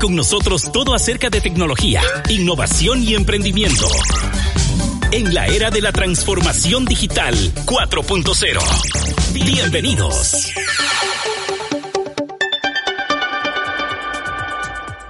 Con 0.00 0.14
nosotros 0.14 0.70
todo 0.72 0.94
acerca 0.94 1.28
de 1.28 1.40
tecnología, 1.40 2.00
innovación 2.28 3.02
y 3.02 3.14
emprendimiento. 3.14 3.88
En 5.10 5.34
la 5.34 5.46
era 5.48 5.70
de 5.70 5.80
la 5.80 5.90
transformación 5.90 6.84
digital 6.84 7.34
4.0. 7.64 8.60
Bienvenidos. 9.32 10.52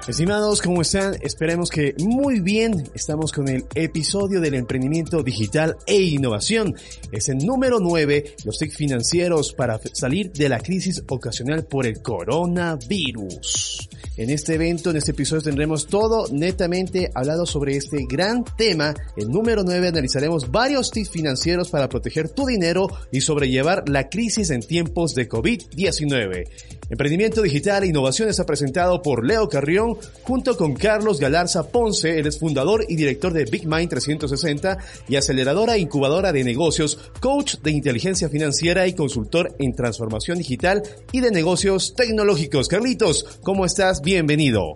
Estimados, 0.08 0.62
¿cómo 0.62 0.80
están? 0.80 1.16
Esperemos 1.20 1.68
que 1.68 1.94
muy 1.98 2.40
bien. 2.40 2.88
Estamos 2.94 3.30
con 3.30 3.46
el 3.46 3.66
episodio 3.74 4.40
del 4.40 4.54
emprendimiento 4.54 5.22
digital 5.22 5.76
e 5.86 6.00
innovación. 6.00 6.74
Es 7.12 7.28
el 7.28 7.36
número 7.44 7.78
9, 7.78 8.36
los 8.46 8.56
TIC 8.58 8.72
financieros 8.72 9.52
para 9.52 9.78
salir 9.92 10.32
de 10.32 10.48
la 10.48 10.60
crisis 10.60 11.04
ocasional 11.08 11.66
por 11.66 11.84
el 11.84 12.00
coronavirus. 12.00 13.90
En 14.16 14.30
este 14.30 14.54
evento, 14.54 14.90
en 14.90 14.96
este 14.96 15.10
episodio 15.10 15.42
tendremos 15.42 15.86
todo 15.86 16.26
netamente 16.32 17.10
hablado 17.14 17.44
sobre 17.44 17.76
este 17.76 18.06
gran 18.08 18.44
tema. 18.56 18.94
El 19.14 19.28
número 19.28 19.62
9 19.62 19.88
analizaremos 19.88 20.50
varios 20.50 20.90
tips 20.90 21.10
financieros 21.10 21.68
para 21.68 21.90
proteger 21.90 22.30
tu 22.30 22.46
dinero 22.46 22.88
y 23.12 23.20
sobrellevar 23.20 23.86
la 23.90 24.08
crisis 24.08 24.48
en 24.48 24.62
tiempos 24.62 25.14
de 25.14 25.28
COVID-19. 25.28 26.77
Emprendimiento 26.90 27.42
Digital 27.42 27.84
e 27.84 27.88
Innovación 27.88 28.30
está 28.30 28.46
presentado 28.46 29.02
por 29.02 29.26
Leo 29.26 29.46
Carrión 29.48 29.98
junto 30.22 30.56
con 30.56 30.74
Carlos 30.74 31.20
Galarza 31.20 31.68
Ponce, 31.70 32.18
él 32.18 32.26
es 32.26 32.38
fundador 32.38 32.86
y 32.88 32.96
director 32.96 33.34
de 33.34 33.44
Big 33.44 33.66
Mind 33.66 33.90
360 33.90 34.78
y 35.06 35.16
aceleradora 35.16 35.76
e 35.76 35.80
incubadora 35.80 36.32
de 36.32 36.44
negocios, 36.44 36.98
coach 37.20 37.56
de 37.62 37.72
inteligencia 37.72 38.30
financiera 38.30 38.86
y 38.86 38.94
consultor 38.94 39.54
en 39.58 39.74
transformación 39.74 40.38
digital 40.38 40.82
y 41.12 41.20
de 41.20 41.30
negocios 41.30 41.94
tecnológicos. 41.94 42.68
Carlitos, 42.68 43.38
¿cómo 43.42 43.66
estás? 43.66 44.00
Bienvenido. 44.00 44.74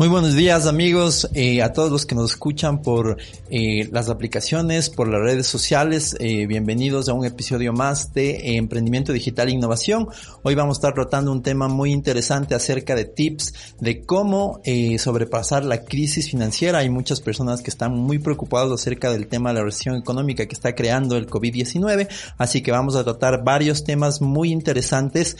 Muy 0.00 0.08
buenos 0.08 0.34
días 0.34 0.66
amigos, 0.66 1.28
eh, 1.34 1.60
a 1.60 1.74
todos 1.74 1.92
los 1.92 2.06
que 2.06 2.14
nos 2.14 2.30
escuchan 2.30 2.80
por 2.80 3.18
eh, 3.50 3.86
las 3.92 4.08
aplicaciones, 4.08 4.88
por 4.88 5.06
las 5.08 5.20
redes 5.20 5.46
sociales, 5.46 6.16
eh, 6.18 6.46
bienvenidos 6.46 7.10
a 7.10 7.12
un 7.12 7.26
episodio 7.26 7.74
más 7.74 8.14
de 8.14 8.56
Emprendimiento 8.56 9.12
Digital 9.12 9.48
e 9.48 9.52
Innovación. 9.52 10.08
Hoy 10.42 10.54
vamos 10.54 10.78
a 10.78 10.78
estar 10.78 10.94
tratando 10.94 11.30
un 11.30 11.42
tema 11.42 11.68
muy 11.68 11.92
interesante 11.92 12.54
acerca 12.54 12.94
de 12.94 13.04
tips 13.04 13.52
de 13.78 14.00
cómo 14.00 14.62
sobrepasar 14.96 15.66
la 15.66 15.84
crisis 15.84 16.30
financiera. 16.30 16.78
Hay 16.78 16.88
muchas 16.88 17.20
personas 17.20 17.60
que 17.60 17.68
están 17.68 17.92
muy 17.92 18.18
preocupadas 18.18 18.72
acerca 18.72 19.12
del 19.12 19.26
tema 19.26 19.50
de 19.50 19.58
la 19.58 19.64
recesión 19.64 19.96
económica 19.96 20.46
que 20.46 20.54
está 20.54 20.74
creando 20.74 21.18
el 21.18 21.26
COVID-19, 21.26 22.08
así 22.38 22.62
que 22.62 22.72
vamos 22.72 22.96
a 22.96 23.04
tratar 23.04 23.44
varios 23.44 23.84
temas 23.84 24.22
muy 24.22 24.50
interesantes 24.50 25.36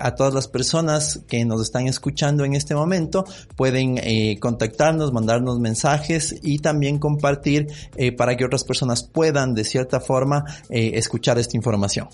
a 0.00 0.14
todas 0.16 0.34
las 0.34 0.48
personas 0.48 1.20
que 1.28 1.44
nos 1.44 1.62
están 1.62 1.86
escuchando 1.86 2.44
en 2.44 2.54
este 2.54 2.74
momento. 2.74 3.24
Pueden 3.54 3.75
pueden 3.76 3.98
eh, 3.98 4.38
contactarnos, 4.40 5.12
mandarnos 5.12 5.60
mensajes 5.60 6.34
y 6.42 6.60
también 6.60 6.98
compartir 6.98 7.66
eh, 7.96 8.10
para 8.10 8.34
que 8.34 8.46
otras 8.46 8.64
personas 8.64 9.04
puedan 9.04 9.52
de 9.52 9.64
cierta 9.64 10.00
forma 10.00 10.44
eh, 10.70 10.92
escuchar 10.94 11.38
esta 11.38 11.58
información. 11.58 12.08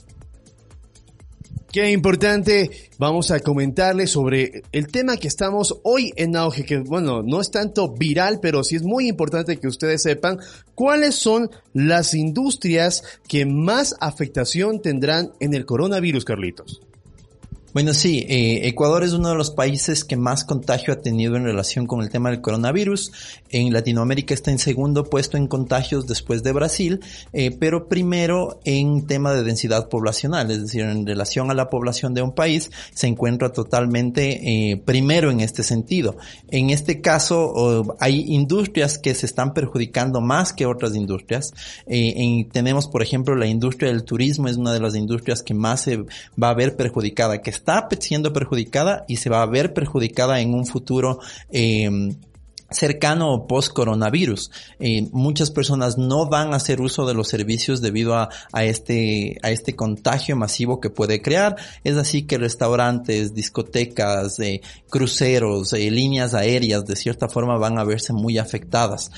Qué 1.71 1.93
importante, 1.93 2.71
vamos 2.99 3.31
a 3.31 3.39
comentarles 3.39 4.11
sobre 4.11 4.63
el 4.73 4.89
tema 4.89 5.17
que 5.17 5.29
estamos 5.29 5.79
hoy 5.85 6.13
en 6.17 6.35
auge, 6.37 6.65
que 6.65 6.79
bueno, 6.79 7.23
no 7.23 7.41
es 7.41 7.53
tanto 7.53 7.93
viral, 7.93 8.41
pero 8.43 8.65
sí 8.65 8.75
es 8.75 8.83
muy 8.83 9.09
importante 9.09 9.59
que 9.59 9.69
ustedes 9.69 10.03
sepan 10.03 10.39
cuáles 10.75 11.15
son 11.15 11.49
las 11.73 12.13
industrias 12.13 13.05
que 13.29 13.47
más 13.47 13.95
afectación 14.01 14.83
tendrán 14.83 15.31
en 15.39 15.55
el 15.55 15.65
coronavirus, 15.65 16.25
Carlitos. 16.25 16.83
Bueno, 17.73 17.95
sí, 17.95 18.27
eh, 18.29 18.69
Ecuador 18.69 19.03
es 19.03 19.15
uno 19.15 19.31
de 19.31 19.35
los 19.35 19.51
países 19.51 20.05
que 20.05 20.19
más 20.19 20.45
contagio 20.45 20.93
ha 20.93 21.01
tenido 21.01 21.37
en 21.37 21.45
relación 21.45 21.87
con 21.87 22.03
el 22.03 22.11
tema 22.11 22.29
del 22.29 22.43
coronavirus. 22.43 23.13
En 23.49 23.73
Latinoamérica 23.73 24.35
está 24.35 24.51
en 24.51 24.59
segundo 24.59 25.05
puesto 25.05 25.39
en 25.39 25.47
contagios 25.47 26.07
después 26.07 26.43
de 26.43 26.53
Brasil, 26.53 27.01
eh, 27.33 27.51
pero 27.59 27.89
primero 27.89 28.61
en 28.67 29.07
tema 29.07 29.33
de 29.33 29.43
densidad 29.43 29.89
poblacional, 29.89 30.51
es 30.51 30.61
decir, 30.61 30.83
en 30.83 31.07
relación 31.07 31.51
a 31.51 31.55
la 31.55 31.71
población 31.71 32.13
de 32.13 32.21
un 32.21 32.35
país, 32.35 32.71
se 32.93 33.07
encuentra 33.07 33.55
totalmente 33.55 34.73
eh, 34.73 34.77
primero 34.77 35.31
en 35.31 35.41
este 35.41 35.63
sentido. 35.63 36.19
En 36.51 36.69
este 36.69 37.01
caso, 37.01 37.97
hay 38.01 38.35
industrias 38.35 38.99
que 38.99 39.15
se 39.15 39.25
están 39.25 39.55
perjudicando 39.55 40.21
más 40.21 40.53
que 40.53 40.67
otras 40.67 40.95
industrias. 40.95 41.55
tenemos, 42.53 42.87
por 42.87 43.03
ejemplo, 43.03 43.35
la 43.35 43.47
industria 43.47 43.91
del 43.91 44.05
turismo 44.05 44.49
es 44.49 44.59
una 44.59 44.75
de 44.75 44.81
las 44.81 44.95
industrias 44.95 45.43
que 45.43 45.55
más 45.55 45.81
se 45.81 46.05
va 46.41 46.51
a 46.51 46.55
ver 46.55 46.77
perjudicada, 46.77 47.41
que 47.41 47.62
siendo 48.01 48.33
perjudicada 48.33 49.05
y 49.09 49.17
se 49.17 49.31
va 49.31 49.43
a 49.43 49.47
ver 49.47 49.73
perjudicada 49.73 50.41
en 50.41 50.55
un 50.55 50.67
futuro 50.67 51.21
eh, 51.51 51.91
cercano 52.73 53.33
o 53.33 53.47
post-coronavirus. 53.47 54.51
Eh, 54.79 55.09
muchas 55.13 55.51
personas 55.51 55.99
no 55.99 56.29
van 56.29 56.53
a 56.53 56.57
hacer 56.57 56.81
uso 56.81 57.07
de 57.07 57.15
los 57.15 57.29
servicios 57.29 57.81
debido 57.81 58.15
a, 58.15 58.29
a, 58.53 58.65
este, 58.65 59.37
a 59.43 59.51
este 59.51 59.75
contagio 59.75 60.37
masivo 60.37 60.81
que 60.81 60.91
puede 60.91 61.23
crear. 61.23 61.57
Es 61.85 61.97
así 61.97 62.23
que 62.23 62.39
restaurantes, 62.39 63.35
discotecas, 63.35 64.39
eh, 64.41 64.61
cruceros, 64.89 65.73
eh, 65.73 65.91
líneas 65.91 66.35
aéreas 66.35 66.85
de 66.85 66.97
cierta 66.97 67.29
forma 67.29 67.59
van 67.59 67.79
a 67.79 67.85
verse 67.85 68.13
muy 68.13 68.39
afectadas. 68.39 69.11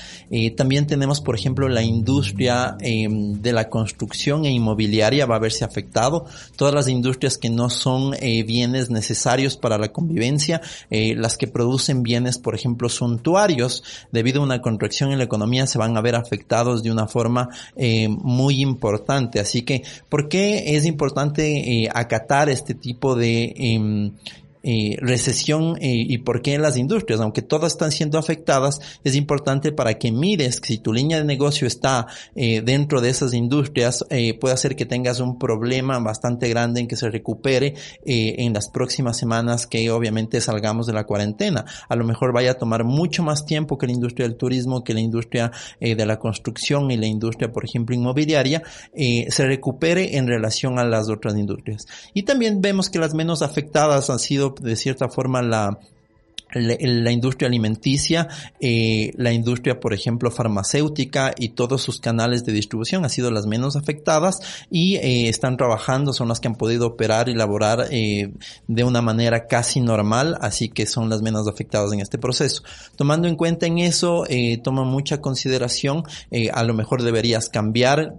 También 0.55 0.87
tenemos, 0.87 1.21
por 1.21 1.35
ejemplo, 1.35 1.67
la 1.69 1.81
industria 1.81 2.75
em, 2.79 3.41
de 3.41 3.53
la 3.53 3.69
construcción 3.69 4.45
e 4.45 4.51
inmobiliaria 4.51 5.25
va 5.25 5.35
a 5.35 5.39
verse 5.39 5.63
afectado. 5.63 6.25
Todas 6.55 6.73
las 6.73 6.87
industrias 6.87 7.37
que 7.37 7.49
no 7.49 7.69
son 7.69 8.11
bienes 8.11 8.89
necesarios 8.89 9.57
para 9.57 9.77
la 9.77 9.91
convivencia, 9.91 10.61
las 10.89 11.37
que 11.37 11.47
producen 11.47 12.03
bienes, 12.03 12.37
por 12.37 12.55
ejemplo, 12.55 12.89
suntuarios, 12.89 13.44
debido 14.11 14.41
a 14.41 14.45
una 14.45 14.61
contracción 14.61 15.11
en 15.11 15.17
la 15.17 15.23
economía, 15.23 15.67
se 15.67 15.77
van 15.77 15.97
a 15.97 16.01
ver 16.01 16.15
afectados 16.15 16.83
de 16.83 16.91
una 16.91 17.07
forma 17.07 17.49
eh, 17.75 18.07
muy 18.09 18.61
importante. 18.61 19.39
Así 19.39 19.63
que, 19.63 19.83
¿por 20.09 20.29
qué 20.29 20.75
es 20.75 20.85
importante 20.85 21.83
eh, 21.83 21.89
acatar 21.93 22.49
este 22.49 22.73
tipo 22.73 23.15
de 23.15 23.53
em, 23.55 24.11
eh, 24.67 24.97
recesión 24.99 25.77
eh, 25.79 25.93
y 25.93 26.17
por 26.17 26.41
qué 26.41 26.55
en 26.55 26.63
las 26.63 26.75
industrias, 26.75 27.21
aunque 27.21 27.43
todas 27.43 27.73
están 27.73 27.91
siendo 27.91 28.17
afectadas, 28.17 28.79
es 29.03 29.15
importante 29.15 29.71
para 29.71 29.99
que 29.99 30.11
mires 30.11 30.59
que 30.59 30.69
si 30.69 30.77
tu 30.79 30.91
línea 30.91 31.19
de 31.19 31.23
negocio 31.23 31.67
está 31.67 32.07
eh, 32.33 32.63
dentro 32.65 32.99
de 32.99 33.11
esas 33.11 33.35
industrias, 33.35 34.03
puede 34.39 34.55
hacer 34.55 34.75
que 34.75 34.87
tengas 34.87 35.19
un 35.19 35.37
problema 35.37 35.99
bastante 35.99 36.49
grande 36.49 36.79
en 36.79 36.87
que 36.87 36.95
se 36.95 37.09
recupere 37.11 37.75
en 38.05 38.53
las 38.53 38.69
próximas 38.69 39.17
semanas 39.17 39.67
que 39.67 39.91
obviamente 39.91 40.41
salgamos 40.41 40.87
de 40.87 40.93
la 40.93 41.03
cuarentena. 41.03 41.65
A 41.87 41.95
lo 41.95 42.03
mejor 42.03 42.33
vaya 42.33 42.51
a 42.51 42.57
tomar 42.57 42.83
mucho 42.85 43.21
más 43.21 43.45
tiempo 43.45 43.77
que 43.77 43.85
la 43.85 43.93
industria 43.93 44.27
del 44.27 44.37
turismo, 44.37 44.83
que 44.83 44.93
la 44.93 45.01
industria 45.01 45.51
de 45.79 46.05
la 46.05 46.17
construcción 46.17 46.89
y 46.89 46.97
la 46.97 47.05
industria, 47.05 47.51
por 47.51 47.65
ejemplo, 47.65 47.95
inmobiliaria, 47.95 48.63
se 48.93 49.45
recupere 49.45 50.17
en 50.17 50.27
relación 50.27 50.79
a 50.79 50.85
las 50.85 51.09
otras 51.09 51.35
industrias. 51.35 51.85
Y 52.13 52.23
también 52.23 52.61
vemos 52.61 52.89
que 52.89 52.99
las 52.99 53.13
menos 53.13 53.41
afectadas 53.41 54.09
han 54.09 54.19
sido 54.19 54.54
de 54.61 54.75
cierta 54.75 55.09
forma 55.09 55.41
la, 55.41 55.79
la, 56.55 57.11
industria 57.11 57.47
alimenticia, 57.47 58.27
eh, 58.59 59.11
la 59.15 59.33
industria, 59.33 59.79
por 59.79 59.93
ejemplo, 59.93 60.31
farmacéutica 60.31 61.33
y 61.37 61.49
todos 61.49 61.81
sus 61.81 61.99
canales 61.99 62.45
de 62.45 62.53
distribución 62.53 63.03
han 63.03 63.09
sido 63.09 63.31
las 63.31 63.45
menos 63.45 63.75
afectadas 63.75 64.39
y 64.69 64.95
eh, 64.95 65.27
están 65.29 65.57
trabajando, 65.57 66.13
son 66.13 66.29
las 66.29 66.39
que 66.39 66.47
han 66.47 66.55
podido 66.55 66.87
operar 66.87 67.29
y 67.29 67.35
laborar 67.35 67.87
eh, 67.91 68.31
de 68.67 68.83
una 68.83 69.01
manera 69.01 69.47
casi 69.47 69.81
normal, 69.81 70.37
así 70.41 70.69
que 70.69 70.85
son 70.85 71.09
las 71.09 71.21
menos 71.21 71.47
afectadas 71.47 71.91
en 71.91 71.99
este 71.99 72.17
proceso. 72.17 72.63
Tomando 72.95 73.27
en 73.27 73.35
cuenta 73.35 73.65
en 73.65 73.79
eso, 73.79 74.23
toma 74.63 74.83
mucha 74.83 75.19
consideración, 75.21 76.03
a 76.53 76.63
lo 76.63 76.73
mejor 76.73 77.03
deberías 77.03 77.49
cambiar 77.49 78.15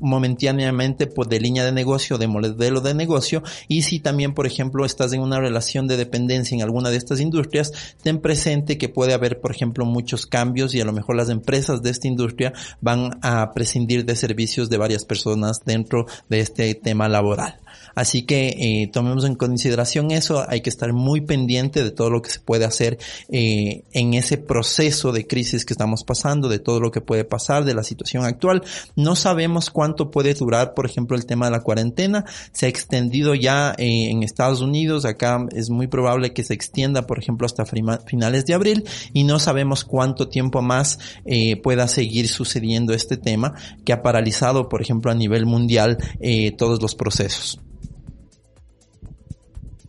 momentáneamente 0.00 1.06
pues, 1.06 1.28
de 1.28 1.40
línea 1.40 1.64
de 1.64 1.72
negocio, 1.72 2.18
de 2.18 2.26
modelo 2.26 2.80
de 2.80 2.94
negocio, 2.94 3.42
y 3.68 3.82
si 3.82 4.00
también, 4.00 4.34
por 4.34 4.46
ejemplo, 4.46 4.84
estás 4.84 5.12
en 5.12 5.20
una 5.20 5.40
relación 5.40 5.86
de 5.86 5.96
dependencia 5.96 6.54
en 6.54 6.62
alguna 6.62 6.90
de 6.90 6.96
estas 6.96 7.20
industrias, 7.20 7.72
ten 8.02 8.20
presente 8.20 8.78
que 8.78 8.88
puede 8.88 9.14
haber, 9.14 9.40
por 9.40 9.50
ejemplo, 9.50 9.84
muchos 9.84 10.26
cambios 10.26 10.74
y 10.74 10.80
a 10.80 10.84
lo 10.84 10.92
mejor 10.92 11.16
las 11.16 11.30
empresas 11.30 11.82
de 11.82 11.90
esta 11.90 12.08
industria 12.08 12.52
van 12.80 13.18
a 13.22 13.52
prescindir 13.52 14.04
de 14.04 14.16
servicios 14.16 14.70
de 14.70 14.78
varias 14.78 15.04
personas 15.04 15.60
dentro 15.64 16.06
de 16.28 16.40
este 16.40 16.74
tema 16.74 17.08
laboral. 17.08 17.63
Así 17.94 18.22
que 18.22 18.48
eh, 18.48 18.90
tomemos 18.92 19.24
en 19.24 19.34
consideración 19.34 20.10
eso, 20.10 20.44
hay 20.48 20.60
que 20.60 20.70
estar 20.70 20.92
muy 20.92 21.20
pendiente 21.20 21.82
de 21.82 21.90
todo 21.90 22.10
lo 22.10 22.22
que 22.22 22.30
se 22.30 22.40
puede 22.40 22.64
hacer 22.64 22.98
eh, 23.30 23.84
en 23.92 24.14
ese 24.14 24.38
proceso 24.38 25.12
de 25.12 25.26
crisis 25.26 25.64
que 25.64 25.74
estamos 25.74 26.04
pasando, 26.04 26.48
de 26.48 26.58
todo 26.58 26.80
lo 26.80 26.90
que 26.90 27.00
puede 27.00 27.24
pasar, 27.24 27.64
de 27.64 27.74
la 27.74 27.82
situación 27.82 28.24
actual. 28.24 28.62
No 28.96 29.16
sabemos 29.16 29.70
cuánto 29.70 30.10
puede 30.10 30.34
durar, 30.34 30.74
por 30.74 30.86
ejemplo, 30.86 31.16
el 31.16 31.26
tema 31.26 31.46
de 31.46 31.52
la 31.52 31.60
cuarentena. 31.60 32.24
Se 32.52 32.66
ha 32.66 32.68
extendido 32.68 33.34
ya 33.34 33.74
eh, 33.78 34.10
en 34.10 34.22
Estados 34.22 34.60
Unidos, 34.60 35.04
acá 35.04 35.46
es 35.52 35.70
muy 35.70 35.86
probable 35.86 36.32
que 36.32 36.44
se 36.44 36.54
extienda, 36.54 37.06
por 37.06 37.18
ejemplo, 37.18 37.46
hasta 37.46 37.64
finales 37.64 38.46
de 38.46 38.54
abril 38.54 38.84
y 39.12 39.24
no 39.24 39.38
sabemos 39.38 39.84
cuánto 39.84 40.28
tiempo 40.28 40.62
más 40.62 40.98
eh, 41.24 41.60
pueda 41.60 41.88
seguir 41.88 42.28
sucediendo 42.28 42.92
este 42.92 43.16
tema 43.16 43.54
que 43.84 43.92
ha 43.92 44.02
paralizado, 44.02 44.68
por 44.68 44.82
ejemplo, 44.82 45.10
a 45.10 45.14
nivel 45.14 45.46
mundial 45.46 45.98
eh, 46.20 46.52
todos 46.52 46.80
los 46.80 46.94
procesos. 46.94 47.60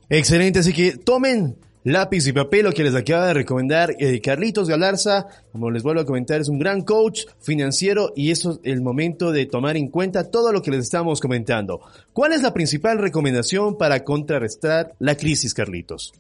Excelente, 0.10 0.60
así 0.60 0.72
que 0.72 0.98
tomen 0.98 1.56
lápiz 1.86 2.26
y 2.28 2.34
papel, 2.34 2.66
lo 2.66 2.72
que 2.72 2.84
les 2.84 2.96
acaba 2.96 3.28
de 3.28 3.34
recomendar 3.34 3.96
eh, 4.00 4.20
Carlitos 4.20 4.68
Galarza, 4.68 5.28
como 5.52 5.70
les 5.72 5.84
vuelvo 5.84 6.02
a 6.02 6.06
comentar, 6.06 6.42
es 6.42 6.50
un 6.50 6.60
gran 6.60 6.82
coach 6.82 7.22
financiero 7.40 8.12
y 8.16 8.32
eso 8.32 8.54
es 8.54 8.60
el 8.64 8.82
momento 8.82 9.32
de 9.32 9.46
tomar 9.46 9.78
en 9.78 9.90
cuenta 9.90 10.30
todo 10.30 10.52
lo 10.52 10.62
que 10.62 10.72
les 10.72 10.82
estamos 10.82 11.20
comentando. 11.20 11.82
¿Cuál 12.12 12.34
es 12.34 12.42
la 12.42 12.54
principal 12.54 12.98
recomendación 12.98 13.78
para 13.78 14.04
contrarrestar 14.04 14.94
la 15.00 15.16
crisis, 15.16 15.54
Carlitos? 15.54 16.14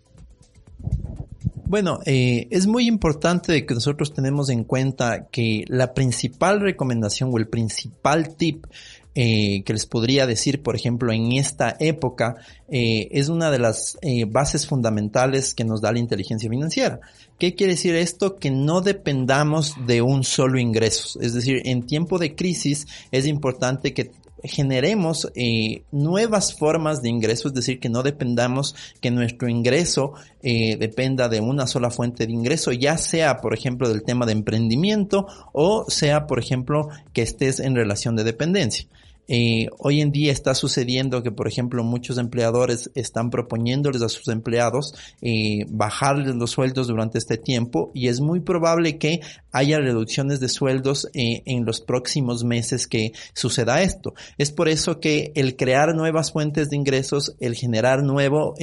Bueno, 1.67 1.99
eh, 2.05 2.47
es 2.51 2.67
muy 2.67 2.87
importante 2.87 3.65
que 3.65 3.73
nosotros 3.73 4.13
tenemos 4.13 4.49
en 4.49 4.65
cuenta 4.65 5.25
que 5.31 5.65
la 5.67 5.95
principal 5.95 6.61
recomendación 6.61 7.31
o 7.33 7.37
el 7.39 7.47
principal 7.47 8.35
tip 8.35 8.67
eh, 9.15 9.63
que 9.63 9.73
les 9.73 9.85
podría 9.85 10.27
decir, 10.27 10.61
por 10.61 10.75
ejemplo, 10.75 11.11
en 11.11 11.31
esta 11.31 11.75
época, 11.79 12.35
eh, 12.69 13.07
es 13.11 13.29
una 13.29 13.49
de 13.49 13.59
las 13.59 13.97
eh, 14.01 14.25
bases 14.25 14.67
fundamentales 14.67 15.53
que 15.53 15.63
nos 15.63 15.81
da 15.81 15.91
la 15.91 15.99
inteligencia 15.99 16.49
financiera. 16.49 16.99
¿Qué 17.39 17.55
quiere 17.55 17.73
decir 17.73 17.95
esto? 17.95 18.35
Que 18.37 18.51
no 18.51 18.81
dependamos 18.81 19.75
de 19.87 20.01
un 20.01 20.23
solo 20.23 20.59
ingreso. 20.59 21.19
Es 21.21 21.33
decir, 21.33 21.61
en 21.65 21.85
tiempo 21.85 22.19
de 22.19 22.35
crisis 22.35 22.87
es 23.11 23.25
importante 23.25 23.93
que 23.93 24.11
generemos 24.47 25.31
eh, 25.35 25.83
nuevas 25.91 26.57
formas 26.57 27.01
de 27.01 27.09
ingreso, 27.09 27.47
es 27.47 27.53
decir, 27.53 27.79
que 27.79 27.89
no 27.89 28.03
dependamos 28.03 28.75
que 29.01 29.11
nuestro 29.11 29.49
ingreso 29.49 30.13
eh, 30.41 30.77
dependa 30.77 31.29
de 31.29 31.41
una 31.41 31.67
sola 31.67 31.89
fuente 31.89 32.25
de 32.25 32.33
ingreso, 32.33 32.71
ya 32.71 32.97
sea, 32.97 33.37
por 33.37 33.53
ejemplo, 33.53 33.89
del 33.89 34.03
tema 34.03 34.25
de 34.25 34.33
emprendimiento 34.33 35.27
o 35.53 35.85
sea, 35.89 36.27
por 36.27 36.39
ejemplo, 36.39 36.89
que 37.13 37.21
estés 37.21 37.59
en 37.59 37.75
relación 37.75 38.15
de 38.15 38.23
dependencia. 38.23 38.87
Eh, 39.27 39.67
hoy 39.79 40.01
en 40.01 40.11
día 40.11 40.31
está 40.31 40.53
sucediendo 40.53 41.23
que, 41.23 41.31
por 41.31 41.47
ejemplo, 41.47 41.83
muchos 41.83 42.17
empleadores 42.17 42.91
están 42.95 43.29
proponiéndoles 43.29 44.01
a 44.01 44.09
sus 44.09 44.27
empleados 44.27 44.93
eh, 45.21 45.65
bajarles 45.69 46.35
los 46.35 46.51
sueldos 46.51 46.87
durante 46.87 47.17
este 47.17 47.37
tiempo 47.37 47.91
y 47.93 48.07
es 48.07 48.21
muy 48.21 48.39
probable 48.39 48.97
que 48.97 49.21
haya 49.51 49.79
reducciones 49.79 50.39
de 50.39 50.49
sueldos 50.49 51.07
eh, 51.13 51.41
en 51.45 51.65
los 51.65 51.81
próximos 51.81 52.43
meses 52.43 52.87
que 52.87 53.13
suceda 53.33 53.81
esto. 53.81 54.13
Es 54.37 54.51
por 54.51 54.69
eso 54.69 54.99
que 54.99 55.31
el 55.35 55.55
crear 55.55 55.95
nuevas 55.95 56.31
fuentes 56.31 56.69
de 56.69 56.75
ingresos, 56.75 57.35
el 57.39 57.55
generar 57.55 58.03
nuevo, 58.03 58.55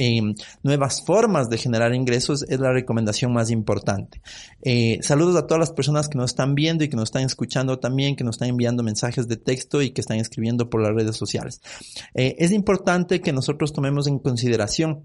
nuevas 0.61 1.03
formas 1.05 1.49
de 1.49 1.57
generar 1.57 1.93
ingresos 1.93 2.45
es 2.47 2.59
la 2.59 2.71
recomendación 2.71 3.33
más 3.33 3.49
importante. 3.49 4.21
saludos 5.01 5.35
a 5.35 5.47
todas 5.47 5.59
las 5.59 5.71
personas 5.71 6.07
que 6.07 6.17
nos 6.17 6.31
están 6.31 6.55
viendo 6.55 6.83
y 6.83 6.89
que 6.89 6.95
nos 6.95 7.05
están 7.05 7.23
escuchando 7.23 7.79
también, 7.79 8.15
que 8.15 8.23
nos 8.23 8.35
están 8.35 8.49
enviando 8.49 8.83
mensajes 8.83 9.27
de 9.27 9.37
texto 9.37 9.81
y 9.81 9.91
que 9.91 10.01
están 10.01 10.17
escribiendo 10.17 10.52
por 10.57 10.81
las 10.81 10.93
redes 10.93 11.15
sociales. 11.15 11.61
Eh, 12.13 12.35
es 12.39 12.51
importante 12.51 13.21
que 13.21 13.33
nosotros 13.33 13.73
tomemos 13.73 14.07
en 14.07 14.19
consideración 14.19 15.03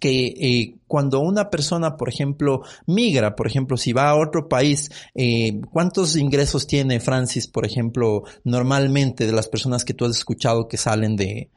que 0.00 0.26
eh, 0.26 0.76
cuando 0.86 1.20
una 1.20 1.50
persona, 1.50 1.96
por 1.96 2.08
ejemplo, 2.08 2.62
migra, 2.86 3.36
por 3.36 3.46
ejemplo, 3.46 3.76
si 3.76 3.92
va 3.92 4.08
a 4.08 4.16
otro 4.16 4.48
país, 4.48 4.90
eh, 5.14 5.60
¿cuántos 5.70 6.16
ingresos 6.16 6.66
tiene 6.66 7.00
Francis, 7.00 7.46
por 7.46 7.64
ejemplo, 7.64 8.24
normalmente 8.44 9.26
de 9.26 9.32
las 9.32 9.48
personas 9.48 9.84
que 9.84 9.94
tú 9.94 10.04
has 10.04 10.16
escuchado 10.16 10.68
que 10.68 10.76
salen 10.76 11.16
de, 11.16 11.50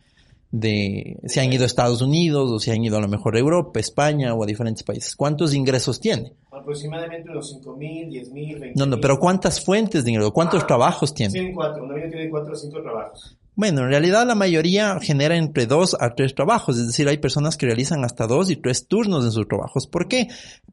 de, 0.51 1.19
se 1.25 1.41
han 1.41 1.51
ido 1.51 1.63
a 1.63 1.65
Estados 1.65 2.01
Unidos 2.01 2.51
o 2.51 2.59
se 2.59 2.71
han 2.71 2.83
ido 2.83 2.97
a 2.97 3.01
lo 3.01 3.07
mejor 3.07 3.35
a 3.35 3.39
Europa, 3.39 3.79
España 3.79 4.33
o 4.33 4.43
a 4.43 4.45
diferentes 4.45 4.83
países? 4.83 5.15
¿Cuántos 5.15 5.53
ingresos 5.53 5.99
tiene? 5.99 6.33
Aproximadamente 6.51 7.29
unos 7.29 7.49
5 7.51 7.75
mil, 7.75 8.09
10 8.09 8.31
mil, 8.31 8.71
No, 8.75 8.85
no, 8.85 8.99
pero 8.99 9.19
¿cuántas 9.19 9.63
fuentes 9.63 10.03
de 10.03 10.11
ingreso? 10.11 10.33
¿Cuántos 10.33 10.63
ah, 10.63 10.67
trabajos 10.67 11.13
tiene? 11.13 11.33
Tienen 11.33 11.53
cuatro, 11.53 11.83
una 11.83 11.95
tiene 11.95 12.29
cuatro 12.29 12.53
o 12.53 12.55
cinco 12.55 12.81
trabajos. 12.81 13.36
Bueno, 13.57 13.81
en 13.81 13.89
realidad 13.89 14.27
la 14.27 14.35
mayoría 14.35 14.99
genera 15.01 15.35
entre 15.35 15.65
dos 15.65 15.97
a 15.99 16.13
tres 16.13 16.35
trabajos, 16.35 16.77
es 16.77 16.85
decir, 16.85 17.07
hay 17.07 17.17
personas 17.17 17.57
que 17.57 17.65
realizan 17.65 18.05
hasta 18.05 18.27
dos 18.27 18.51
y 18.51 18.55
tres 18.55 18.87
turnos 18.87 19.25
en 19.25 19.31
sus 19.31 19.47
trabajos. 19.47 19.87
¿Por 19.87 20.07
qué? 20.07 20.27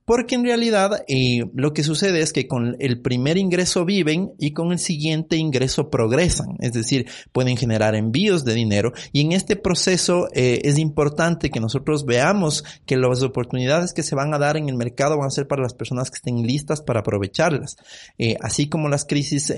Porque 0.05 0.35
en 0.35 0.45
realidad 0.45 1.03
eh, 1.09 1.47
lo 1.55 1.73
que 1.73 1.83
sucede 1.83 2.21
es 2.21 2.35
que 2.35 2.47
con 2.47 2.77
el 2.81 3.01
primer 3.01 3.39
ingreso 3.39 3.87
viven 3.87 4.33
y 4.39 4.53
con 4.53 4.71
el 4.71 4.79
siguiente 4.79 5.39
ingreso 5.39 5.89
progresan, 5.89 6.59
es 6.61 6.75
decir, 6.75 7.07
pueden 7.33 7.57
generar 7.57 7.95
envíos 7.95 8.45
de 8.45 8.53
dinero 8.53 8.93
y 9.13 9.23
en 9.23 9.33
este 9.33 9.57
proceso 9.57 10.29
eh, 10.35 10.61
es 10.65 10.79
importante 10.79 11.49
que 11.49 11.61
nosotros 11.61 12.05
veamos 12.05 12.65
que 12.85 12.99
las 12.99 13.23
oportunidades 13.23 13.95
que 13.95 14.03
se 14.03 14.15
van 14.15 14.35
a 14.35 14.39
dar 14.39 14.59
en 14.59 14.69
el 14.69 14.77
mercado 14.77 15.17
van 15.17 15.29
a 15.29 15.31
ser 15.31 15.49
para 15.49 15.63
las 15.63 15.73
personas 15.73 16.11
que 16.11 16.17
estén 16.17 16.43
listas 16.43 16.83
para 16.83 17.01
aprovecharlas, 17.01 17.79
eh, 18.19 18.37
así 18.43 18.69
como 18.69 18.91
las 18.91 19.07
crisis 19.07 19.51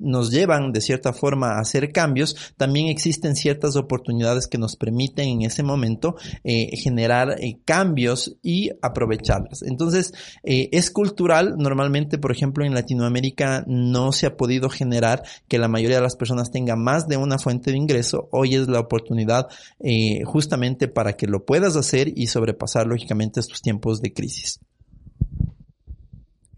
nos 0.00 0.30
llevan 0.30 0.72
de 0.72 0.80
cierta 0.80 1.12
forma 1.12 1.52
a 1.52 1.60
hacer 1.60 1.92
cambios, 1.92 2.54
también 2.56 2.88
existen 2.88 3.36
ciertas 3.36 3.76
oportunidades 3.76 4.46
que 4.46 4.58
nos 4.58 4.76
permiten 4.76 5.28
en 5.28 5.42
ese 5.42 5.62
momento 5.62 6.16
eh, 6.44 6.76
generar 6.76 7.36
eh, 7.40 7.58
cambios 7.64 8.36
y 8.42 8.70
aprovecharlas. 8.82 9.62
Entonces, 9.62 10.12
eh, 10.42 10.68
es 10.72 10.90
cultural, 10.90 11.56
normalmente, 11.58 12.18
por 12.18 12.32
ejemplo, 12.32 12.64
en 12.64 12.74
Latinoamérica 12.74 13.64
no 13.66 14.12
se 14.12 14.26
ha 14.26 14.36
podido 14.36 14.70
generar 14.70 15.22
que 15.48 15.58
la 15.58 15.68
mayoría 15.68 15.96
de 15.96 16.02
las 16.02 16.16
personas 16.16 16.50
tengan 16.50 16.82
más 16.82 17.06
de 17.06 17.16
una 17.16 17.38
fuente 17.38 17.70
de 17.70 17.76
ingreso. 17.76 18.28
Hoy 18.32 18.54
es 18.54 18.68
la 18.68 18.80
oportunidad 18.80 19.48
justamente 20.24 20.88
para 20.88 21.14
que 21.14 21.26
lo 21.26 21.44
puedas 21.44 21.76
hacer 21.76 22.12
y 22.16 22.26
sobrepasar 22.26 22.86
lógicamente 22.86 23.40
estos 23.40 23.60
tiempos 23.60 24.00
de 24.00 24.12
crisis. 24.12 24.60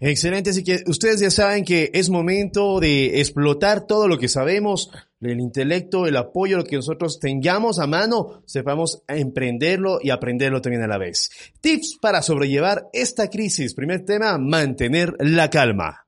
Excelente, 0.05 0.51
así 0.51 0.65
que 0.65 0.83
ustedes 0.89 1.21
ya 1.21 1.31
saben 1.31 1.65
que 1.65 1.93
es 1.95 2.11
momento 2.11 2.81
de 2.81 3.21
explotar 3.21 3.87
todo 3.87 4.09
lo 4.09 4.19
que 4.19 4.27
sabemos, 4.27 4.91
el 5.21 5.39
intelecto, 5.39 6.09
el 6.09 6.17
apoyo, 6.17 6.57
lo 6.57 6.65
que 6.65 6.75
nosotros 6.75 7.21
tengamos 7.21 7.79
a 7.79 7.87
mano, 7.87 8.43
sepamos 8.45 9.05
emprenderlo 9.07 10.01
y 10.03 10.11
aprenderlo 10.11 10.61
también 10.61 10.83
a 10.83 10.89
la 10.89 10.99
vez. 10.99 11.31
Tips 11.61 11.99
para 12.03 12.21
sobrellevar 12.21 12.89
esta 12.93 13.31
crisis. 13.31 13.75
Primer 13.75 14.05
tema, 14.05 14.39
mantener 14.39 15.15
la 15.21 15.51
calma. 15.51 16.05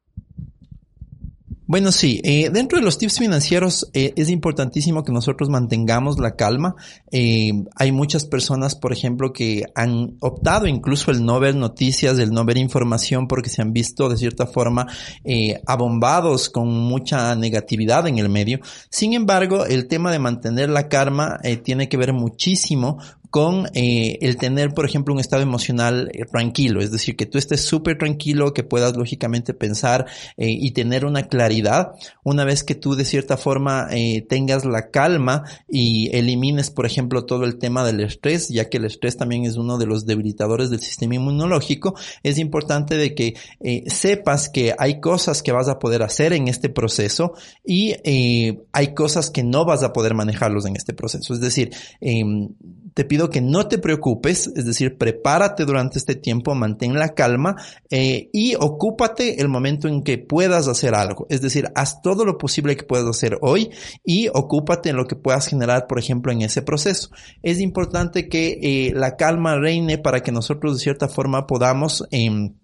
Bueno, 1.74 1.90
sí, 1.90 2.20
eh, 2.22 2.50
dentro 2.52 2.78
de 2.78 2.84
los 2.84 2.98
tips 2.98 3.18
financieros 3.18 3.90
eh, 3.94 4.12
es 4.14 4.30
importantísimo 4.30 5.02
que 5.02 5.10
nosotros 5.10 5.48
mantengamos 5.48 6.20
la 6.20 6.36
calma. 6.36 6.76
Eh, 7.10 7.50
hay 7.74 7.90
muchas 7.90 8.26
personas, 8.26 8.76
por 8.76 8.92
ejemplo, 8.92 9.32
que 9.32 9.64
han 9.74 10.16
optado 10.20 10.68
incluso 10.68 11.10
el 11.10 11.24
no 11.24 11.40
ver 11.40 11.56
noticias, 11.56 12.16
el 12.20 12.30
no 12.30 12.44
ver 12.44 12.58
información 12.58 13.26
porque 13.26 13.50
se 13.50 13.60
han 13.60 13.72
visto 13.72 14.08
de 14.08 14.16
cierta 14.16 14.46
forma 14.46 14.86
abombados 15.66 16.48
con 16.48 16.68
mucha 16.68 17.34
negatividad 17.34 18.06
en 18.06 18.18
el 18.18 18.28
medio. 18.28 18.60
Sin 18.88 19.12
embargo, 19.12 19.66
el 19.66 19.88
tema 19.88 20.12
de 20.12 20.20
mantener 20.20 20.68
la 20.68 20.88
calma 20.88 21.40
tiene 21.64 21.88
que 21.88 21.96
ver 21.96 22.12
muchísimo 22.12 22.98
con 23.34 23.66
eh, 23.74 24.18
el 24.20 24.36
tener, 24.36 24.74
por 24.74 24.86
ejemplo, 24.86 25.12
un 25.12 25.18
estado 25.18 25.42
emocional 25.42 26.08
eh, 26.14 26.24
tranquilo, 26.24 26.80
es 26.80 26.92
decir, 26.92 27.16
que 27.16 27.26
tú 27.26 27.36
estés 27.36 27.62
súper 27.62 27.98
tranquilo, 27.98 28.54
que 28.54 28.62
puedas 28.62 28.96
lógicamente 28.96 29.54
pensar 29.54 30.06
eh, 30.36 30.46
y 30.50 30.70
tener 30.70 31.04
una 31.04 31.24
claridad. 31.24 31.94
Una 32.22 32.44
vez 32.44 32.62
que 32.62 32.76
tú 32.76 32.94
de 32.94 33.04
cierta 33.04 33.36
forma 33.36 33.88
tengas 34.28 34.64
la 34.64 34.90
calma 34.90 35.42
y 35.68 36.16
elimines, 36.16 36.70
por 36.70 36.86
ejemplo, 36.86 37.24
todo 37.24 37.44
el 37.44 37.58
tema 37.58 37.84
del 37.84 37.98
estrés, 37.98 38.50
ya 38.50 38.68
que 38.68 38.76
el 38.76 38.84
estrés 38.84 39.16
también 39.16 39.44
es 39.46 39.56
uno 39.56 39.78
de 39.78 39.86
los 39.86 40.06
debilitadores 40.06 40.70
del 40.70 40.78
sistema 40.78 41.16
inmunológico, 41.16 41.96
es 42.22 42.38
importante 42.38 42.96
de 42.96 43.16
que 43.16 43.34
sepas 43.88 44.48
que 44.48 44.76
hay 44.78 45.00
cosas 45.00 45.42
que 45.42 45.50
vas 45.50 45.68
a 45.68 45.80
poder 45.80 46.04
hacer 46.04 46.34
en 46.34 46.46
este 46.46 46.68
proceso 46.68 47.32
y 47.64 47.96
hay 48.72 48.94
cosas 48.94 49.30
que 49.30 49.42
no 49.42 49.64
vas 49.64 49.82
a 49.82 49.92
poder 49.92 50.14
manejarlos 50.14 50.66
en 50.66 50.76
este 50.76 50.94
proceso. 50.94 51.34
Es 51.34 51.40
decir, 51.40 51.72
em, 52.00 52.50
te 52.94 53.04
pido 53.04 53.28
que 53.28 53.40
no 53.40 53.66
te 53.66 53.78
preocupes, 53.78 54.50
es 54.54 54.64
decir, 54.64 54.96
prepárate 54.96 55.64
durante 55.64 55.98
este 55.98 56.14
tiempo, 56.14 56.54
mantén 56.54 56.94
la 56.94 57.14
calma 57.14 57.56
eh, 57.90 58.30
y 58.32 58.54
ocúpate 58.54 59.40
el 59.40 59.48
momento 59.48 59.88
en 59.88 60.02
que 60.02 60.16
puedas 60.18 60.68
hacer 60.68 60.94
algo. 60.94 61.26
Es 61.28 61.42
decir, 61.42 61.68
haz 61.74 62.00
todo 62.02 62.24
lo 62.24 62.38
posible 62.38 62.76
que 62.76 62.84
puedas 62.84 63.06
hacer 63.06 63.36
hoy 63.42 63.70
y 64.04 64.28
ocúpate 64.28 64.90
en 64.90 64.96
lo 64.96 65.06
que 65.06 65.16
puedas 65.16 65.48
generar, 65.48 65.86
por 65.88 65.98
ejemplo, 65.98 66.32
en 66.32 66.42
ese 66.42 66.62
proceso. 66.62 67.10
Es 67.42 67.60
importante 67.60 68.28
que 68.28 68.58
eh, 68.62 68.92
la 68.94 69.16
calma 69.16 69.56
reine 69.56 69.98
para 69.98 70.20
que 70.20 70.32
nosotros 70.32 70.74
de 70.74 70.82
cierta 70.82 71.08
forma 71.08 71.46
podamos... 71.46 72.04
Em, 72.10 72.54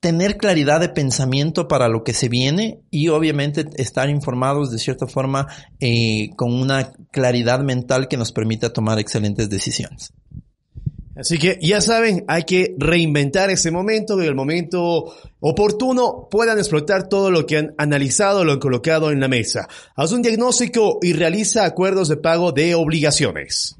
tener 0.00 0.36
claridad 0.36 0.80
de 0.80 0.88
pensamiento 0.88 1.68
para 1.68 1.88
lo 1.88 2.04
que 2.04 2.14
se 2.14 2.28
viene 2.28 2.80
y 2.90 3.08
obviamente 3.08 3.66
estar 3.76 4.08
informados 4.08 4.70
de 4.70 4.78
cierta 4.78 5.06
forma 5.06 5.46
eh, 5.80 6.30
con 6.36 6.52
una 6.52 6.92
claridad 7.10 7.60
mental 7.60 8.08
que 8.08 8.16
nos 8.16 8.32
permita 8.32 8.72
tomar 8.72 8.98
excelentes 8.98 9.48
decisiones. 9.48 10.12
Así 11.18 11.36
que 11.36 11.58
ya 11.60 11.80
saben, 11.80 12.24
hay 12.28 12.44
que 12.44 12.76
reinventar 12.78 13.50
ese 13.50 13.72
momento 13.72 14.22
y 14.22 14.26
el 14.26 14.36
momento 14.36 15.12
oportuno 15.40 16.28
puedan 16.30 16.58
explotar 16.58 17.08
todo 17.08 17.32
lo 17.32 17.44
que 17.44 17.56
han 17.56 17.74
analizado, 17.76 18.44
lo 18.44 18.52
han 18.52 18.60
colocado 18.60 19.10
en 19.10 19.18
la 19.18 19.26
mesa. 19.26 19.66
Haz 19.96 20.12
un 20.12 20.22
diagnóstico 20.22 21.00
y 21.02 21.14
realiza 21.14 21.64
acuerdos 21.64 22.08
de 22.08 22.18
pago 22.18 22.52
de 22.52 22.76
obligaciones. 22.76 23.77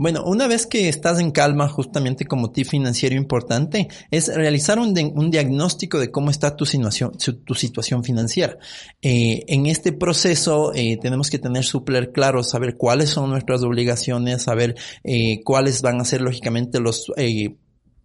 Bueno, 0.00 0.24
una 0.24 0.48
vez 0.48 0.66
que 0.66 0.88
estás 0.88 1.20
en 1.20 1.30
calma, 1.30 1.68
justamente 1.68 2.24
como 2.24 2.52
tip 2.52 2.66
financiero 2.66 3.14
importante, 3.16 3.88
es 4.10 4.34
realizar 4.34 4.78
un, 4.78 4.94
diagnóstico 4.94 5.98
de 5.98 6.10
cómo 6.10 6.30
está 6.30 6.56
tu 6.56 6.64
situación, 6.64 7.12
tu 7.44 7.54
situación 7.54 8.02
financiera. 8.02 8.56
Eh, 9.02 9.44
en 9.46 9.66
este 9.66 9.92
proceso 9.92 10.72
eh, 10.74 10.96
tenemos 11.02 11.28
que 11.28 11.38
tener 11.38 11.64
súper 11.64 12.12
claro, 12.12 12.42
saber 12.42 12.78
cuáles 12.78 13.10
son 13.10 13.28
nuestras 13.28 13.62
obligaciones, 13.62 14.44
saber 14.44 14.74
eh, 15.04 15.42
cuáles 15.44 15.82
van 15.82 16.00
a 16.00 16.06
ser 16.06 16.22
lógicamente 16.22 16.80
los 16.80 17.12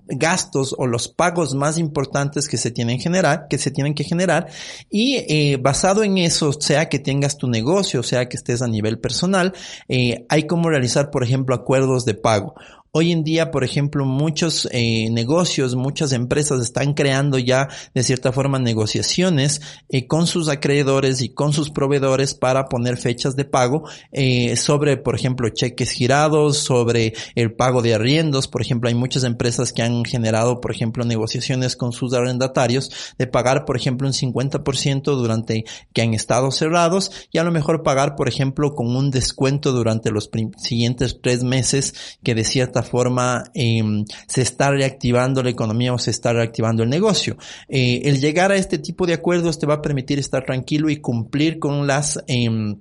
gastos 0.08 0.76
o 0.78 0.88
los 0.88 1.08
pagos 1.08 1.56
más 1.56 1.78
importantes 1.78 2.48
que 2.48 2.58
se 2.58 2.72
tienen 2.72 3.00
generar, 3.00 3.48
que 3.50 3.58
se 3.58 3.72
tienen 3.72 3.94
que 3.94 4.04
generar 4.04 4.48
y 4.90 5.18
eh, 5.28 5.58
basado 5.60 6.04
en 6.04 6.18
eso, 6.18 6.54
sea 6.54 6.90
que 6.90 7.00
tengas 7.00 7.38
tu 7.38 7.48
negocio, 7.48 8.04
sea 8.04 8.28
que 8.28 8.38
estés 8.38 8.62
a 8.62 8.68
nivel 8.68 9.00
personal, 9.00 9.54
eh, 9.88 10.26
hay 10.30 10.48
como 10.48 10.70
realizar, 10.70 11.12
por 11.12 11.24
ejemplo, 11.24 11.56
acuerdos 11.56 12.06
de 12.06 12.14
pago 12.14 12.56
Hoy 12.98 13.12
en 13.12 13.26
día, 13.26 13.52
por 13.52 13.66
ejemplo, 13.66 14.06
muchos 14.06 14.70
eh, 14.72 15.10
negocios, 15.12 15.76
muchas 15.76 16.14
empresas 16.14 16.62
están 16.62 16.94
creando 16.94 17.38
ya 17.38 17.68
de 17.94 18.04
cierta 18.04 18.32
forma 18.32 18.58
negociaciones 18.58 19.60
eh, 19.90 20.08
con 20.08 20.28
sus 20.28 20.48
acreedores 20.48 21.20
y 21.20 21.28
con 21.28 21.52
sus 21.52 21.72
proveedores 21.72 22.36
para 22.36 22.70
poner 22.70 22.96
fechas 22.96 23.36
de 23.36 23.44
pago 23.44 23.84
eh, 24.14 24.56
sobre, 24.56 24.96
por 24.96 25.14
ejemplo, 25.14 25.50
cheques 25.50 25.90
girados, 25.90 26.60
sobre 26.60 27.14
el 27.36 27.54
pago 27.54 27.82
de 27.82 27.96
arriendos. 27.96 28.48
Por 28.48 28.62
ejemplo, 28.62 28.88
hay 28.88 28.96
muchas 28.96 29.26
empresas 29.26 29.74
que 29.74 29.82
han 29.82 30.06
generado, 30.06 30.62
por 30.62 30.72
ejemplo, 30.72 31.04
negociaciones 31.04 31.76
con 31.76 31.92
sus 31.92 32.14
arrendatarios 32.14 32.92
de 33.18 33.28
pagar, 33.28 33.66
por 33.66 33.76
ejemplo, 33.76 34.08
un 34.08 34.14
50% 34.14 35.04
durante 35.04 35.66
que 35.92 36.02
han 36.02 36.14
estado 36.14 36.50
cerrados 36.50 37.12
y 37.34 37.40
a 37.40 37.44
lo 37.44 37.52
mejor 37.52 37.84
pagar, 37.84 38.16
por 38.16 38.30
ejemplo, 38.30 38.74
con 38.74 38.96
un 38.96 39.12
descuento 39.12 39.74
durante 39.74 40.12
los 40.12 40.30
siguientes 40.56 41.20
tres 41.22 41.44
meses 41.44 41.94
que 42.24 42.34
de 42.34 42.46
cierta 42.46 42.85
forma 42.86 43.44
em, 43.54 44.06
se 44.28 44.42
está 44.42 44.72
reactivando 44.72 45.44
la 45.44 45.50
economía 45.50 45.94
o 45.94 45.98
se 45.98 46.12
está 46.12 46.32
reactivando 46.32 46.84
el 46.84 46.90
negocio. 46.90 47.38
Eh, 47.68 48.02
el 48.06 48.20
llegar 48.22 48.52
a 48.52 48.56
este 48.56 48.78
tipo 48.78 49.06
de 49.06 49.14
acuerdos 49.14 49.60
te 49.60 49.66
va 49.66 49.76
a 49.76 49.82
permitir 49.82 50.20
estar 50.20 50.46
tranquilo 50.46 50.90
y 50.90 50.98
cumplir 50.98 51.60
con 51.60 51.88
las 51.88 52.24
em, 52.28 52.78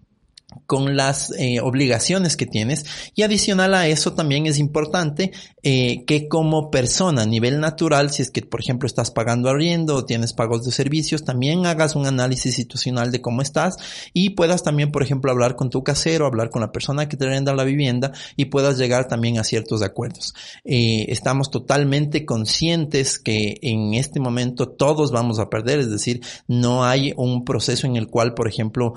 con 0.67 0.97
las 0.97 1.33
eh, 1.39 1.61
obligaciones 1.61 2.37
que 2.37 2.47
tienes. 2.47 2.85
Y 3.15 3.23
adicional 3.23 3.75
a 3.75 3.89
eso 3.89 4.15
también 4.15 4.47
es 4.47 4.59
importante 4.59 5.33
eh, 5.63 6.05
que 6.07 6.29
como 6.29 6.71
persona 6.71 7.23
a 7.23 7.27
nivel 7.27 7.61
natural 7.61 8.11
si 8.11 8.23
es 8.23 8.31
que 8.31 8.43
por 8.43 8.61
ejemplo 8.61 8.87
estás 8.87 9.11
pagando 9.11 9.49
arriendo 9.49 9.97
o 9.97 10.05
tienes 10.05 10.33
pagos 10.33 10.65
de 10.65 10.73
servicios 10.73 11.25
también 11.25 11.67
hagas 11.67 11.97
un 11.97 12.07
análisis 12.07 12.55
situacional 12.55 13.11
de 13.11 13.21
cómo 13.21 13.43
estás 13.43 13.77
y 14.13 14.31
puedas 14.31 14.63
también 14.63 14.91
por 14.91 15.03
ejemplo 15.03 15.31
hablar 15.31 15.57
con 15.57 15.71
tu 15.71 15.83
casero 15.83 16.27
hablar 16.27 16.51
con 16.51 16.61
la 16.61 16.73
persona 16.73 17.09
que 17.09 17.17
te 17.17 17.27
renda 17.27 17.55
la 17.55 17.65
vivienda 17.65 18.13
y 18.37 18.47
puedas 18.47 18.79
llegar 18.79 19.09
también 19.09 19.39
a 19.39 19.45
ciertos 19.45 19.83
acuerdos. 19.83 20.35
Eh, 20.65 21.07
estamos 21.09 21.51
totalmente 21.51 22.25
conscientes 22.25 23.19
que 23.19 23.59
en 23.63 23.95
este 23.95 24.21
momento 24.21 24.69
todos 24.69 25.13
vamos 25.13 25.39
a 25.39 25.49
perder 25.49 25.79
es 25.79 25.91
decir 25.91 26.21
no 26.47 26.85
hay 26.85 27.13
un 27.17 27.45
proceso 27.45 27.87
en 27.87 27.97
el 27.97 28.09
cual 28.09 28.35
por 28.35 28.49
ejemplo 28.49 28.95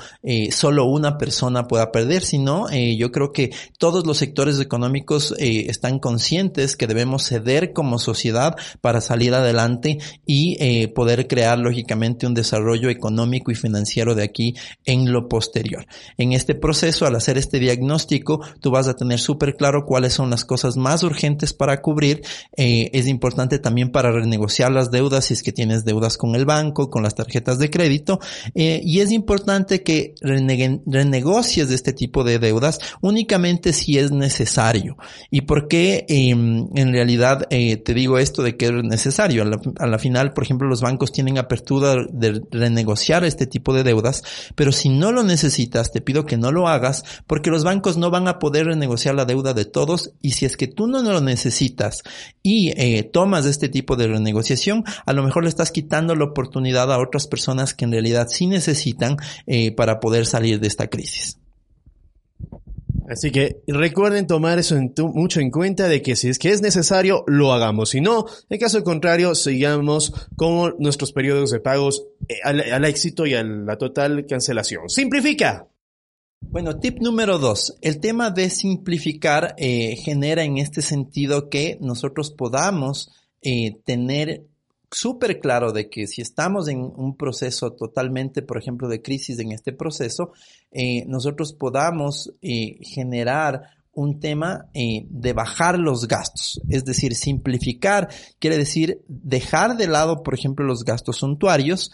solo 0.52 0.86
una 0.86 1.18
persona 1.18 1.47
pueda 1.68 1.92
perder, 1.92 2.24
sino 2.24 2.70
eh, 2.70 2.98
yo 2.98 3.12
creo 3.12 3.32
que 3.32 3.52
todos 3.78 4.06
los 4.06 4.18
sectores 4.18 4.60
económicos 4.60 5.34
eh, 5.38 5.66
están 5.70 6.00
conscientes 6.00 6.76
que 6.76 6.88
debemos 6.88 7.24
ceder 7.24 7.74
como 7.74 8.00
sociedad 8.00 8.56
para 8.82 9.02
salir 9.02 9.34
adelante 9.34 9.98
y 10.26 10.58
eh, 10.60 10.88
poder 10.90 11.28
crear 11.28 11.58
lógicamente 11.58 12.28
un 12.28 12.34
desarrollo 12.34 12.90
económico 12.90 13.52
y 13.52 13.56
financiero 13.56 14.16
de 14.16 14.24
aquí 14.24 14.56
en 14.86 15.12
lo 15.12 15.28
posterior. 15.28 15.86
En 16.18 16.34
este 16.34 16.56
proceso, 16.56 17.06
al 17.06 17.16
hacer 17.16 17.38
este 17.38 17.60
diagnóstico, 17.60 18.42
tú 18.62 18.72
vas 18.72 18.88
a 18.88 18.96
tener 18.96 19.20
súper 19.20 19.56
claro 19.56 19.86
cuáles 19.86 20.14
son 20.14 20.30
las 20.30 20.46
cosas 20.46 20.78
más 20.78 21.04
urgentes 21.04 21.54
para 21.54 21.82
cubrir. 21.82 22.22
es 22.56 23.08
importante 23.08 23.60
también 23.60 23.92
para 23.92 24.12
renegociar 24.12 24.72
las 24.72 24.92
deudas 24.92 25.26
si 25.26 25.34
es 25.34 25.44
que 25.44 25.52
tienes 25.52 25.86
deudas 25.86 26.18
con 26.18 26.36
el 26.36 26.46
banco, 26.46 26.90
con 26.90 27.04
las 27.04 27.16
tarjetas 27.16 27.60
de 27.60 27.70
crédito. 27.70 28.20
y 28.54 29.00
es 29.00 29.12
importante 29.12 29.84
que 29.84 30.16
reneguen, 30.22 30.82
de 31.38 31.76
este 31.76 31.94
tipo 31.94 32.24
de 32.24 32.40
deudas 32.40 32.80
únicamente 33.00 33.72
si 33.72 34.00
es 34.00 34.12
necesario. 34.12 34.98
¿Y 35.30 35.42
por 35.42 35.68
qué 35.68 36.06
em, 36.10 36.68
en 36.76 36.92
realidad 36.92 37.46
eh, 37.52 37.78
te 37.78 37.94
digo 37.94 38.18
esto 38.18 38.42
de 38.42 38.58
que 38.58 38.66
es 38.66 38.72
necesario? 38.84 39.44
A 39.78 39.88
la, 39.88 40.00
final, 40.00 40.34
por 40.34 40.44
ejemplo, 40.44 40.68
los 40.68 40.82
bancos 40.82 41.12
tienen 41.12 41.38
apertura 41.38 41.96
de 42.10 42.42
renegociar 42.52 43.24
este 43.24 43.46
tipo 43.46 43.72
de 43.72 43.84
deudas, 43.84 44.24
pero 44.56 44.72
si 44.72 44.90
no 44.90 45.12
lo 45.12 45.24
necesitas, 45.24 45.92
te 45.92 46.02
pido 46.02 46.26
que 46.26 46.38
no 46.38 46.52
lo 46.52 46.68
hagas 46.68 47.04
porque 47.28 47.52
los 47.52 47.64
bancos 47.64 47.98
no 47.98 48.10
van 48.10 48.28
a 48.28 48.40
poder 48.40 48.66
renegociar 48.66 49.14
la 49.14 49.26
deuda 49.26 49.54
de 49.54 49.66
todos 49.66 50.14
y 50.22 50.32
si 50.32 50.46
es 50.46 50.58
que 50.58 50.68
tú 50.68 50.88
no 50.88 51.04
lo 51.04 51.22
necesitas 51.22 52.02
y 52.42 52.74
eh, 52.78 53.04
tomas 53.04 53.46
este 53.46 53.70
tipo 53.70 53.96
de 53.96 54.08
renegociación, 54.08 54.86
a 55.06 55.14
lo 55.14 55.22
mejor 55.22 55.44
le 55.44 55.50
estás 55.50 55.72
quitando 55.72 56.16
la 56.16 56.26
oportunidad 56.26 56.92
a 56.92 56.98
otras 56.98 57.28
personas 57.28 57.76
que 57.76 57.86
en 57.86 57.92
realidad 57.92 58.28
sí 58.30 58.48
necesitan 58.48 59.18
eh, 59.46 59.72
para 59.72 60.00
poder 60.00 60.26
salir 60.26 60.60
de 60.60 60.68
esta 60.68 60.88
crisis. 60.88 61.27
Así 63.08 63.32
que 63.32 63.62
recuerden 63.68 64.28
tomar 64.28 64.60
eso 64.60 64.76
mucho 65.14 65.40
en 65.40 65.50
cuenta 65.50 65.88
de 65.88 66.02
que 66.02 66.18
si 66.18 66.28
es 66.28 66.38
que 66.38 66.52
es 66.52 66.62
necesario, 66.62 67.24
lo 67.26 67.54
hagamos. 67.54 67.90
Si 67.92 68.02
no, 68.02 68.26
en 68.50 68.60
caso 68.60 68.84
contrario, 68.84 69.34
sigamos 69.34 70.14
con 70.36 70.76
nuestros 70.80 71.14
periodos 71.14 71.52
de 71.52 71.62
pagos 71.62 72.06
eh, 72.28 72.36
al, 72.44 72.84
éxito 72.84 73.26
y 73.26 73.34
a 73.34 73.44
la 73.44 73.78
total 73.78 74.26
cancelación. 74.28 74.90
Simplifica. 74.90 75.70
Bueno, 76.42 76.80
tip 76.80 77.00
número 77.00 77.40
dos. 77.40 77.78
El 77.82 78.00
tema 78.00 78.30
de 78.30 78.50
simplificar 78.50 79.56
eh, 79.58 79.96
genera 79.96 80.44
en 80.44 80.58
este 80.58 80.82
sentido 80.82 81.50
que 81.50 81.78
nosotros 81.80 82.32
podamos 82.32 83.10
eh, 83.42 83.80
tener 83.86 84.46
súper 84.92 85.40
claro 85.40 85.72
de 85.72 85.90
que 85.90 86.08
si 86.08 86.22
estamos 86.22 86.68
en 86.68 86.80
un 86.80 87.16
proceso 87.18 87.74
totalmente, 87.74 88.42
por 88.42 88.58
ejemplo, 88.58 88.88
de 88.88 89.02
crisis 89.02 89.40
en 89.40 89.52
este 89.52 89.74
proceso, 89.74 90.32
eh, 90.72 91.06
nosotros 91.08 91.54
podamos 91.54 92.34
eh, 92.42 92.78
generar 92.82 93.62
un 93.92 94.20
tema 94.20 94.70
eh, 94.76 95.08
de 95.10 95.34
bajar 95.34 95.80
los 95.80 96.08
gastos, 96.08 96.62
es 96.70 96.86
decir, 96.86 97.16
simplificar 97.16 98.10
quiere 98.38 98.56
decir 98.56 99.02
dejar 99.08 99.76
de 99.76 99.88
lado, 99.88 100.22
por 100.22 100.36
ejemplo, 100.36 100.64
los 100.64 100.84
gastos 100.84 101.18
suntuarios, 101.18 101.92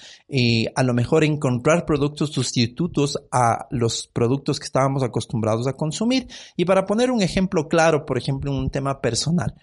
a 0.75 0.83
lo 0.83 0.93
mejor 0.93 1.23
encontrar 1.23 1.85
productos 1.85 2.31
sustitutos 2.31 3.17
a 3.31 3.67
los 3.71 4.07
productos 4.07 4.59
que 4.59 4.65
estábamos 4.65 5.01
acostumbrados 5.01 5.65
a 5.65 5.77
consumir. 5.77 6.27
Y 6.57 6.65
para 6.65 6.85
poner 6.85 7.09
un 7.09 7.21
ejemplo 7.21 7.69
claro, 7.69 8.05
por 8.05 8.17
ejemplo, 8.17 8.51
un 8.51 8.69
tema 8.69 8.99
personal, 8.99 9.55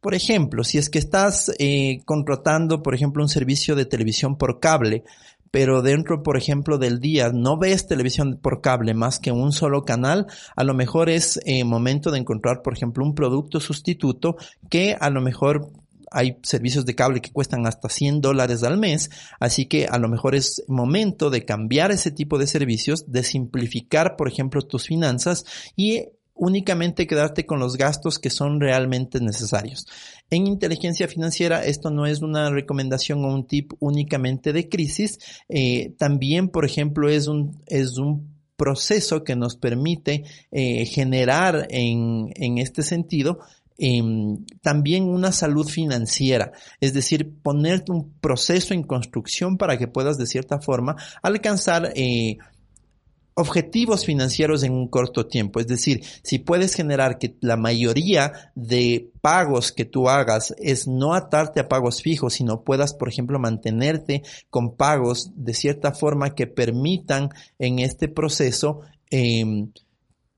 por 0.00 0.14
ejemplo, 0.14 0.64
si 0.64 0.78
es 0.78 0.88
que 0.88 0.98
estás 0.98 1.52
eh, 1.58 2.02
contratando, 2.04 2.82
por 2.82 2.94
ejemplo, 2.94 3.22
un 3.22 3.28
servicio 3.28 3.76
de 3.76 3.84
televisión 3.84 4.36
por 4.36 4.58
cable, 4.58 5.04
pero 5.50 5.82
dentro, 5.82 6.22
por 6.22 6.36
ejemplo, 6.36 6.78
del 6.78 7.00
día 7.00 7.30
no 7.32 7.58
ves 7.58 7.86
televisión 7.86 8.38
por 8.40 8.60
cable 8.60 8.94
más 8.94 9.18
que 9.18 9.32
un 9.32 9.52
solo 9.52 9.84
canal, 9.84 10.26
a 10.56 10.64
lo 10.64 10.74
mejor 10.74 11.10
es 11.10 11.40
eh, 11.44 11.64
momento 11.64 12.10
de 12.10 12.18
encontrar, 12.18 12.62
por 12.62 12.72
ejemplo, 12.72 13.04
un 13.04 13.14
producto 13.14 13.60
sustituto 13.60 14.36
que 14.68 14.96
a 14.98 15.10
lo 15.10 15.20
mejor 15.20 15.70
hay 16.12 16.38
servicios 16.42 16.86
de 16.86 16.94
cable 16.94 17.20
que 17.20 17.32
cuestan 17.32 17.66
hasta 17.66 17.88
100 17.88 18.20
dólares 18.20 18.62
al 18.64 18.78
mes, 18.78 19.10
así 19.38 19.66
que 19.66 19.86
a 19.86 19.98
lo 19.98 20.08
mejor 20.08 20.34
es 20.34 20.64
momento 20.66 21.30
de 21.30 21.44
cambiar 21.44 21.92
ese 21.92 22.10
tipo 22.10 22.38
de 22.38 22.46
servicios, 22.46 23.04
de 23.10 23.22
simplificar, 23.22 24.16
por 24.16 24.28
ejemplo, 24.28 24.62
tus 24.62 24.86
finanzas 24.86 25.44
y 25.76 26.08
únicamente 26.40 27.06
quedarte 27.06 27.44
con 27.44 27.60
los 27.60 27.76
gastos 27.76 28.18
que 28.18 28.30
son 28.30 28.60
realmente 28.60 29.20
necesarios. 29.20 29.86
En 30.30 30.46
inteligencia 30.46 31.06
financiera 31.06 31.64
esto 31.64 31.90
no 31.90 32.06
es 32.06 32.22
una 32.22 32.50
recomendación 32.50 33.22
o 33.24 33.34
un 33.34 33.46
tip 33.46 33.74
únicamente 33.78 34.54
de 34.54 34.68
crisis, 34.68 35.18
eh, 35.50 35.92
también 35.98 36.48
por 36.48 36.64
ejemplo 36.64 37.10
es 37.10 37.28
un, 37.28 37.60
es 37.66 37.98
un 37.98 38.40
proceso 38.56 39.22
que 39.22 39.36
nos 39.36 39.56
permite 39.56 40.24
eh, 40.50 40.86
generar 40.86 41.66
en, 41.68 42.30
en 42.34 42.56
este 42.56 42.82
sentido 42.82 43.40
em, 43.76 44.44
también 44.62 45.04
una 45.04 45.32
salud 45.32 45.68
financiera, 45.68 46.52
es 46.80 46.94
decir, 46.94 47.34
ponerte 47.42 47.92
un 47.92 48.14
proceso 48.20 48.72
en 48.72 48.82
construcción 48.82 49.58
para 49.58 49.76
que 49.76 49.88
puedas 49.88 50.16
de 50.16 50.26
cierta 50.26 50.58
forma 50.60 50.96
alcanzar 51.22 51.92
eh, 51.94 52.38
objetivos 53.34 54.04
financieros 54.04 54.62
en 54.62 54.72
un 54.72 54.88
corto 54.88 55.26
tiempo. 55.26 55.60
Es 55.60 55.66
decir, 55.66 56.02
si 56.22 56.38
puedes 56.38 56.74
generar 56.74 57.18
que 57.18 57.36
la 57.40 57.56
mayoría 57.56 58.52
de 58.54 59.10
pagos 59.20 59.72
que 59.72 59.84
tú 59.84 60.08
hagas 60.08 60.54
es 60.58 60.86
no 60.86 61.14
atarte 61.14 61.60
a 61.60 61.68
pagos 61.68 62.02
fijos, 62.02 62.34
sino 62.34 62.62
puedas, 62.62 62.94
por 62.94 63.08
ejemplo, 63.08 63.38
mantenerte 63.38 64.22
con 64.50 64.76
pagos 64.76 65.30
de 65.34 65.54
cierta 65.54 65.92
forma 65.92 66.34
que 66.34 66.46
permitan 66.46 67.30
en 67.58 67.78
este 67.78 68.08
proceso 68.08 68.80
em, 69.10 69.72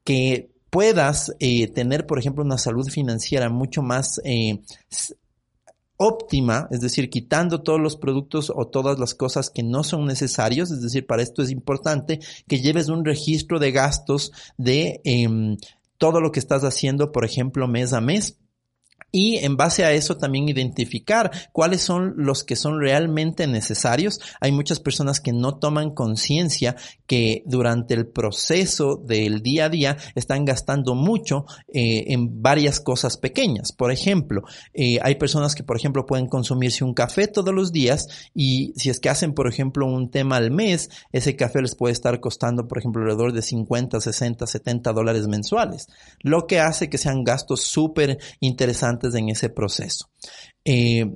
que 0.04 0.50
puedas 0.70 1.34
eh, 1.38 1.68
tener, 1.68 2.06
por 2.06 2.18
ejemplo, 2.18 2.42
una 2.42 2.56
salud 2.56 2.88
financiera 2.88 3.50
mucho 3.50 3.82
más 3.82 4.20
eh, 4.24 4.60
óptima, 5.96 6.68
es 6.70 6.80
decir, 6.80 7.10
quitando 7.10 7.62
todos 7.62 7.80
los 7.80 7.96
productos 7.96 8.52
o 8.54 8.66
todas 8.66 8.98
las 8.98 9.14
cosas 9.14 9.50
que 9.50 9.62
no 9.62 9.84
son 9.84 10.06
necesarios, 10.06 10.70
es 10.70 10.82
decir, 10.82 11.06
para 11.06 11.22
esto 11.22 11.42
es 11.42 11.50
importante 11.50 12.20
que 12.48 12.60
lleves 12.60 12.88
un 12.88 13.04
registro 13.04 13.58
de 13.58 13.72
gastos 13.72 14.32
de 14.56 15.00
em, 15.04 15.56
todo 15.98 16.20
lo 16.20 16.32
que 16.32 16.40
estás 16.40 16.64
haciendo, 16.64 17.12
por 17.12 17.24
ejemplo, 17.24 17.68
mes 17.68 17.92
a 17.92 18.00
mes 18.00 18.38
y 19.12 19.36
en 19.36 19.56
base 19.58 19.84
a 19.84 19.92
eso 19.92 20.16
también 20.16 20.48
identificar 20.48 21.30
cuáles 21.52 21.82
son 21.82 22.14
los 22.16 22.42
que 22.42 22.56
son 22.56 22.80
realmente 22.80 23.46
necesarios. 23.46 24.20
Hay 24.40 24.52
muchas 24.52 24.80
personas 24.80 25.20
que 25.20 25.32
no 25.32 25.58
toman 25.58 25.90
conciencia 25.90 26.76
que 27.06 27.42
durante 27.46 27.92
el 27.92 28.06
proceso 28.06 28.96
del 28.96 29.42
día 29.42 29.66
a 29.66 29.68
día 29.68 29.96
están 30.14 30.46
gastando 30.46 30.94
mucho 30.94 31.44
eh, 31.68 32.04
en 32.08 32.42
varias 32.42 32.80
cosas 32.80 33.18
pequeñas. 33.18 33.72
Por 33.72 33.92
ejemplo, 33.92 34.42
eh, 34.72 34.98
hay 35.02 35.16
personas 35.16 35.54
que, 35.54 35.62
por 35.62 35.76
ejemplo, 35.76 36.06
pueden 36.06 36.26
consumirse 36.26 36.82
un 36.82 36.94
café 36.94 37.28
todos 37.28 37.54
los 37.54 37.70
días 37.70 38.08
y 38.34 38.72
si 38.76 38.88
es 38.88 38.98
que 38.98 39.10
hacen, 39.10 39.34
por 39.34 39.46
ejemplo, 39.46 39.86
un 39.86 40.10
tema 40.10 40.36
al 40.36 40.50
mes, 40.50 40.88
ese 41.12 41.36
café 41.36 41.60
les 41.60 41.74
puede 41.74 41.92
estar 41.92 42.18
costando, 42.20 42.66
por 42.66 42.78
ejemplo, 42.78 43.02
alrededor 43.02 43.34
de 43.34 43.42
50, 43.42 44.00
60, 44.00 44.46
70 44.46 44.92
dólares 44.94 45.28
mensuales, 45.28 45.88
lo 46.20 46.46
que 46.46 46.60
hace 46.60 46.88
que 46.88 46.96
sean 46.96 47.24
gastos 47.24 47.62
súper 47.62 48.18
interesantes 48.40 49.01
en 49.14 49.28
ese 49.28 49.50
proceso. 49.50 50.10
Eh, 50.64 51.06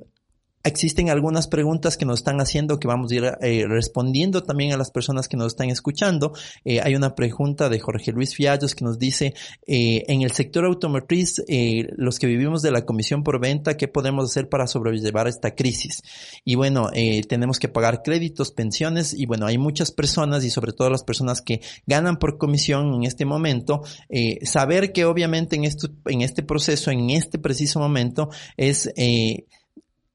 existen 0.67 1.09
algunas 1.09 1.47
preguntas 1.47 1.97
que 1.97 2.05
nos 2.05 2.19
están 2.19 2.39
haciendo 2.39 2.79
que 2.79 2.87
vamos 2.87 3.11
a 3.11 3.15
ir 3.15 3.23
eh, 3.41 3.65
respondiendo 3.67 4.43
también 4.43 4.73
a 4.73 4.77
las 4.77 4.91
personas 4.91 5.27
que 5.27 5.37
nos 5.37 5.47
están 5.47 5.69
escuchando. 5.69 6.33
Eh, 6.65 6.81
hay 6.83 6.95
una 6.95 7.15
pregunta 7.15 7.69
de 7.69 7.79
Jorge 7.79 8.11
Luis 8.11 8.35
Fiallos 8.35 8.75
que 8.75 8.85
nos 8.85 8.99
dice, 8.99 9.33
eh, 9.65 10.03
en 10.07 10.21
el 10.21 10.31
sector 10.31 10.65
automotriz, 10.65 11.41
los 11.95 12.19
que 12.19 12.27
vivimos 12.27 12.61
de 12.61 12.71
la 12.71 12.85
comisión 12.85 13.23
por 13.23 13.39
venta, 13.39 13.77
¿qué 13.77 13.87
podemos 13.87 14.29
hacer 14.29 14.49
para 14.49 14.67
sobrellevar 14.67 15.27
esta 15.27 15.55
crisis? 15.55 16.03
Y 16.43 16.55
bueno, 16.55 16.89
tenemos 17.27 17.59
que 17.59 17.69
pagar 17.69 18.01
créditos, 18.03 18.51
pensiones 18.51 19.13
y 19.13 19.25
bueno, 19.25 19.45
hay 19.45 19.57
muchas 19.57 19.91
personas 19.91 20.43
y 20.43 20.49
sobre 20.49 20.73
todo 20.73 20.89
las 20.89 21.03
personas 21.03 21.41
que 21.41 21.61
ganan 21.85 22.17
por 22.17 22.37
comisión 22.37 22.93
en 22.95 23.03
este 23.03 23.25
momento, 23.25 23.81
saber 24.43 24.91
que 24.91 25.05
obviamente 25.05 25.55
en, 25.55 25.63
esto, 25.63 25.89
en 26.05 26.21
este 26.21 26.43
proceso, 26.43 26.91
en 26.91 27.09
este 27.09 27.39
preciso 27.39 27.79
momento, 27.79 28.29
es 28.57 28.91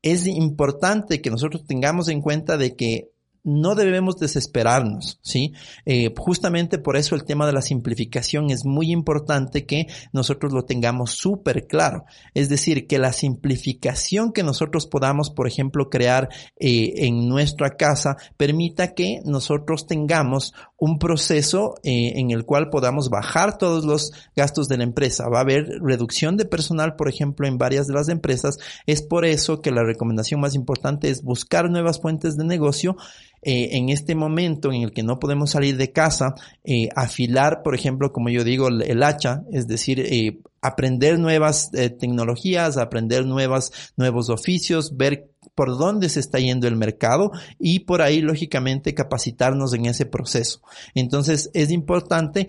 es 0.02 0.26
importante 0.26 1.22
que 1.22 1.30
nosotros 1.30 1.64
tengamos 1.64 2.08
en 2.08 2.20
cuenta 2.20 2.56
de 2.56 2.76
que 2.76 3.12
no 3.44 3.74
debemos 3.74 4.18
desesperarnos, 4.18 5.18
¿sí? 5.22 5.52
Eh, 5.84 6.12
justamente 6.16 6.78
por 6.78 6.96
eso 6.96 7.14
el 7.14 7.24
tema 7.24 7.46
de 7.46 7.52
la 7.52 7.62
simplificación 7.62 8.50
es 8.50 8.64
muy 8.64 8.92
importante 8.92 9.66
que 9.66 9.88
nosotros 10.12 10.52
lo 10.52 10.64
tengamos 10.64 11.12
súper 11.12 11.66
claro. 11.66 12.04
Es 12.34 12.48
decir, 12.48 12.86
que 12.86 12.98
la 12.98 13.12
simplificación 13.12 14.32
que 14.32 14.44
nosotros 14.44 14.86
podamos, 14.86 15.30
por 15.30 15.48
ejemplo, 15.48 15.90
crear 15.90 16.28
eh, 16.58 16.92
en 17.06 17.28
nuestra 17.28 17.76
casa 17.76 18.16
permita 18.36 18.94
que 18.94 19.20
nosotros 19.24 19.86
tengamos 19.86 20.54
un 20.82 20.98
proceso 20.98 21.76
eh, 21.84 22.14
en 22.16 22.32
el 22.32 22.44
cual 22.44 22.68
podamos 22.68 23.08
bajar 23.08 23.56
todos 23.56 23.84
los 23.84 24.10
gastos 24.34 24.66
de 24.66 24.78
la 24.78 24.82
empresa. 24.82 25.28
Va 25.28 25.38
a 25.38 25.42
haber 25.42 25.78
reducción 25.80 26.36
de 26.36 26.44
personal, 26.44 26.96
por 26.96 27.08
ejemplo, 27.08 27.46
en 27.46 27.56
varias 27.56 27.86
de 27.86 27.94
las 27.94 28.08
empresas. 28.08 28.58
Es 28.84 29.00
por 29.00 29.24
eso 29.24 29.62
que 29.62 29.70
la 29.70 29.84
recomendación 29.84 30.40
más 30.40 30.56
importante 30.56 31.08
es 31.08 31.22
buscar 31.22 31.70
nuevas 31.70 32.00
fuentes 32.00 32.36
de 32.36 32.42
negocio 32.42 32.96
eh, 33.42 33.76
en 33.76 33.90
este 33.90 34.16
momento 34.16 34.72
en 34.72 34.82
el 34.82 34.92
que 34.92 35.04
no 35.04 35.20
podemos 35.20 35.52
salir 35.52 35.76
de 35.76 35.92
casa, 35.92 36.34
eh, 36.64 36.88
afilar, 36.96 37.62
por 37.62 37.76
ejemplo, 37.76 38.10
como 38.10 38.28
yo 38.30 38.42
digo, 38.42 38.66
el, 38.66 39.02
hacha, 39.04 39.44
es 39.52 39.68
decir, 39.68 40.42
aprender 40.62 41.16
nuevas 41.20 41.70
tecnologías, 41.70 42.76
aprender 42.76 43.24
nuevas, 43.24 43.70
nuevos 43.96 44.30
oficios, 44.30 44.96
ver 44.96 45.31
por 45.54 45.76
dónde 45.78 46.08
se 46.08 46.20
está 46.20 46.38
yendo 46.38 46.66
el 46.66 46.76
mercado 46.76 47.30
y 47.58 47.80
por 47.80 48.02
ahí, 48.02 48.20
lógicamente, 48.20 48.94
capacitarnos 48.94 49.74
en 49.74 49.86
ese 49.86 50.06
proceso. 50.06 50.60
Entonces, 50.94 51.50
es 51.54 51.70
importante, 51.70 52.48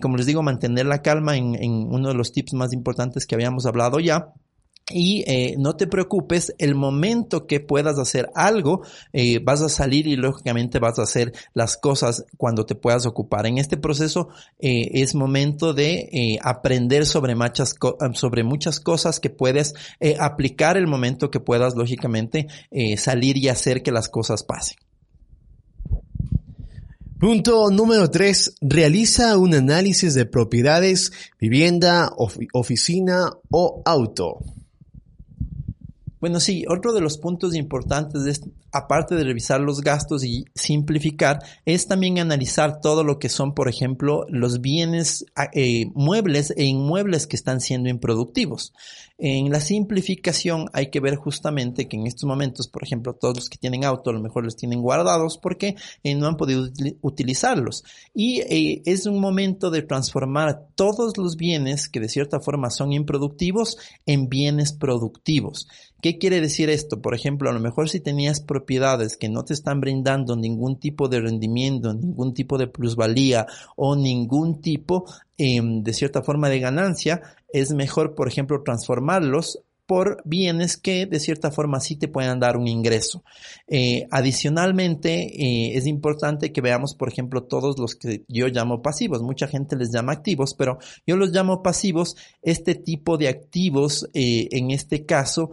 como 0.00 0.16
les 0.16 0.26
digo, 0.26 0.42
mantener 0.42 0.86
la 0.86 1.02
calma 1.02 1.36
en, 1.36 1.54
en 1.54 1.72
uno 1.72 2.08
de 2.08 2.14
los 2.14 2.32
tips 2.32 2.54
más 2.54 2.72
importantes 2.72 3.26
que 3.26 3.34
habíamos 3.34 3.66
hablado 3.66 4.00
ya 4.00 4.32
y 4.90 5.24
eh, 5.26 5.54
no 5.58 5.76
te 5.76 5.86
preocupes, 5.86 6.54
el 6.58 6.74
momento 6.74 7.46
que 7.46 7.60
puedas 7.60 7.98
hacer 7.98 8.30
algo, 8.34 8.82
eh, 9.12 9.38
vas 9.38 9.62
a 9.62 9.68
salir 9.68 10.06
y 10.06 10.16
lógicamente 10.16 10.78
vas 10.78 10.98
a 10.98 11.02
hacer 11.02 11.32
las 11.54 11.76
cosas 11.76 12.24
cuando 12.36 12.66
te 12.66 12.74
puedas 12.74 13.06
ocupar. 13.06 13.46
En 13.46 13.58
este 13.58 13.76
proceso 13.76 14.28
eh, 14.58 14.90
es 14.92 15.14
momento 15.14 15.72
de 15.72 16.38
aprender 16.42 17.06
sobre 17.06 17.34
muchas, 17.34 17.74
sobre 18.14 18.44
muchas 18.44 18.80
cosas 18.80 19.20
que 19.20 19.30
puedes 19.30 19.74
aplicar 20.18 20.76
el 20.76 20.86
momento 20.86 21.30
que 21.30 21.40
puedas, 21.40 21.74
lógicamente, 21.74 22.46
salir 22.96 23.36
y 23.36 23.48
hacer 23.48 23.82
que 23.82 23.92
las 23.92 24.08
cosas 24.08 24.42
pasen. 24.42 24.76
Punto 27.18 27.70
número 27.70 28.10
3. 28.10 28.56
Realiza 28.62 29.38
un 29.38 29.54
análisis 29.54 30.14
de 30.14 30.26
propiedades, 30.26 31.12
vivienda, 31.38 32.10
oficina 32.52 33.30
o 33.48 33.80
auto. 33.84 34.40
Bueno, 36.22 36.38
sí, 36.38 36.64
otro 36.68 36.92
de 36.92 37.00
los 37.00 37.18
puntos 37.18 37.52
importantes, 37.52 38.26
es, 38.26 38.48
aparte 38.70 39.16
de 39.16 39.24
revisar 39.24 39.60
los 39.60 39.80
gastos 39.80 40.22
y 40.22 40.44
simplificar, 40.54 41.40
es 41.64 41.88
también 41.88 42.20
analizar 42.20 42.80
todo 42.80 43.02
lo 43.02 43.18
que 43.18 43.28
son, 43.28 43.54
por 43.54 43.68
ejemplo, 43.68 44.24
los 44.28 44.60
bienes 44.60 45.26
ah, 45.34 45.50
eh, 45.52 45.86
muebles 45.94 46.54
e 46.56 46.62
inmuebles 46.62 47.26
que 47.26 47.34
están 47.34 47.60
siendo 47.60 47.88
improductivos. 47.88 48.72
En 49.18 49.50
la 49.50 49.60
simplificación 49.60 50.66
hay 50.72 50.90
que 50.90 51.00
ver 51.00 51.16
justamente 51.16 51.86
que 51.86 51.96
en 51.96 52.06
estos 52.06 52.24
momentos, 52.24 52.66
por 52.68 52.82
ejemplo, 52.82 53.14
todos 53.14 53.36
los 53.36 53.48
que 53.48 53.58
tienen 53.58 53.84
auto 53.84 54.10
a 54.10 54.12
lo 54.12 54.20
mejor 54.20 54.44
los 54.44 54.56
tienen 54.56 54.80
guardados 54.80 55.38
porque 55.38 55.76
eh, 56.02 56.14
no 56.14 56.26
han 56.26 56.36
podido 56.36 56.68
utilizarlos. 57.02 57.84
Y 58.14 58.40
eh, 58.40 58.82
es 58.84 59.06
un 59.06 59.20
momento 59.20 59.70
de 59.70 59.82
transformar 59.82 60.66
todos 60.74 61.16
los 61.18 61.36
bienes 61.36 61.88
que 61.88 62.00
de 62.00 62.08
cierta 62.08 62.40
forma 62.40 62.70
son 62.70 62.92
improductivos 62.92 63.78
en 64.06 64.28
bienes 64.28 64.72
productivos. 64.72 65.68
¿Qué 66.02 66.18
quiere 66.18 66.40
decir 66.40 66.68
esto? 66.68 67.00
Por 67.00 67.14
ejemplo, 67.14 67.48
a 67.48 67.52
lo 67.52 67.60
mejor 67.60 67.88
si 67.88 68.00
tenías 68.00 68.40
propiedades 68.40 69.16
que 69.16 69.28
no 69.28 69.44
te 69.44 69.54
están 69.54 69.80
brindando 69.80 70.34
ningún 70.34 70.80
tipo 70.80 71.08
de 71.08 71.20
rendimiento, 71.20 71.94
ningún 71.94 72.34
tipo 72.34 72.58
de 72.58 72.66
plusvalía 72.66 73.46
o 73.76 73.94
ningún 73.94 74.60
tipo 74.60 75.04
em, 75.38 75.84
de 75.84 75.92
cierta 75.92 76.22
forma 76.22 76.48
de 76.48 76.58
ganancia, 76.58 77.22
es 77.52 77.72
mejor, 77.72 78.16
por 78.16 78.26
ejemplo, 78.26 78.64
transformarlos 78.64 79.60
por 79.86 80.22
bienes 80.24 80.76
que 80.76 81.06
de 81.06 81.20
cierta 81.20 81.50
forma 81.50 81.80
sí 81.80 81.96
te 81.96 82.08
puedan 82.08 82.40
dar 82.40 82.56
un 82.56 82.68
ingreso. 82.68 83.24
Eh, 83.66 84.06
adicionalmente, 84.10 85.12
eh, 85.24 85.76
es 85.76 85.86
importante 85.86 86.52
que 86.52 86.60
veamos, 86.60 86.94
por 86.94 87.08
ejemplo, 87.08 87.44
todos 87.44 87.78
los 87.78 87.94
que 87.94 88.24
yo 88.28 88.48
llamo 88.48 88.82
pasivos. 88.82 89.22
Mucha 89.22 89.48
gente 89.48 89.76
les 89.76 89.92
llama 89.92 90.12
activos, 90.12 90.54
pero 90.54 90.78
yo 91.06 91.16
los 91.16 91.30
llamo 91.30 91.62
pasivos. 91.62 92.16
Este 92.42 92.74
tipo 92.74 93.18
de 93.18 93.28
activos, 93.28 94.08
eh, 94.14 94.48
en 94.52 94.70
este 94.70 95.04
caso, 95.04 95.50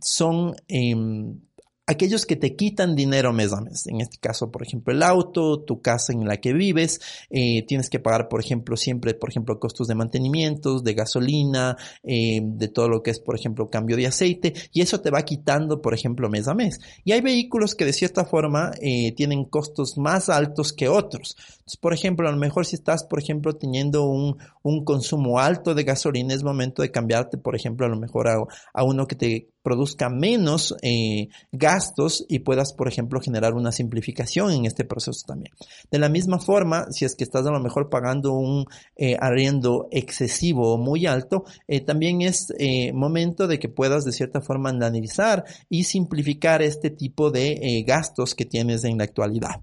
son 0.00 0.54
em, 0.68 1.38
aquellos 1.86 2.26
que 2.26 2.36
te 2.36 2.54
quitan 2.54 2.94
dinero 2.94 3.32
mes 3.32 3.52
a 3.52 3.60
mes. 3.60 3.86
En 3.86 4.00
este 4.00 4.18
caso, 4.18 4.50
por 4.50 4.62
ejemplo, 4.62 4.92
el 4.92 5.02
auto, 5.02 5.60
tu 5.60 5.80
casa 5.80 6.12
en 6.12 6.26
la 6.26 6.38
que 6.38 6.52
vives, 6.52 7.00
eh, 7.30 7.64
tienes 7.66 7.90
que 7.90 7.98
pagar, 7.98 8.28
por 8.28 8.40
ejemplo, 8.40 8.76
siempre, 8.76 9.14
por 9.14 9.30
ejemplo, 9.30 9.58
costos 9.58 9.88
de 9.88 9.94
mantenimiento, 9.94 10.80
de 10.80 10.94
gasolina, 10.94 11.76
eh, 12.04 12.40
de 12.42 12.68
todo 12.68 12.88
lo 12.88 13.02
que 13.02 13.10
es, 13.10 13.18
por 13.20 13.36
ejemplo, 13.36 13.68
cambio 13.68 13.96
de 13.96 14.06
aceite, 14.06 14.52
y 14.72 14.80
eso 14.80 15.00
te 15.00 15.10
va 15.10 15.22
quitando, 15.22 15.82
por 15.82 15.94
ejemplo, 15.94 16.28
mes 16.30 16.46
a 16.48 16.54
mes. 16.54 16.80
Y 17.04 17.12
hay 17.12 17.20
vehículos 17.20 17.74
que 17.74 17.84
de 17.84 17.92
cierta 17.92 18.24
forma 18.24 18.70
eh, 18.80 19.12
tienen 19.12 19.44
costos 19.44 19.98
más 19.98 20.28
altos 20.28 20.72
que 20.72 20.88
otros. 20.88 21.36
Por 21.80 21.94
ejemplo, 21.94 22.28
a 22.28 22.32
lo 22.32 22.38
mejor 22.38 22.66
si 22.66 22.76
estás, 22.76 23.04
por 23.04 23.20
ejemplo, 23.20 23.54
teniendo 23.54 24.04
un, 24.04 24.38
un 24.62 24.84
consumo 24.84 25.38
alto 25.38 25.74
de 25.74 25.84
gasolina, 25.84 26.34
es 26.34 26.42
momento 26.42 26.82
de 26.82 26.90
cambiarte, 26.90 27.38
por 27.38 27.56
ejemplo, 27.56 27.86
a 27.86 27.88
lo 27.88 27.96
mejor 27.96 28.28
a, 28.28 28.36
a 28.74 28.84
uno 28.84 29.06
que 29.06 29.16
te 29.16 29.48
produzca 29.62 30.10
menos 30.10 30.74
eh, 30.82 31.28
gastos 31.52 32.24
y 32.28 32.40
puedas, 32.40 32.72
por 32.72 32.88
ejemplo, 32.88 33.20
generar 33.20 33.54
una 33.54 33.72
simplificación 33.72 34.50
en 34.50 34.66
este 34.66 34.84
proceso 34.84 35.20
también. 35.26 35.54
De 35.90 35.98
la 35.98 36.08
misma 36.08 36.38
forma, 36.38 36.86
si 36.90 37.04
es 37.04 37.14
que 37.14 37.24
estás 37.24 37.46
a 37.46 37.52
lo 37.52 37.60
mejor 37.60 37.88
pagando 37.88 38.32
un 38.32 38.66
eh, 38.96 39.16
arriendo 39.20 39.88
excesivo 39.90 40.74
o 40.74 40.78
muy 40.78 41.06
alto, 41.06 41.44
eh, 41.68 41.80
también 41.80 42.22
es 42.22 42.52
momento 42.92 43.46
de 43.46 43.58
que 43.58 43.68
puedas 43.68 44.04
de 44.04 44.12
cierta 44.12 44.40
forma 44.40 44.70
analizar 44.70 45.44
y 45.68 45.84
simplificar 45.84 46.62
este 46.62 46.90
tipo 46.90 47.30
de 47.30 47.84
gastos 47.86 48.34
que 48.34 48.44
tienes 48.44 48.84
en 48.84 48.98
la 48.98 49.04
actualidad. 49.04 49.62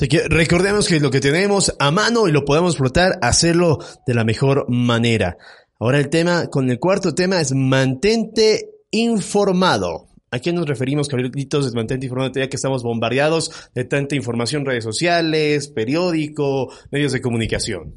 Así 0.00 0.08
que 0.08 0.28
recordemos 0.30 0.88
que 0.88 0.98
lo 0.98 1.10
que 1.10 1.20
tenemos 1.20 1.76
a 1.78 1.90
mano 1.90 2.26
y 2.26 2.32
lo 2.32 2.46
podemos 2.46 2.72
explotar, 2.72 3.18
hacerlo 3.20 3.80
de 4.06 4.14
la 4.14 4.24
mejor 4.24 4.64
manera. 4.70 5.36
Ahora 5.78 5.98
el 5.98 6.08
tema, 6.08 6.46
con 6.46 6.70
el 6.70 6.78
cuarto 6.78 7.14
tema 7.14 7.38
es 7.38 7.52
mantente 7.52 8.70
informado. 8.92 10.08
¿A 10.30 10.38
qué 10.38 10.54
nos 10.54 10.64
referimos, 10.64 11.06
Carlitos, 11.06 11.70
de 11.70 11.76
mantente 11.76 12.06
informado, 12.06 12.32
ya 12.34 12.48
que 12.48 12.56
estamos 12.56 12.82
bombardeados 12.82 13.50
de 13.74 13.84
tanta 13.84 14.16
información, 14.16 14.64
redes 14.64 14.84
sociales, 14.84 15.68
periódico, 15.68 16.72
medios 16.90 17.12
de 17.12 17.20
comunicación? 17.20 17.92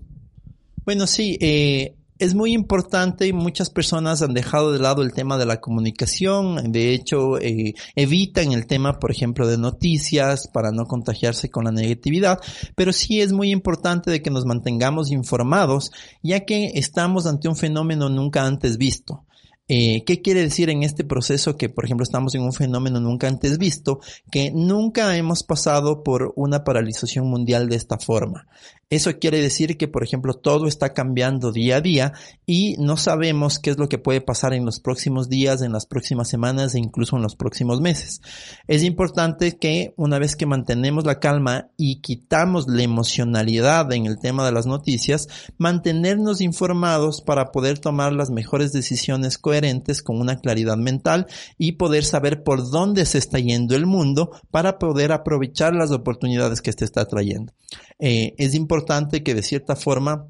Bueno, 0.83 1.07
sí, 1.07 1.37
eh, 1.39 1.95
es 2.19 2.35
muy 2.35 2.53
importante 2.53 3.27
y 3.27 3.33
muchas 3.33 3.69
personas 3.69 4.21
han 4.21 4.33
dejado 4.33 4.71
de 4.71 4.79
lado 4.79 5.01
el 5.01 5.13
tema 5.13 5.37
de 5.37 5.45
la 5.45 5.59
comunicación. 5.59 6.71
De 6.71 6.93
hecho, 6.93 7.39
eh, 7.39 7.73
evitan 7.95 8.51
el 8.51 8.67
tema, 8.67 8.99
por 8.99 9.11
ejemplo, 9.11 9.47
de 9.47 9.57
noticias 9.57 10.47
para 10.47 10.71
no 10.71 10.85
contagiarse 10.85 11.49
con 11.49 11.65
la 11.65 11.71
negatividad. 11.71 12.39
Pero 12.75 12.93
sí 12.93 13.21
es 13.21 13.33
muy 13.33 13.51
importante 13.51 14.11
de 14.11 14.21
que 14.21 14.29
nos 14.29 14.45
mantengamos 14.45 15.11
informados, 15.11 15.91
ya 16.21 16.45
que 16.45 16.71
estamos 16.75 17.25
ante 17.25 17.47
un 17.47 17.55
fenómeno 17.55 18.09
nunca 18.09 18.45
antes 18.45 18.77
visto. 18.77 19.25
Eh, 19.75 20.03
¿Qué 20.05 20.21
quiere 20.21 20.41
decir 20.41 20.69
en 20.69 20.83
este 20.83 21.03
proceso 21.03 21.57
que, 21.57 21.67
por 21.67 21.83
ejemplo, 21.83 22.03
estamos 22.03 22.35
en 22.35 22.43
un 22.43 22.53
fenómeno 22.53 22.99
nunca 22.99 23.27
antes 23.27 23.57
visto, 23.57 24.01
que 24.29 24.51
nunca 24.51 25.17
hemos 25.17 25.41
pasado 25.41 26.03
por 26.03 26.31
una 26.35 26.63
paralización 26.63 27.25
mundial 27.25 27.67
de 27.69 27.77
esta 27.77 27.97
forma? 27.97 28.45
Eso 28.91 29.17
quiere 29.17 29.41
decir 29.41 29.75
que, 29.75 29.87
por 29.87 30.03
ejemplo, 30.03 30.35
todo 30.35 30.67
está 30.67 30.93
cambiando 30.93 31.51
día 31.51 31.77
a 31.77 31.81
día 31.81 32.13
y 32.45 32.75
no 32.77 32.97
sabemos 32.97 33.57
qué 33.57 33.71
es 33.71 33.79
lo 33.79 33.89
que 33.89 33.97
puede 33.97 34.21
pasar 34.21 34.53
en 34.53 34.65
los 34.65 34.79
próximos 34.79 35.27
días, 35.27 35.63
en 35.63 35.71
las 35.71 35.87
próximas 35.87 36.29
semanas 36.29 36.75
e 36.75 36.79
incluso 36.79 37.15
en 37.15 37.23
los 37.23 37.35
próximos 37.35 37.81
meses. 37.81 38.21
Es 38.67 38.83
importante 38.83 39.57
que 39.57 39.95
una 39.97 40.19
vez 40.19 40.35
que 40.35 40.45
mantenemos 40.45 41.05
la 41.05 41.19
calma 41.19 41.69
y 41.77 42.01
quitamos 42.01 42.67
la 42.67 42.83
emocionalidad 42.83 43.91
en 43.91 44.05
el 44.05 44.19
tema 44.19 44.45
de 44.45 44.51
las 44.51 44.67
noticias, 44.67 45.27
mantenernos 45.57 46.41
informados 46.41 47.21
para 47.21 47.51
poder 47.51 47.79
tomar 47.79 48.13
las 48.13 48.29
mejores 48.29 48.73
decisiones 48.73 49.39
coherentes 49.39 49.62
con 50.03 50.19
una 50.19 50.39
claridad 50.39 50.77
mental 50.77 51.27
y 51.57 51.73
poder 51.73 52.03
saber 52.03 52.43
por 52.43 52.69
dónde 52.69 53.05
se 53.05 53.17
está 53.17 53.39
yendo 53.39 53.75
el 53.75 53.85
mundo 53.85 54.31
para 54.51 54.77
poder 54.77 55.11
aprovechar 55.11 55.73
las 55.73 55.91
oportunidades 55.91 56.61
que 56.61 56.69
este 56.69 56.85
está 56.85 57.05
trayendo. 57.05 57.53
Eh, 57.99 58.35
es 58.37 58.55
importante 58.55 59.23
que 59.23 59.33
de 59.33 59.43
cierta 59.43 59.75
forma 59.75 60.27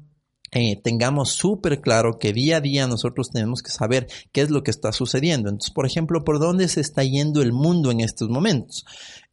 eh, 0.52 0.80
tengamos 0.82 1.32
súper 1.32 1.80
claro 1.80 2.18
que 2.18 2.32
día 2.32 2.58
a 2.58 2.60
día 2.60 2.86
nosotros 2.86 3.30
tenemos 3.30 3.62
que 3.62 3.70
saber 3.70 4.06
qué 4.32 4.42
es 4.42 4.50
lo 4.50 4.62
que 4.62 4.70
está 4.70 4.92
sucediendo. 4.92 5.48
Entonces, 5.48 5.72
por 5.72 5.86
ejemplo, 5.86 6.24
¿por 6.24 6.38
dónde 6.38 6.68
se 6.68 6.80
está 6.80 7.02
yendo 7.02 7.42
el 7.42 7.52
mundo 7.52 7.90
en 7.90 8.00
estos 8.00 8.28
momentos? 8.28 8.84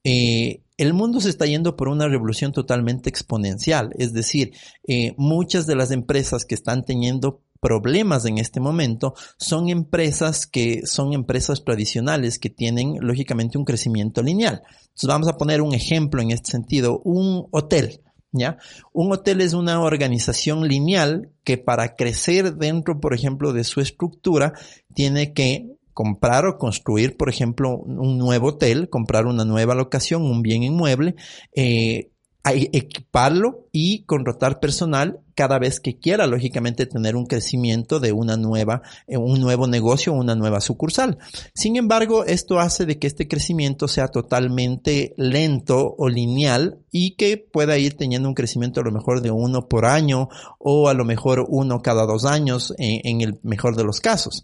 Eh, 0.04 0.62
el 0.78 0.94
mundo 0.94 1.22
se 1.22 1.30
está 1.30 1.46
yendo 1.46 1.76
por 1.76 1.90
una 1.90 2.08
revolución 2.08 2.52
totalmente 2.52 3.08
exponencial, 3.08 3.92
es 4.00 4.14
decir, 4.14 4.54
muchas 5.16 5.68
de 5.68 5.76
las 5.76 5.92
empresas 5.92 6.44
que 6.44 6.56
están 6.56 6.86
teniendo 6.86 7.44
problemas 7.62 8.26
en 8.26 8.40
este 8.40 8.60
momento 8.60 9.14
son 9.38 9.70
empresas 9.70 10.48
que 10.48 10.82
son 10.86 11.14
empresas 11.14 11.64
tradicionales 11.64 12.40
que 12.40 12.50
tienen 12.50 12.96
lógicamente 13.00 13.58
un 13.58 13.66
crecimiento 13.66 14.22
lineal. 14.22 14.64
Entonces 14.66 15.08
vamos 15.08 15.28
a 15.30 15.38
poner 15.38 15.62
un 15.62 15.74
ejemplo 15.74 16.22
en 16.22 16.32
este 16.32 16.52
sentido, 16.52 17.00
un 17.06 17.48
hotel. 17.52 18.02
¿Ya? 18.34 18.58
Un 18.94 19.12
hotel 19.12 19.42
es 19.42 19.52
una 19.52 19.82
organización 19.82 20.66
lineal 20.66 21.34
que 21.44 21.58
para 21.58 21.98
crecer 21.98 22.56
dentro, 22.56 23.02
por 23.02 23.14
ejemplo, 23.14 23.52
de 23.52 23.66
su 23.66 23.82
estructura, 23.82 24.54
tiene 24.94 25.34
que 25.34 25.68
comprar 25.94 26.46
o 26.46 26.58
construir, 26.58 27.18
por 27.18 27.30
ejemplo, 27.30 27.78
un 27.78 28.18
nuevo 28.18 28.48
hotel, 28.48 28.88
comprar 28.90 29.26
una 29.26 29.44
nueva 29.44 29.76
locación, 29.76 30.22
un 30.22 30.42
bien 30.42 30.64
inmueble, 30.64 31.16
eh, 31.54 32.11
equiparlo 32.44 33.68
y 33.72 34.04
contratar 34.06 34.60
personal 34.60 35.20
cada 35.36 35.60
vez 35.60 35.80
que 35.80 35.98
quiera, 35.98 36.28
lógicamente, 36.28 36.86
tener 36.86 37.16
un 37.16 37.26
crecimiento 37.26 38.00
de 38.00 38.12
una 38.12 38.36
nueva, 38.36 38.82
eh, 39.08 39.18
un 39.18 39.40
nuevo 39.40 39.68
negocio, 39.68 40.14
una 40.14 40.36
nueva 40.36 40.60
sucursal. 40.60 41.18
Sin 41.54 41.78
embargo, 41.78 42.26
esto 42.26 42.60
hace 42.60 42.86
de 42.86 43.00
que 43.00 43.08
este 43.08 43.28
crecimiento 43.28 43.88
sea 43.88 44.08
totalmente 44.08 45.14
lento 45.18 45.96
o 45.98 46.10
lineal 46.10 46.80
y 46.92 47.16
que 47.16 47.38
pueda 47.38 47.78
ir 47.78 47.96
teniendo 47.96 48.28
un 48.28 48.36
crecimiento 48.36 48.82
a 48.82 48.84
lo 48.84 48.92
mejor 48.92 49.22
de 49.22 49.32
uno 49.32 49.68
por 49.68 49.86
año 49.86 50.30
o 50.60 50.90
a 50.90 50.94
lo 50.94 51.06
mejor 51.06 51.46
uno 51.48 51.82
cada 51.82 52.06
dos 52.06 52.26
años 52.26 52.74
en, 52.78 53.02
en 53.04 53.22
el 53.22 53.40
mejor 53.44 53.76
de 53.76 53.84
los 53.84 54.00
casos. 54.00 54.44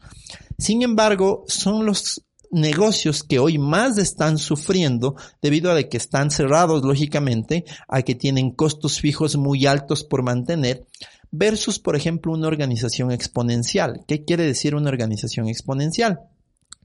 Sin 0.58 0.82
embargo, 0.82 1.44
son 1.48 1.86
los 1.86 2.24
negocios 2.52 3.24
que 3.24 3.40
hoy 3.40 3.58
más 3.58 3.98
están 3.98 4.38
sufriendo 4.38 5.16
debido 5.42 5.72
a 5.72 5.84
que 5.84 5.98
están 5.98 6.32
cerrados 6.32 6.84
lógicamente, 6.84 7.66
a 7.88 8.02
que 8.02 8.16
tienen 8.16 8.52
costos 8.52 9.00
fijos 9.00 9.36
muy 9.38 9.66
altos 9.66 10.04
por 10.04 10.24
mantener, 10.24 10.86
versus 11.32 11.80
por 11.80 11.96
ejemplo 11.96 12.34
una 12.34 12.48
organización 12.48 13.12
exponencial. 13.12 14.04
¿Qué 14.08 14.24
quiere 14.24 14.44
decir 14.44 14.76
una 14.76 14.90
organización 14.90 15.48
exponencial? 15.48 16.20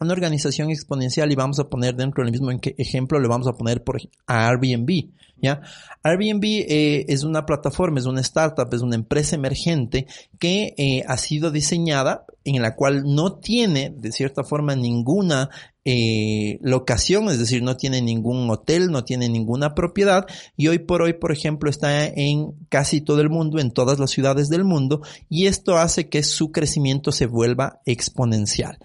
Una 0.01 0.13
organización 0.13 0.71
exponencial 0.71 1.31
y 1.31 1.37
vamos 1.37 1.61
a 1.61 1.69
poner 1.69 1.95
dentro 1.95 2.25
del 2.25 2.33
mismo 2.33 2.51
ejemplo, 2.77 3.21
le 3.21 3.29
vamos 3.29 3.47
a 3.47 3.53
poner 3.53 3.85
por 3.85 4.01
a 4.27 4.49
Airbnb. 4.49 5.11
¿ya? 5.41 5.61
Airbnb 6.03 6.45
eh, 6.45 7.05
es 7.09 7.23
una 7.23 7.47
plataforma, 7.47 8.01
es 8.01 8.07
una 8.07 8.21
startup, 8.21 8.73
es 8.73 8.81
una 8.81 8.97
empresa 8.97 9.37
emergente 9.37 10.07
que 10.41 10.75
eh, 10.77 11.05
ha 11.07 11.17
sido 11.19 11.53
diseñada 11.53 12.27
en 12.45 12.61
la 12.63 12.75
cual 12.75 13.05
no 13.05 13.35
tiene 13.35 13.91
de 13.91 14.13
cierta 14.13 14.45
forma 14.45 14.75
ninguna 14.77 15.51
eh, 15.85 16.59
locación, 16.61 17.29
es 17.29 17.39
decir, 17.39 17.63
no 17.63 17.77
tiene 17.77 18.01
ningún 18.03 18.49
hotel, 18.51 18.91
no 18.91 19.05
tiene 19.05 19.29
ninguna 19.29 19.75
propiedad 19.75 20.27
y 20.57 20.69
hoy 20.69 20.79
por 20.79 21.03
hoy, 21.03 21.15
por 21.15 21.33
ejemplo, 21.33 21.69
está 21.69 22.07
en 22.07 22.53
casi 22.69 23.01
todo 23.01 23.21
el 23.21 23.31
mundo, 23.31 23.59
en 23.59 23.73
todas 23.73 23.99
las 23.99 24.11
ciudades 24.11 24.49
del 24.49 24.65
mundo 24.65 25.03
y 25.29 25.47
esto 25.47 25.79
hace 25.79 26.09
que 26.09 26.23
su 26.23 26.53
crecimiento 26.53 27.11
se 27.11 27.27
vuelva 27.27 27.81
exponencial. 27.85 28.79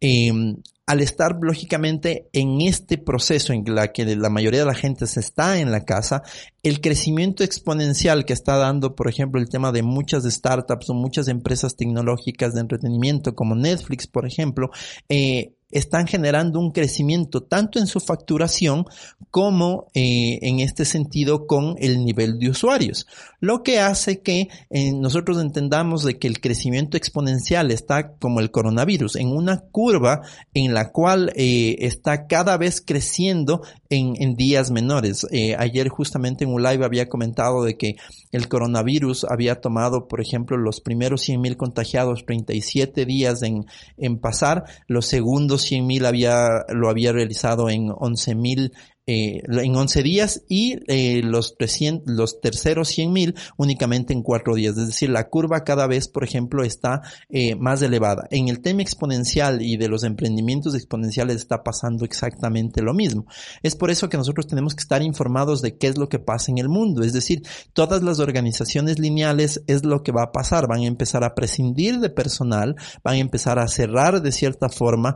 Em, 0.00 0.56
al 0.86 1.00
estar 1.00 1.38
lógicamente 1.40 2.28
en 2.32 2.60
este 2.60 2.98
proceso 2.98 3.52
en 3.52 3.64
la 3.66 3.92
que 3.92 4.04
la 4.16 4.28
mayoría 4.28 4.60
de 4.60 4.66
la 4.66 4.74
gente 4.74 5.06
se 5.06 5.20
está 5.20 5.58
en 5.58 5.70
la 5.70 5.84
casa, 5.84 6.22
el 6.62 6.80
crecimiento 6.80 7.42
exponencial 7.42 8.26
que 8.26 8.34
está 8.34 8.56
dando, 8.56 8.94
por 8.94 9.08
ejemplo, 9.08 9.40
el 9.40 9.48
tema 9.48 9.72
de 9.72 9.82
muchas 9.82 10.24
startups 10.24 10.90
o 10.90 10.94
muchas 10.94 11.28
empresas 11.28 11.76
tecnológicas 11.76 12.54
de 12.54 12.60
entretenimiento 12.60 13.34
como 13.34 13.54
Netflix, 13.54 14.06
por 14.06 14.26
ejemplo, 14.26 14.70
eh, 15.08 15.54
están 15.74 16.06
generando 16.06 16.60
un 16.60 16.70
crecimiento 16.70 17.42
tanto 17.42 17.80
en 17.80 17.88
su 17.88 17.98
facturación 17.98 18.86
como 19.30 19.88
eh, 19.92 20.38
en 20.42 20.60
este 20.60 20.84
sentido 20.84 21.48
con 21.48 21.74
el 21.80 22.04
nivel 22.04 22.38
de 22.38 22.50
usuarios, 22.50 23.08
lo 23.40 23.64
que 23.64 23.80
hace 23.80 24.20
que 24.20 24.48
eh, 24.70 24.92
nosotros 24.92 25.42
entendamos 25.42 26.04
de 26.04 26.18
que 26.18 26.28
el 26.28 26.40
crecimiento 26.40 26.96
exponencial 26.96 27.72
está 27.72 28.12
como 28.12 28.38
el 28.38 28.52
coronavirus 28.52 29.16
en 29.16 29.28
una 29.28 29.58
curva 29.58 30.22
en 30.54 30.72
la 30.72 30.92
cual 30.92 31.32
eh, 31.34 31.76
está 31.80 32.28
cada 32.28 32.56
vez 32.56 32.80
creciendo 32.80 33.62
en, 33.90 34.14
días 34.36 34.72
menores. 34.72 35.24
ayer 35.56 35.88
justamente 35.88 36.42
en 36.42 36.52
un 36.52 36.60
live 36.60 36.84
había 36.84 37.08
comentado 37.08 37.62
de 37.62 37.76
que 37.76 37.94
el 38.32 38.48
coronavirus 38.48 39.24
había 39.24 39.60
tomado, 39.60 40.08
por 40.08 40.20
ejemplo, 40.20 40.56
los 40.56 40.80
primeros 40.80 41.28
100.000 41.28 41.56
contagiados 41.56 42.24
37 42.26 43.04
días 43.06 43.42
en, 43.42 43.66
en 43.96 44.18
pasar, 44.18 44.64
los 44.88 45.06
segundos 45.06 45.63
100.000 45.70 46.06
había, 46.06 46.64
lo 46.68 46.88
había 46.88 47.12
realizado 47.12 47.70
en 47.70 47.88
11.000 47.88 48.72
eh, 49.06 49.42
en 49.46 49.76
11 49.76 50.02
días 50.02 50.44
y 50.48 50.78
eh, 50.88 51.20
los, 51.22 51.58
300, 51.58 52.16
los 52.16 52.40
terceros 52.40 52.88
100 52.88 53.12
mil 53.12 53.34
únicamente 53.58 54.14
en 54.14 54.22
4 54.22 54.54
días. 54.54 54.78
Es 54.78 54.86
decir, 54.86 55.10
la 55.10 55.28
curva 55.28 55.62
cada 55.62 55.86
vez, 55.86 56.08
por 56.08 56.24
ejemplo, 56.24 56.64
está 56.64 57.02
eh, 57.28 57.54
más 57.54 57.82
elevada. 57.82 58.26
En 58.30 58.48
el 58.48 58.62
tema 58.62 58.80
exponencial 58.80 59.60
y 59.60 59.76
de 59.76 59.88
los 59.88 60.04
emprendimientos 60.04 60.74
exponenciales 60.74 61.36
está 61.36 61.62
pasando 61.62 62.06
exactamente 62.06 62.80
lo 62.80 62.94
mismo. 62.94 63.26
Es 63.62 63.76
por 63.76 63.90
eso 63.90 64.08
que 64.08 64.16
nosotros 64.16 64.46
tenemos 64.46 64.74
que 64.74 64.80
estar 64.80 65.02
informados 65.02 65.60
de 65.60 65.76
qué 65.76 65.88
es 65.88 65.98
lo 65.98 66.08
que 66.08 66.18
pasa 66.18 66.50
en 66.50 66.56
el 66.56 66.70
mundo. 66.70 67.02
Es 67.02 67.12
decir, 67.12 67.42
todas 67.74 68.02
las 68.02 68.20
organizaciones 68.20 68.98
lineales 68.98 69.62
es 69.66 69.84
lo 69.84 70.02
que 70.02 70.12
va 70.12 70.22
a 70.22 70.32
pasar. 70.32 70.66
Van 70.66 70.80
a 70.80 70.86
empezar 70.86 71.24
a 71.24 71.34
prescindir 71.34 72.00
de 72.00 72.08
personal, 72.08 72.74
van 73.02 73.16
a 73.16 73.18
empezar 73.18 73.58
a 73.58 73.68
cerrar 73.68 74.22
de 74.22 74.32
cierta 74.32 74.70
forma 74.70 75.14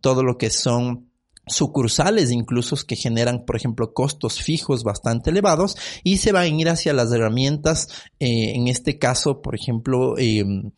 todo 0.00 0.22
lo 0.22 0.36
que 0.38 0.50
son 0.50 1.13
sucursales 1.46 2.30
incluso 2.30 2.76
que 2.86 2.96
generan, 2.96 3.44
por 3.44 3.56
ejemplo, 3.56 3.92
costos 3.92 4.40
fijos 4.40 4.82
bastante 4.82 5.30
elevados 5.30 5.76
y 6.02 6.18
se 6.18 6.32
van 6.32 6.44
a 6.44 6.48
ir 6.48 6.68
hacia 6.68 6.92
las 6.92 7.12
herramientas, 7.12 7.88
eh, 8.18 8.52
en 8.54 8.68
este 8.68 8.98
caso, 8.98 9.42
por 9.42 9.54
ejemplo, 9.54 10.16
em, 10.18 10.70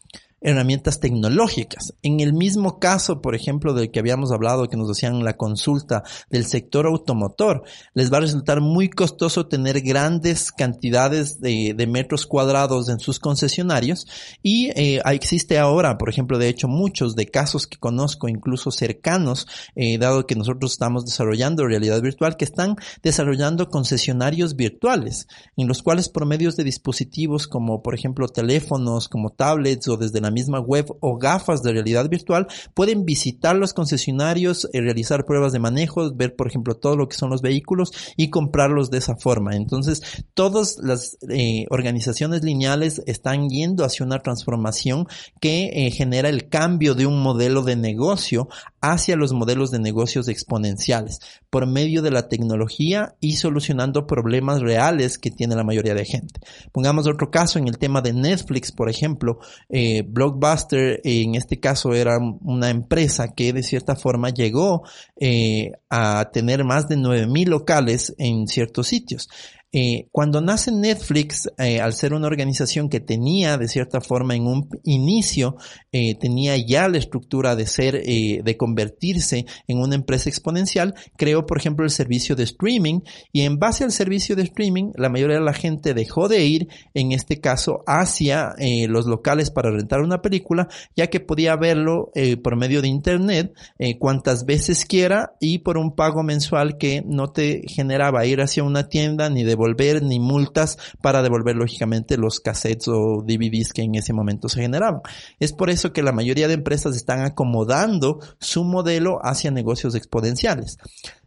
herramientas 0.46 1.00
tecnológicas. 1.00 1.92
En 2.02 2.20
el 2.20 2.32
mismo 2.32 2.78
caso, 2.78 3.20
por 3.20 3.34
ejemplo, 3.34 3.74
del 3.74 3.90
que 3.90 3.98
habíamos 3.98 4.30
hablado, 4.30 4.68
que 4.68 4.76
nos 4.76 4.88
hacían 4.88 5.24
la 5.24 5.36
consulta 5.36 6.04
del 6.30 6.46
sector 6.46 6.86
automotor, 6.86 7.64
les 7.94 8.12
va 8.12 8.18
a 8.18 8.20
resultar 8.20 8.60
muy 8.60 8.88
costoso 8.88 9.48
tener 9.48 9.80
grandes 9.80 10.52
cantidades 10.52 11.40
de, 11.40 11.74
metros 11.86 12.26
cuadrados 12.26 12.88
en 12.88 12.98
sus 13.00 13.18
concesionarios 13.18 14.06
y 14.42 14.70
eh, 14.76 15.00
existe 15.06 15.58
ahora, 15.58 15.98
por 15.98 16.08
ejemplo, 16.08 16.38
de 16.38 16.48
hecho, 16.48 16.68
muchos 16.68 17.16
de 17.16 17.26
casos 17.26 17.66
que 17.66 17.78
conozco, 17.78 18.28
incluso 18.28 18.70
cercanos, 18.70 19.46
eh, 19.74 19.98
dado 19.98 20.26
que 20.26 20.36
nosotros 20.36 20.72
estamos 20.72 21.04
desarrollando 21.04 21.66
realidad 21.66 22.00
virtual, 22.02 22.36
que 22.36 22.44
están 22.44 22.76
desarrollando 23.02 23.68
concesionarios 23.68 24.54
virtuales, 24.54 25.26
en 25.56 25.66
los 25.66 25.82
cuales 25.82 26.08
por 26.08 26.26
medios 26.26 26.56
de 26.56 26.64
dispositivos 26.64 27.48
como, 27.48 27.82
por 27.82 27.94
ejemplo, 27.94 28.28
teléfonos, 28.28 29.08
como 29.08 29.30
tablets 29.30 29.88
o 29.88 29.96
desde 29.96 30.20
la 30.20 30.35
misma 30.36 30.60
web 30.60 30.86
o 31.00 31.16
gafas 31.16 31.62
de 31.62 31.72
realidad 31.72 32.08
virtual, 32.10 32.46
pueden 32.74 33.06
visitar 33.06 33.56
los 33.56 33.72
concesionarios, 33.72 34.68
eh, 34.72 34.82
realizar 34.82 35.24
pruebas 35.24 35.52
de 35.52 35.58
manejo, 35.58 36.12
ver, 36.14 36.36
por 36.36 36.46
ejemplo, 36.46 36.76
todo 36.76 36.96
lo 36.96 37.08
que 37.08 37.16
son 37.16 37.30
los 37.30 37.40
vehículos 37.40 37.92
y 38.16 38.28
comprarlos 38.28 38.90
de 38.90 38.98
esa 38.98 39.16
forma. 39.16 39.56
Entonces, 39.56 40.02
todas 40.34 40.76
las 40.82 41.16
eh, 41.30 41.64
organizaciones 41.70 42.42
lineales 42.44 43.02
están 43.06 43.48
yendo 43.48 43.84
hacia 43.84 44.04
una 44.04 44.18
transformación 44.18 45.06
que 45.40 45.86
eh, 45.86 45.90
genera 45.90 46.28
el 46.28 46.48
cambio 46.48 46.94
de 46.94 47.06
un 47.06 47.22
modelo 47.22 47.62
de 47.62 47.76
negocio 47.76 48.48
hacia 48.92 49.16
los 49.16 49.32
modelos 49.32 49.70
de 49.70 49.78
negocios 49.78 50.28
exponenciales 50.28 51.20
por 51.50 51.66
medio 51.66 52.02
de 52.02 52.10
la 52.10 52.28
tecnología 52.28 53.14
y 53.20 53.36
solucionando 53.36 54.06
problemas 54.06 54.60
reales 54.60 55.18
que 55.18 55.30
tiene 55.30 55.56
la 55.56 55.64
mayoría 55.64 55.94
de 55.94 56.04
gente. 56.04 56.40
Pongamos 56.72 57.06
otro 57.06 57.30
caso 57.30 57.58
en 57.58 57.68
el 57.68 57.78
tema 57.78 58.00
de 58.00 58.12
Netflix, 58.12 58.72
por 58.72 58.88
ejemplo, 58.88 59.38
eh, 59.68 60.02
Blockbuster 60.06 61.00
en 61.04 61.34
este 61.34 61.58
caso 61.58 61.94
era 61.94 62.18
una 62.18 62.70
empresa 62.70 63.34
que 63.34 63.52
de 63.52 63.62
cierta 63.62 63.96
forma 63.96 64.30
llegó 64.30 64.82
eh, 65.18 65.72
a 65.90 66.30
tener 66.32 66.64
más 66.64 66.88
de 66.88 66.96
9.000 66.96 67.48
locales 67.48 68.14
en 68.18 68.46
ciertos 68.46 68.88
sitios. 68.88 69.28
Eh, 69.78 70.08
cuando 70.10 70.40
nace 70.40 70.72
Netflix, 70.72 71.50
eh, 71.58 71.82
al 71.82 71.92
ser 71.92 72.14
una 72.14 72.28
organización 72.28 72.88
que 72.88 72.98
tenía 72.98 73.58
de 73.58 73.68
cierta 73.68 74.00
forma 74.00 74.34
en 74.34 74.46
un 74.46 74.70
inicio, 74.84 75.56
eh, 75.92 76.14
tenía 76.14 76.56
ya 76.56 76.88
la 76.88 76.96
estructura 76.96 77.54
de 77.56 77.66
ser, 77.66 78.02
de 78.02 78.56
convertirse 78.56 79.44
en 79.66 79.78
una 79.78 79.94
empresa 79.94 80.30
exponencial, 80.30 80.94
creó 81.18 81.44
por 81.44 81.58
ejemplo 81.58 81.84
el 81.84 81.90
servicio 81.90 82.34
de 82.36 82.44
streaming 82.44 83.00
y 83.32 83.42
en 83.42 83.58
base 83.58 83.84
al 83.84 83.92
servicio 83.92 84.34
de 84.34 84.44
streaming, 84.44 84.92
la 84.94 85.10
mayoría 85.10 85.36
de 85.36 85.44
la 85.44 85.52
gente 85.52 85.92
dejó 85.92 86.28
de 86.28 86.46
ir, 86.46 86.68
en 86.94 87.12
este 87.12 87.40
caso, 87.42 87.82
hacia 87.86 88.54
los 88.88 89.04
locales 89.06 89.50
para 89.50 89.70
rentar 89.70 90.00
una 90.00 90.22
película, 90.22 90.68
ya 90.96 91.08
que 91.08 91.20
podía 91.20 91.54
verlo 91.56 92.10
por 92.42 92.56
medio 92.56 92.80
de 92.80 92.88
internet 92.88 93.52
cuantas 93.98 94.46
veces 94.46 94.86
quiera 94.86 95.34
y 95.38 95.58
por 95.58 95.76
un 95.76 95.94
pago 95.94 96.22
mensual 96.22 96.78
que 96.78 97.02
no 97.06 97.32
te 97.32 97.62
generaba 97.66 98.24
ir 98.24 98.40
hacia 98.40 98.64
una 98.64 98.88
tienda 98.88 99.28
ni 99.28 99.44
de 99.44 99.65
ni 100.02 100.20
multas 100.20 100.78
para 101.00 101.22
devolver 101.22 101.56
lógicamente 101.56 102.16
los 102.16 102.40
cassettes 102.40 102.88
o 102.88 103.22
DVDs 103.22 103.72
que 103.72 103.82
en 103.82 103.94
ese 103.94 104.12
momento 104.12 104.48
se 104.48 104.60
generaban. 104.60 105.00
Es 105.40 105.52
por 105.52 105.70
eso 105.70 105.92
que 105.92 106.02
la 106.02 106.12
mayoría 106.12 106.48
de 106.48 106.54
empresas 106.54 106.96
están 106.96 107.20
acomodando 107.20 108.20
su 108.38 108.64
modelo 108.64 109.18
hacia 109.22 109.50
negocios 109.50 109.94
exponenciales. 109.94 110.78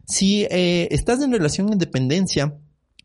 Si 0.06 0.46
eh, 0.50 0.88
estás 0.90 1.20
en 1.22 1.32
relación 1.32 1.72
en 1.72 1.78
dependencia, 1.78 2.54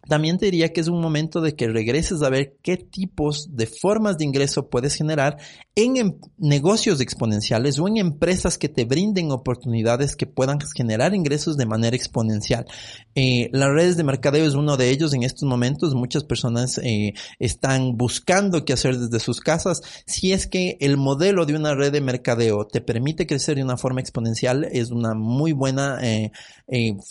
también 0.08 0.38
te 0.38 0.46
diría 0.46 0.72
que 0.72 0.82
es 0.82 0.88
un 0.88 1.02
momento 1.02 1.42
de 1.42 1.56
que 1.56 1.68
regreses 1.68 2.22
a 2.22 2.30
ver 2.30 2.58
qué 2.62 2.78
tipos 2.78 3.56
de 3.56 3.68
formas 3.68 4.18
de 4.18 4.26
ingreso 4.26 4.70
puedes 4.70 4.96
generar 4.96 5.38
en 5.76 5.98
em, 5.98 6.14
negocios 6.38 7.02
exponenciales 7.02 7.80
o 7.80 7.88
en 7.88 7.98
empresas 7.98 8.58
que 8.58 8.70
te 8.70 8.86
brinden 8.86 9.32
oportunidades 9.32 10.16
que 10.16 10.26
puedan 10.26 10.60
generar 10.76 11.14
ingresos 11.14 11.58
de 11.58 11.66
manera 11.66 11.96
exponencial. 11.96 12.66
Eh, 13.14 13.50
las 13.52 13.70
redes 13.70 13.98
de 13.98 14.04
mercadeo 14.04 14.46
es 14.46 14.54
uno 14.54 14.78
de 14.78 14.90
ellos 14.90 15.14
en 15.14 15.24
estos 15.24 15.48
momentos. 15.48 15.96
Muchas 15.96 16.24
personas 16.24 16.78
eh, 16.80 17.14
están 17.40 17.98
buscando 17.98 18.64
qué 18.66 18.74
hacer 18.74 18.98
desde 18.98 19.20
sus 19.20 19.40
casas. 19.42 19.82
Si 20.06 20.32
es 20.32 20.48
que 20.48 20.78
el 20.80 20.98
modelo 20.98 21.46
de 21.46 21.56
una 21.56 21.76
red 21.76 21.92
de 21.92 22.02
mercadeo 22.02 22.66
te 22.66 22.82
permite 22.82 23.28
crecer 23.28 23.56
de 23.56 23.64
una 23.64 23.78
forma 23.78 24.02
exponencial, 24.02 24.66
es 24.72 24.92
una 24.92 25.14
muy 25.14 25.52
buena 25.52 26.00
eh, 26.02 26.32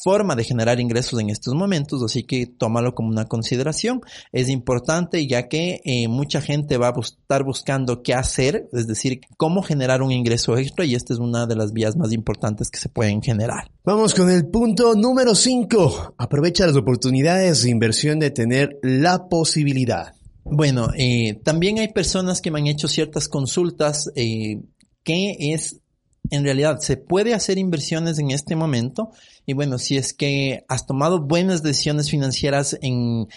forma 0.02 0.36
de 0.36 0.44
generar 0.44 0.80
ingresos 0.80 1.20
en 1.20 1.30
estos 1.30 1.54
momentos. 1.54 2.02
Así 2.02 2.24
que 2.24 2.46
tómalo 2.84 2.94
como 2.94 3.08
una 3.08 3.26
consideración. 3.26 4.00
Es 4.32 4.48
importante 4.48 5.26
ya 5.26 5.48
que 5.48 5.80
mucha 6.08 6.40
gente 6.40 6.76
va 6.76 6.88
a 6.88 7.00
estar 7.00 7.44
buscando 7.44 8.02
qué 8.02 8.14
hacer 8.14 8.68
es 8.72 8.86
decir, 8.86 9.20
cómo 9.36 9.62
generar 9.62 10.02
un 10.02 10.12
ingreso 10.12 10.56
extra 10.56 10.84
y 10.84 10.94
esta 10.94 11.12
es 11.12 11.18
una 11.18 11.46
de 11.46 11.56
las 11.56 11.72
vías 11.72 11.96
más 11.96 12.12
importantes 12.12 12.70
que 12.70 12.78
se 12.78 12.88
pueden 12.88 13.22
generar. 13.22 13.70
Vamos 13.84 14.14
con 14.14 14.30
el 14.30 14.46
punto 14.46 14.94
número 14.94 15.34
5. 15.34 16.14
Aprovecha 16.18 16.66
las 16.66 16.76
oportunidades 16.76 17.62
de 17.62 17.70
inversión 17.70 18.18
de 18.18 18.30
tener 18.30 18.78
la 18.82 19.28
posibilidad. 19.28 20.14
Bueno, 20.44 20.88
eh, 20.96 21.40
también 21.42 21.78
hay 21.78 21.88
personas 21.88 22.40
que 22.40 22.50
me 22.50 22.60
han 22.60 22.66
hecho 22.66 22.88
ciertas 22.88 23.28
consultas 23.28 24.10
eh, 24.14 24.60
que 25.02 25.36
es 25.38 25.80
en 26.30 26.44
realidad 26.44 26.78
se 26.80 26.96
puede 26.96 27.34
hacer 27.34 27.58
inversiones 27.58 28.18
en 28.18 28.30
este 28.30 28.56
momento 28.56 29.10
y 29.46 29.52
bueno, 29.52 29.78
si 29.78 29.96
es 29.96 30.12
que 30.14 30.64
has 30.68 30.86
tomado 30.86 31.20
buenas 31.20 31.62
decisiones 31.62 32.10
financieras 32.10 32.78
en 32.80 33.28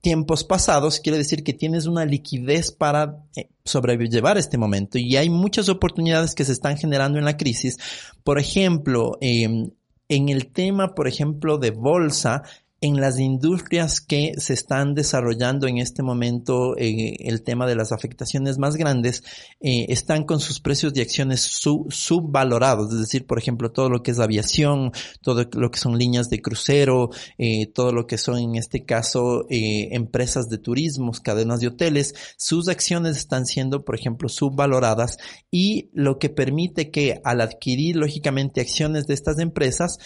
tiempos 0.00 0.44
pasados, 0.44 1.00
quiere 1.00 1.16
decir 1.16 1.42
que 1.42 1.54
tienes 1.54 1.86
una 1.86 2.04
liquidez 2.04 2.70
para 2.70 3.24
eh, 3.36 3.48
sobrellevar 3.64 4.36
este 4.36 4.58
momento 4.58 4.98
y 4.98 5.16
hay 5.16 5.30
muchas 5.30 5.70
oportunidades 5.70 6.34
que 6.34 6.44
se 6.44 6.52
están 6.52 6.76
generando 6.76 7.18
en 7.18 7.24
la 7.24 7.38
crisis. 7.38 7.78
Por 8.22 8.38
ejemplo, 8.38 9.16
em, 9.22 9.70
en 10.08 10.28
el 10.28 10.52
tema, 10.52 10.94
por 10.94 11.08
ejemplo, 11.08 11.56
de 11.56 11.70
bolsa, 11.70 12.42
en 12.84 13.00
las 13.00 13.18
industrias 13.18 14.02
que 14.02 14.34
se 14.36 14.52
están 14.52 14.94
desarrollando 14.94 15.66
en 15.66 15.78
este 15.78 16.02
momento 16.02 16.76
eh, 16.76 17.16
el 17.20 17.42
tema 17.42 17.66
de 17.66 17.76
las 17.76 17.92
afectaciones 17.92 18.58
más 18.58 18.76
grandes 18.76 19.22
eh, 19.62 19.86
están 19.88 20.24
con 20.24 20.38
sus 20.38 20.60
precios 20.60 20.92
de 20.92 21.00
acciones 21.00 21.40
subvalorados, 21.40 22.92
es 22.92 23.00
decir, 23.00 23.26
por 23.26 23.38
ejemplo, 23.38 23.72
todo 23.72 23.88
lo 23.88 24.02
que 24.02 24.10
es 24.10 24.18
aviación, 24.18 24.92
todo 25.22 25.46
lo 25.54 25.70
que 25.70 25.78
son 25.78 25.96
líneas 25.96 26.28
de 26.28 26.42
crucero, 26.42 27.08
eh, 27.38 27.68
todo 27.68 27.90
lo 27.90 28.06
que 28.06 28.18
son 28.18 28.36
en 28.36 28.56
este 28.56 28.84
caso 28.84 29.46
empresas 29.48 30.50
de 30.50 30.58
turismos, 30.58 31.20
cadenas 31.20 31.60
de 31.60 31.68
hoteles, 31.68 32.12
sus 32.36 32.68
acciones 32.68 33.16
están 33.16 33.46
siendo, 33.46 33.86
por 33.86 33.94
ejemplo, 33.94 34.28
subvaloradas 34.28 35.16
y 35.50 35.88
lo 35.94 36.18
que 36.18 36.28
permite 36.28 36.90
que 36.90 37.18
al 37.24 37.40
adquirir 37.40 37.96
lógicamente 37.96 38.60
acciones 38.60 39.06
de 39.06 39.14
estas 39.14 39.38
empresas 39.38 39.98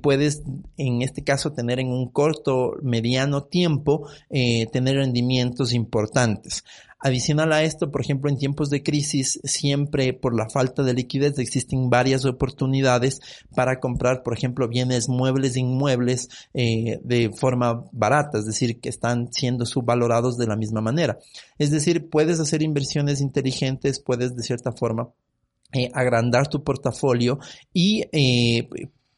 puedes 0.00 0.42
en 0.78 1.02
este 1.02 1.22
caso 1.22 1.52
tener 1.52 1.80
en 1.80 1.88
un 1.88 2.13
corto, 2.14 2.76
mediano 2.82 3.44
tiempo 3.44 4.08
eh, 4.30 4.66
tener 4.72 4.96
rendimientos 4.96 5.74
importantes. 5.74 6.64
Adicional 7.04 7.52
a 7.52 7.62
esto, 7.62 7.90
por 7.90 8.00
ejemplo, 8.00 8.30
en 8.30 8.38
tiempos 8.38 8.70
de 8.70 8.82
crisis, 8.82 9.38
siempre 9.44 10.14
por 10.14 10.34
la 10.34 10.48
falta 10.48 10.82
de 10.82 10.94
liquidez 10.94 11.38
existen 11.38 11.90
varias 11.90 12.24
oportunidades 12.24 13.20
para 13.54 13.78
comprar, 13.78 14.22
por 14.22 14.32
ejemplo, 14.32 14.68
bienes 14.68 15.10
muebles 15.10 15.54
e 15.54 15.60
inmuebles 15.60 16.30
eh, 16.54 16.98
de 17.04 17.28
forma 17.28 17.84
barata, 17.92 18.38
es 18.38 18.46
decir, 18.46 18.80
que 18.80 18.88
están 18.88 19.30
siendo 19.30 19.66
subvalorados 19.66 20.38
de 20.38 20.46
la 20.46 20.56
misma 20.56 20.80
manera. 20.80 21.18
Es 21.58 21.70
decir, 21.70 22.08
puedes 22.08 22.40
hacer 22.40 22.62
inversiones 22.62 23.20
inteligentes, 23.20 24.00
puedes 24.00 24.34
de 24.34 24.42
cierta 24.42 24.72
forma 24.72 25.10
eh, 25.74 25.90
agrandar 25.92 26.48
tu 26.48 26.64
portafolio 26.64 27.38
y 27.74 28.04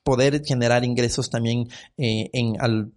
poder 0.06 0.40
generar 0.44 0.84
ingresos 0.84 1.28
también 1.28 1.68
eh, 1.98 2.30
en 2.32 2.54
al 2.60 2.92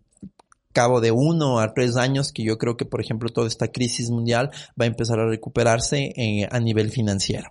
cabo 0.72 1.02
de 1.02 1.12
uno 1.12 1.60
a 1.60 1.74
tres 1.74 1.98
años, 1.98 2.32
que 2.32 2.44
yo 2.44 2.60
creo 2.60 2.78
que, 2.78 2.86
por 2.86 3.02
ejemplo, 3.02 3.30
toda 3.30 3.48
esta 3.48 3.70
crisis 3.70 4.12
mundial 4.12 4.52
va 4.80 4.86
a 4.86 4.88
empezar 4.88 5.20
a 5.20 5.28
recuperarse 5.28 6.14
eh, 6.16 6.48
a 6.52 6.60
nivel 6.60 6.92
financiero. 6.92 7.50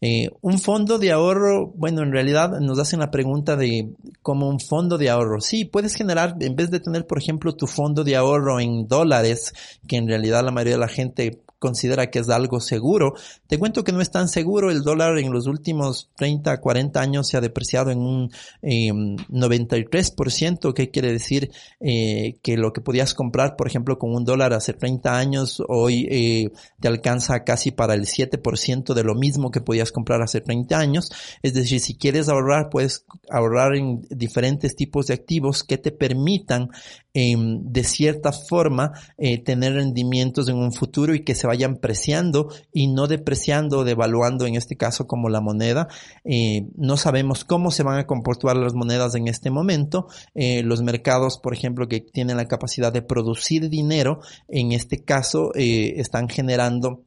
Eh, 0.00 0.28
un 0.42 0.58
fondo 0.58 0.98
de 0.98 1.12
ahorro, 1.12 1.72
bueno, 1.74 2.02
en 2.02 2.12
realidad 2.12 2.60
nos 2.60 2.80
hacen 2.80 2.98
la 2.98 3.12
pregunta 3.12 3.54
de 3.54 3.94
cómo 4.20 4.48
un 4.48 4.58
fondo 4.58 4.98
de 4.98 5.08
ahorro. 5.08 5.40
Sí, 5.40 5.64
puedes 5.64 5.94
generar, 5.94 6.34
en 6.40 6.56
vez 6.56 6.70
de 6.72 6.80
tener, 6.80 7.06
por 7.06 7.18
ejemplo, 7.18 7.54
tu 7.54 7.68
fondo 7.68 8.02
de 8.02 8.16
ahorro 8.16 8.58
en 8.58 8.88
dólares, 8.88 9.54
que 9.86 9.96
en 9.96 10.08
realidad 10.08 10.44
la 10.44 10.50
mayoría 10.50 10.74
de 10.74 10.80
la 10.80 10.88
gente 10.88 11.40
considera 11.66 12.10
que 12.10 12.20
es 12.20 12.28
algo 12.28 12.60
seguro. 12.60 13.14
Te 13.48 13.58
cuento 13.58 13.82
que 13.82 13.90
no 13.90 14.00
es 14.00 14.12
tan 14.12 14.28
seguro. 14.28 14.70
El 14.70 14.82
dólar 14.82 15.18
en 15.18 15.32
los 15.32 15.48
últimos 15.48 16.10
30, 16.14 16.60
40 16.60 17.00
años 17.00 17.26
se 17.26 17.36
ha 17.36 17.40
depreciado 17.40 17.90
en 17.90 17.98
un 17.98 18.30
eh, 18.62 18.92
93%, 18.92 20.72
que 20.72 20.90
quiere 20.90 21.10
decir 21.10 21.50
eh, 21.80 22.36
que 22.42 22.56
lo 22.56 22.72
que 22.72 22.80
podías 22.80 23.14
comprar, 23.14 23.56
por 23.56 23.66
ejemplo, 23.66 23.98
con 23.98 24.14
un 24.14 24.24
dólar 24.24 24.52
hace 24.52 24.74
30 24.74 25.18
años, 25.18 25.60
hoy 25.66 26.06
eh, 26.08 26.52
te 26.78 26.86
alcanza 26.86 27.42
casi 27.42 27.72
para 27.72 27.94
el 27.94 28.06
7% 28.06 28.94
de 28.94 29.02
lo 29.02 29.16
mismo 29.16 29.50
que 29.50 29.60
podías 29.60 29.90
comprar 29.90 30.22
hace 30.22 30.40
30 30.40 30.78
años. 30.78 31.10
Es 31.42 31.54
decir, 31.54 31.80
si 31.80 31.96
quieres 31.96 32.28
ahorrar, 32.28 32.68
puedes 32.70 33.04
ahorrar 33.28 33.74
en 33.74 34.06
diferentes 34.10 34.76
tipos 34.76 35.08
de 35.08 35.14
activos 35.14 35.64
que 35.64 35.78
te 35.78 35.90
permitan 35.90 36.70
em, 37.12 37.60
de 37.72 37.82
cierta 37.82 38.30
forma 38.30 38.92
eh, 39.18 39.42
tener 39.42 39.72
rendimientos 39.72 40.48
en 40.48 40.56
un 40.56 40.72
futuro 40.72 41.14
y 41.14 41.24
que 41.24 41.34
se 41.34 41.46
vaya 41.46 41.55
vayan 41.56 41.76
preciando 41.76 42.48
y 42.72 42.88
no 42.88 43.06
depreciando 43.06 43.84
devaluando 43.84 44.46
en 44.46 44.56
este 44.56 44.76
caso 44.76 45.06
como 45.06 45.28
la 45.30 45.40
moneda. 45.40 45.88
Eh, 46.24 46.68
no 46.76 46.96
sabemos 46.96 47.44
cómo 47.44 47.70
se 47.70 47.82
van 47.82 47.98
a 47.98 48.06
comportar 48.06 48.56
las 48.56 48.74
monedas 48.74 49.14
en 49.14 49.26
este 49.26 49.50
momento. 49.50 50.06
Eh, 50.34 50.62
los 50.62 50.82
mercados, 50.82 51.38
por 51.38 51.54
ejemplo, 51.54 51.88
que 51.88 52.00
tienen 52.00 52.36
la 52.36 52.46
capacidad 52.46 52.92
de 52.92 53.02
producir 53.02 53.70
dinero, 53.70 54.20
en 54.48 54.72
este 54.72 55.02
caso 55.02 55.52
eh, 55.54 55.94
están 55.96 56.28
generando 56.28 57.04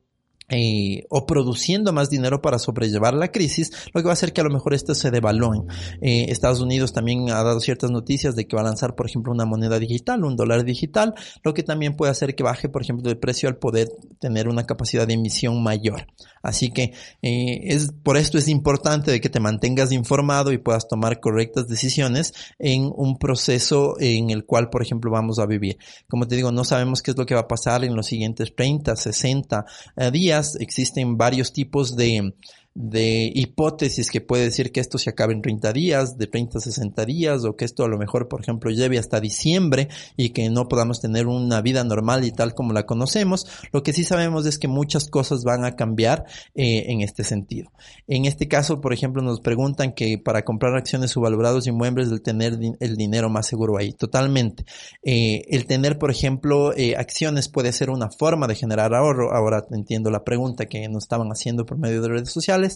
eh, 0.52 1.06
o 1.10 1.28
produciendo 1.28 1.94
más 1.94 2.10
dinero 2.10 2.42
para 2.42 2.58
sobrellevar 2.58 3.14
la 3.14 3.32
crisis, 3.32 3.72
lo 3.94 4.02
que 4.02 4.06
va 4.06 4.12
a 4.12 4.14
hacer 4.14 4.34
que 4.34 4.42
a 4.42 4.44
lo 4.44 4.50
mejor 4.50 4.74
esto 4.74 4.96
se 4.96 5.12
devalúen. 5.12 5.68
Eh, 6.02 6.26
Estados 6.30 6.60
Unidos 6.60 6.92
también 6.92 7.30
ha 7.30 7.44
dado 7.44 7.60
ciertas 7.60 7.92
noticias 7.92 8.36
de 8.36 8.48
que 8.48 8.56
va 8.56 8.64
a 8.64 8.66
lanzar, 8.66 8.96
por 8.96 9.06
ejemplo, 9.08 9.32
una 9.32 9.46
moneda 9.46 9.78
digital, 9.78 10.24
un 10.24 10.36
dólar 10.36 10.64
digital, 10.64 11.14
lo 11.44 11.54
que 11.54 11.62
también 11.62 11.96
puede 11.96 12.12
hacer 12.12 12.34
que 12.34 12.42
baje, 12.42 12.68
por 12.68 12.82
ejemplo, 12.82 13.08
de 13.08 13.16
precio 13.16 13.48
al 13.48 13.58
poder 13.58 13.90
tener 14.20 14.48
una 14.48 14.66
capacidad 14.66 15.06
de 15.06 15.14
emisión 15.14 15.62
mayor. 15.62 16.08
Así 16.42 16.72
que 16.72 16.94
eh, 17.22 17.60
es 17.66 17.92
por 18.04 18.18
esto 18.18 18.38
es 18.38 18.48
importante 18.48 19.12
de 19.12 19.22
que 19.22 19.30
te 19.30 19.40
mantengas 19.40 19.92
informado 19.92 20.52
y 20.52 20.58
puedas 20.58 20.88
tomar 20.88 21.20
correctas 21.20 21.68
decisiones 21.68 22.34
en 22.58 22.92
un 22.96 23.20
proceso 23.20 23.98
en 24.00 24.32
el 24.32 24.46
cual, 24.46 24.70
por 24.70 24.82
ejemplo, 24.82 25.12
vamos 25.12 25.38
a 25.38 25.46
vivir. 25.46 25.78
Como 26.08 26.28
te 26.28 26.36
digo, 26.36 26.52
no 26.52 26.64
sabemos 26.64 27.04
qué 27.04 27.12
es 27.12 27.18
lo 27.18 27.26
que 27.28 27.36
va 27.36 27.42
a 27.42 27.48
pasar 27.48 27.84
en 27.84 27.96
los 27.96 28.08
siguientes 28.08 28.56
30, 28.56 28.96
60 28.96 29.66
días 30.12 30.39
existen 30.60 31.18
varios 31.18 31.54
tipos 31.54 31.96
de, 31.96 32.34
de 32.82 33.30
hipótesis 33.36 34.10
que 34.10 34.22
puede 34.22 34.46
decir 34.46 34.72
que 34.72 34.80
esto 34.80 34.98
se 34.98 35.10
acabe 35.10 35.34
en 35.34 35.42
30 35.42 35.74
días, 35.74 36.18
de 36.18 36.28
30 36.28 36.60
a 36.60 36.62
60 36.62 37.04
días, 37.04 37.44
o 37.44 37.58
que 37.58 37.66
esto 37.66 37.84
a 37.84 37.90
lo 37.90 37.98
mejor, 37.98 38.30
por 38.30 38.40
ejemplo, 38.40 38.72
lleve 38.72 38.98
hasta 38.98 39.20
diciembre 39.20 39.90
y 40.16 40.30
que 40.30 40.50
no 40.50 40.70
podamos 40.70 41.02
tener 41.02 41.28
una 41.28 41.60
vida 41.60 41.84
normal 41.84 42.24
y 42.24 42.32
tal 42.32 42.54
como 42.54 42.72
la 42.72 42.86
conocemos. 42.86 43.48
Lo 43.74 43.84
que 43.84 43.92
sí 43.92 44.06
sabemos 44.06 44.46
es 44.46 44.58
que 44.58 44.70
muchas 44.70 45.10
cosas 45.10 45.44
van 45.44 45.66
a 45.66 45.76
cambiar 45.76 46.24
eh, 46.56 46.86
en 46.88 47.02
este 47.02 47.26
sentido. 47.26 47.70
En 48.08 48.24
este 48.24 48.48
caso, 48.48 48.80
por 48.80 48.94
ejemplo, 48.94 49.22
nos 49.22 49.42
preguntan 49.42 49.92
que 49.92 50.18
para 50.18 50.46
comprar 50.46 50.74
acciones 50.78 51.12
subvalorados 51.12 51.68
inmuebles, 51.68 52.10
el 52.12 52.22
tener 52.22 52.58
el 52.80 52.96
dinero 52.96 53.30
más 53.30 53.46
seguro 53.46 53.78
ahí. 53.78 53.92
Totalmente. 53.92 54.64
Eh, 55.04 55.42
el 55.50 55.66
tener, 55.66 55.98
por 55.98 56.12
ejemplo, 56.12 56.74
eh, 56.78 56.96
acciones 56.96 57.50
puede 57.50 57.74
ser 57.74 57.90
una 57.90 58.10
forma 58.10 58.48
de 58.48 58.56
generar 58.56 58.94
ahorro. 58.94 59.34
Ahora 59.34 59.66
entiendo 59.72 60.10
la 60.12 60.24
pregunta 60.24 60.68
que 60.68 60.88
nos 60.88 61.04
estaban 61.04 61.28
haciendo 61.28 61.66
por 61.66 61.78
medio 61.78 62.02
de 62.02 62.08
redes 62.08 62.32
sociales 62.32 62.69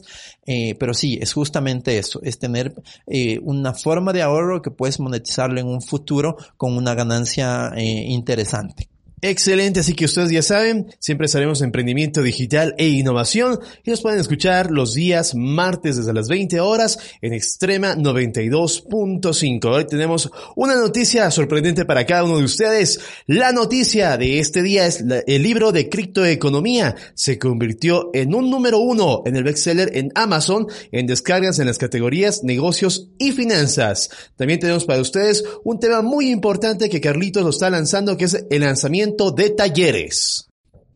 eh, 0.45 0.75
pero 0.79 0.93
sí, 0.93 1.19
es 1.21 1.33
justamente 1.33 1.97
eso, 1.97 2.19
es 2.23 2.39
tener 2.39 2.73
eh, 3.07 3.39
una 3.43 3.73
forma 3.73 4.13
de 4.13 4.21
ahorro 4.21 4.61
que 4.61 4.71
puedes 4.71 4.99
monetizarlo 4.99 5.59
en 5.59 5.67
un 5.67 5.81
futuro 5.81 6.37
con 6.57 6.75
una 6.75 6.95
ganancia 6.95 7.71
eh, 7.75 7.83
interesante. 8.07 8.89
Excelente, 9.25 9.79
así 9.79 9.93
que 9.93 10.03
ustedes 10.03 10.31
ya 10.31 10.41
saben, 10.41 10.87
siempre 10.99 11.27
estaremos 11.27 11.61
en 11.61 11.67
emprendimiento 11.67 12.21
digital 12.21 12.75
e 12.77 12.89
innovación 12.89 13.57
y 13.85 13.89
nos 13.89 14.01
pueden 14.01 14.19
escuchar 14.19 14.69
los 14.69 14.95
días 14.95 15.33
martes 15.33 15.95
desde 15.95 16.11
las 16.11 16.27
20 16.27 16.59
horas 16.59 16.99
en 17.21 17.31
Extrema 17.31 17.95
92.5. 17.95 19.65
Hoy 19.65 19.87
tenemos 19.87 20.29
una 20.57 20.75
noticia 20.75 21.31
sorprendente 21.31 21.85
para 21.85 22.05
cada 22.05 22.25
uno 22.25 22.37
de 22.37 22.43
ustedes. 22.43 22.99
La 23.25 23.53
noticia 23.53 24.17
de 24.17 24.39
este 24.39 24.61
día 24.61 24.87
es 24.87 25.05
el 25.25 25.41
libro 25.41 25.71
de 25.71 25.87
criptoeconomía. 25.87 26.93
Se 27.13 27.39
convirtió 27.39 28.09
en 28.13 28.35
un 28.35 28.49
número 28.49 28.79
uno 28.79 29.23
en 29.25 29.37
el 29.37 29.45
bestseller 29.45 29.95
en 29.95 30.11
Amazon 30.15 30.67
en 30.91 31.07
descargas 31.07 31.59
en 31.59 31.67
las 31.67 31.77
categorías 31.77 32.43
negocios 32.43 33.07
y 33.19 33.31
finanzas. 33.31 34.09
También 34.35 34.59
tenemos 34.59 34.83
para 34.83 34.99
ustedes 34.99 35.45
un 35.63 35.79
tema 35.79 36.01
muy 36.01 36.29
importante 36.29 36.89
que 36.89 36.99
Carlitos 36.99 37.43
lo 37.43 37.51
está 37.51 37.69
lanzando 37.69 38.17
que 38.17 38.25
es 38.25 38.45
el 38.49 38.59
lanzamiento 38.59 39.12
de 39.35 39.49
talleres. 39.51 40.49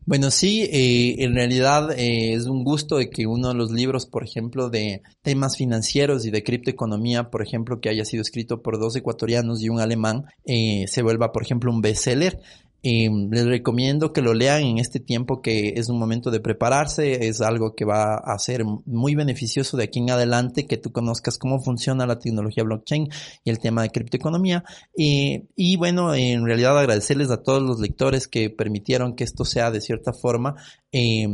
Bueno, 0.04 0.30
sí, 0.30 0.62
eh, 0.72 1.16
en 1.22 1.34
realidad 1.34 1.92
eh, 1.92 2.32
es 2.32 2.46
un 2.46 2.64
gusto 2.64 2.96
de 2.96 3.10
que 3.10 3.26
uno 3.26 3.48
de 3.48 3.54
los 3.54 3.70
libros, 3.70 4.06
por 4.06 4.24
ejemplo, 4.24 4.70
de 4.70 5.02
temas 5.22 5.56
financieros 5.56 6.24
y 6.24 6.30
de 6.30 6.42
criptoeconomía, 6.42 7.24
por 7.30 7.42
ejemplo, 7.42 7.78
que 7.80 7.90
haya 7.90 8.06
sido 8.06 8.22
escrito 8.22 8.62
por 8.62 8.80
dos 8.80 8.96
ecuatorianos 8.96 9.62
y 9.62 9.68
un 9.68 9.80
alemán, 9.80 10.24
eh, 10.46 10.86
se 10.88 11.02
vuelva, 11.02 11.30
por 11.30 11.42
ejemplo, 11.42 11.70
un 11.70 11.82
bestseller. 11.82 12.40
Y 12.80 13.08
les 13.08 13.44
recomiendo 13.44 14.12
que 14.12 14.22
lo 14.22 14.34
lean 14.34 14.62
en 14.62 14.78
este 14.78 15.00
tiempo 15.00 15.42
que 15.42 15.74
es 15.76 15.88
un 15.88 15.98
momento 15.98 16.30
de 16.30 16.40
prepararse, 16.40 17.26
es 17.26 17.40
algo 17.40 17.74
que 17.74 17.84
va 17.84 18.14
a 18.14 18.38
ser 18.38 18.64
muy 18.64 19.14
beneficioso 19.14 19.76
de 19.76 19.84
aquí 19.84 19.98
en 19.98 20.10
adelante, 20.10 20.66
que 20.66 20.76
tú 20.76 20.92
conozcas 20.92 21.38
cómo 21.38 21.60
funciona 21.60 22.06
la 22.06 22.18
tecnología 22.18 22.64
blockchain 22.64 23.08
y 23.44 23.50
el 23.50 23.58
tema 23.58 23.82
de 23.82 23.90
criptoeconomía. 23.90 24.64
y 24.94 25.76
bueno, 25.76 26.14
en 26.14 26.44
realidad 26.44 26.78
agradecerles 26.78 27.30
a 27.30 27.42
todos 27.42 27.62
los 27.62 27.80
lectores 27.80 28.28
que 28.28 28.50
permitieron 28.50 29.14
que 29.14 29.24
esto 29.24 29.44
sea 29.44 29.70
de 29.70 29.80
cierta 29.80 30.12
forma, 30.12 30.56
eh, 30.92 31.26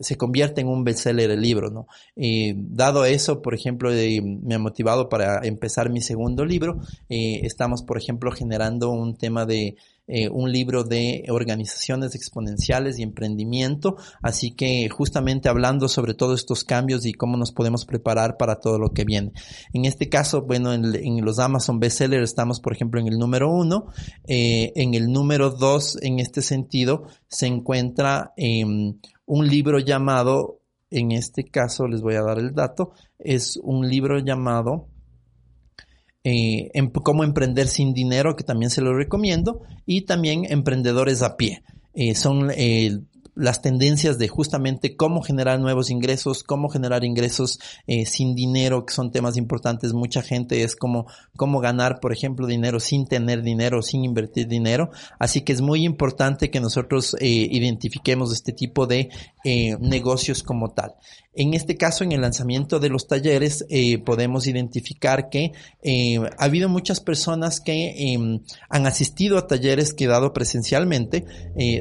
se 0.00 0.16
convierta 0.16 0.60
en 0.60 0.68
un 0.68 0.84
bestseller 0.84 1.30
el 1.30 1.40
libro, 1.40 1.70
¿no? 1.70 1.86
dado 2.56 3.04
eso, 3.04 3.42
por 3.42 3.54
ejemplo, 3.54 3.90
me 3.90 4.54
ha 4.54 4.58
motivado 4.58 5.08
para 5.08 5.40
empezar 5.44 5.90
mi 5.90 6.00
segundo 6.00 6.44
libro, 6.44 6.80
eh, 7.08 7.40
estamos, 7.42 7.82
por 7.82 7.98
ejemplo, 7.98 8.30
generando 8.30 8.90
un 8.90 9.16
tema 9.16 9.44
de 9.46 9.76
eh, 10.14 10.28
un 10.28 10.52
libro 10.52 10.84
de 10.84 11.24
organizaciones 11.30 12.14
exponenciales 12.14 12.98
y 12.98 13.02
emprendimiento, 13.02 13.96
así 14.20 14.50
que 14.50 14.90
justamente 14.90 15.48
hablando 15.48 15.88
sobre 15.88 16.12
todos 16.12 16.40
estos 16.40 16.64
cambios 16.64 17.06
y 17.06 17.14
cómo 17.14 17.38
nos 17.38 17.50
podemos 17.50 17.86
preparar 17.86 18.36
para 18.36 18.56
todo 18.56 18.78
lo 18.78 18.90
que 18.90 19.06
viene. 19.06 19.32
En 19.72 19.86
este 19.86 20.10
caso, 20.10 20.42
bueno, 20.42 20.74
en, 20.74 21.24
los 21.24 21.38
Amazon 21.38 21.80
bestsellers 21.80 22.24
estamos, 22.24 22.60
por 22.60 22.74
ejemplo, 22.74 23.00
en 23.00 23.08
el 23.08 23.18
número 23.18 23.50
uno, 23.50 23.86
eh, 24.26 24.74
en 24.76 24.92
el 24.92 25.10
número 25.10 25.48
dos, 25.48 25.96
en 26.02 26.18
este 26.18 26.42
sentido, 26.42 27.04
se 27.28 27.46
encuentra 27.46 28.34
em, 28.36 28.98
un 29.24 29.48
libro 29.48 29.78
llamado, 29.78 30.60
en 30.90 31.12
este 31.12 31.44
caso 31.44 31.88
les 31.88 32.02
voy 32.02 32.16
a 32.16 32.22
dar 32.22 32.38
el 32.38 32.52
dato, 32.52 32.92
es 33.18 33.58
un 33.62 33.88
libro 33.88 34.18
llamado 34.18 34.91
eh, 36.24 36.70
em, 36.74 36.90
cómo 36.90 37.24
emprender 37.24 37.68
sin 37.68 37.94
dinero, 37.94 38.36
que 38.36 38.44
también 38.44 38.70
se 38.70 38.80
lo 38.80 38.94
recomiendo, 38.94 39.62
y 39.86 40.02
también 40.02 40.46
emprendedores 40.48 41.22
a 41.22 41.36
pie. 41.36 41.62
Eh, 41.94 42.14
son 42.14 42.50
eh, 42.54 43.00
las 43.34 43.62
tendencias 43.62 44.18
de 44.18 44.28
justamente 44.28 44.96
cómo 44.96 45.22
generar 45.22 45.58
nuevos 45.58 45.90
ingresos, 45.90 46.42
cómo 46.42 46.68
generar 46.68 47.04
ingresos 47.04 47.58
eh, 47.86 48.04
sin 48.04 48.34
dinero, 48.34 48.84
que 48.84 48.92
son 48.92 49.10
temas 49.10 49.36
importantes. 49.36 49.92
Mucha 49.92 50.22
gente 50.22 50.62
es 50.62 50.76
como 50.76 51.06
cómo 51.36 51.60
ganar, 51.60 52.00
por 52.00 52.12
ejemplo, 52.12 52.46
dinero 52.46 52.78
sin 52.78 53.06
tener 53.06 53.42
dinero, 53.42 53.82
sin 53.82 54.04
invertir 54.04 54.48
dinero. 54.48 54.90
Así 55.18 55.42
que 55.42 55.52
es 55.52 55.60
muy 55.60 55.84
importante 55.84 56.50
que 56.50 56.60
nosotros 56.60 57.16
eh, 57.20 57.26
identifiquemos 57.28 58.32
este 58.32 58.52
tipo 58.52 58.86
de 58.86 59.08
eh, 59.44 59.76
negocios 59.80 60.42
como 60.42 60.72
tal. 60.72 60.94
En 61.34 61.54
este 61.54 61.76
caso, 61.78 62.04
en 62.04 62.12
el 62.12 62.20
lanzamiento 62.20 62.78
de 62.78 62.90
los 62.90 63.06
talleres, 63.06 63.64
podemos 64.04 64.46
identificar 64.46 65.30
que 65.30 65.52
ha 66.38 66.44
habido 66.44 66.68
muchas 66.68 67.00
personas 67.00 67.60
que 67.60 68.12
em, 68.12 68.40
han 68.68 68.86
asistido 68.86 69.38
a 69.38 69.46
talleres 69.46 69.94
que 69.94 70.06
dado 70.06 70.32
presencialmente, 70.32 71.24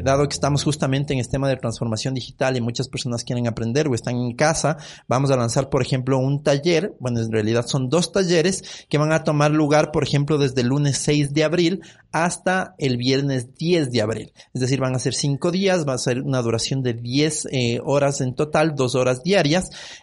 dado 0.04 0.28
que 0.30 0.36
estamos 0.36 0.64
justamente 0.64 1.14
en 1.14 1.20
este 1.20 1.38
de 1.48 1.58
transformación 1.58 2.14
digital 2.14 2.58
y 2.58 2.62
muchas 2.62 2.88
personas 2.88 3.24
quieren 3.24 3.48
aprender 3.48 3.88
o 3.88 3.96
están 3.96 4.18
en 4.18 4.36
casa, 4.36 4.78
vamos 5.08 5.32
a 5.32 5.38
lanzar, 5.38 5.70
por 5.70 5.82
ejemplo, 5.82 6.18
un 6.18 6.44
taller, 6.44 6.94
bueno, 7.00 7.20
en 7.20 7.32
realidad 7.32 7.66
son 7.68 7.90
dos 7.90 8.12
talleres 8.12 8.86
que 8.90 8.98
van 8.98 9.12
a 9.12 9.24
tomar 9.24 9.52
lugar, 9.52 9.92
por 9.92 10.04
ejemplo, 10.04 10.38
desde 10.38 10.62
el 10.62 10.68
lunes 10.68 10.98
6 10.98 11.34
de 11.34 11.44
abril 11.44 11.82
hasta 12.12 12.76
el 12.78 12.98
viernes 12.98 13.56
10 13.56 13.92
de 13.92 14.02
abril. 14.02 14.34
Es 14.54 14.62
decir, 14.62 14.80
van 14.80 14.96
a 14.96 15.00
ser 15.00 15.14
cinco 15.14 15.52
días, 15.52 15.88
va 15.88 15.94
a 15.94 15.98
ser 15.98 16.22
una 16.22 16.42
duración 16.42 16.84
de 16.84 16.94
10 16.94 17.48
eh, 17.52 17.80
horas 17.84 18.22
en 18.22 18.36
total, 18.36 18.76
dos 18.76 18.96
horas 18.96 19.24
diarias. 19.24 19.41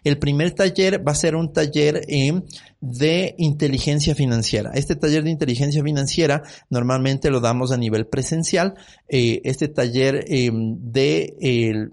El 0.04 0.18
primer 0.18 0.52
taller 0.52 1.06
va 1.06 1.12
a 1.12 1.14
ser 1.14 1.36
un 1.36 1.52
taller 1.52 2.02
eh, 2.08 2.42
de 2.80 3.34
inteligencia 3.38 4.14
financiera. 4.14 4.70
Este 4.74 4.96
taller 4.96 5.24
de 5.24 5.30
inteligencia 5.30 5.82
financiera 5.82 6.42
normalmente 6.70 7.30
lo 7.30 7.40
damos 7.40 7.72
a 7.72 7.76
nivel 7.76 8.06
presencial. 8.06 8.74
Eh, 9.08 9.40
este 9.44 9.68
taller 9.68 10.24
de 10.24 11.36
el 11.40 11.90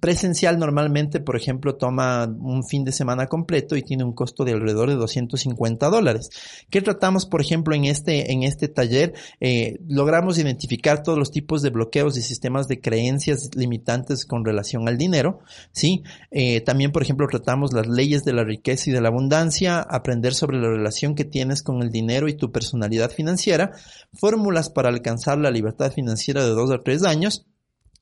presencial 0.00 0.58
normalmente, 0.58 1.20
por 1.20 1.36
ejemplo, 1.36 1.74
toma 1.76 2.24
un 2.24 2.64
fin 2.64 2.84
de 2.84 2.92
semana 2.92 3.26
completo 3.26 3.76
y 3.76 3.82
tiene 3.82 4.04
un 4.04 4.12
costo 4.12 4.44
de 4.44 4.52
alrededor 4.52 4.88
de 4.88 4.96
250 4.96 5.88
dólares. 5.88 6.30
¿Qué 6.70 6.82
tratamos, 6.82 7.26
por 7.26 7.40
ejemplo, 7.40 7.74
en 7.74 7.86
este, 7.86 8.32
en 8.32 8.42
este 8.42 8.68
taller? 8.68 9.14
Eh, 9.40 9.80
logramos 9.88 10.38
identificar 10.38 11.02
todos 11.02 11.18
los 11.18 11.30
tipos 11.30 11.62
de 11.62 11.70
bloqueos 11.70 12.16
y 12.16 12.22
sistemas 12.22 12.68
de 12.68 12.80
creencias 12.80 13.50
limitantes 13.54 14.24
con 14.24 14.44
relación 14.44 14.88
al 14.88 14.98
dinero, 14.98 15.40
¿sí? 15.72 16.02
Eh, 16.30 16.60
también, 16.60 16.92
por 16.92 17.02
ejemplo, 17.02 17.26
tratamos 17.28 17.72
las 17.72 17.86
leyes 17.86 18.24
de 18.24 18.32
la 18.32 18.44
riqueza 18.44 18.90
y 18.90 18.92
de 18.92 19.00
la 19.00 19.08
abundancia, 19.08 19.80
aprender 19.80 20.34
sobre 20.34 20.58
la 20.58 20.68
relación 20.68 21.14
que 21.14 21.24
tienes 21.24 21.62
con 21.62 21.82
el 21.82 21.90
dinero 21.90 22.28
y 22.28 22.34
tu 22.34 22.52
personalidad 22.52 23.10
financiera, 23.10 23.72
fórmulas 24.12 24.70
para 24.70 24.88
alcanzar 24.88 25.38
la 25.38 25.50
libertad 25.50 25.92
financiera 25.92 26.44
de 26.44 26.50
dos 26.50 26.70
a 26.70 26.78
tres 26.78 27.04
años, 27.04 27.46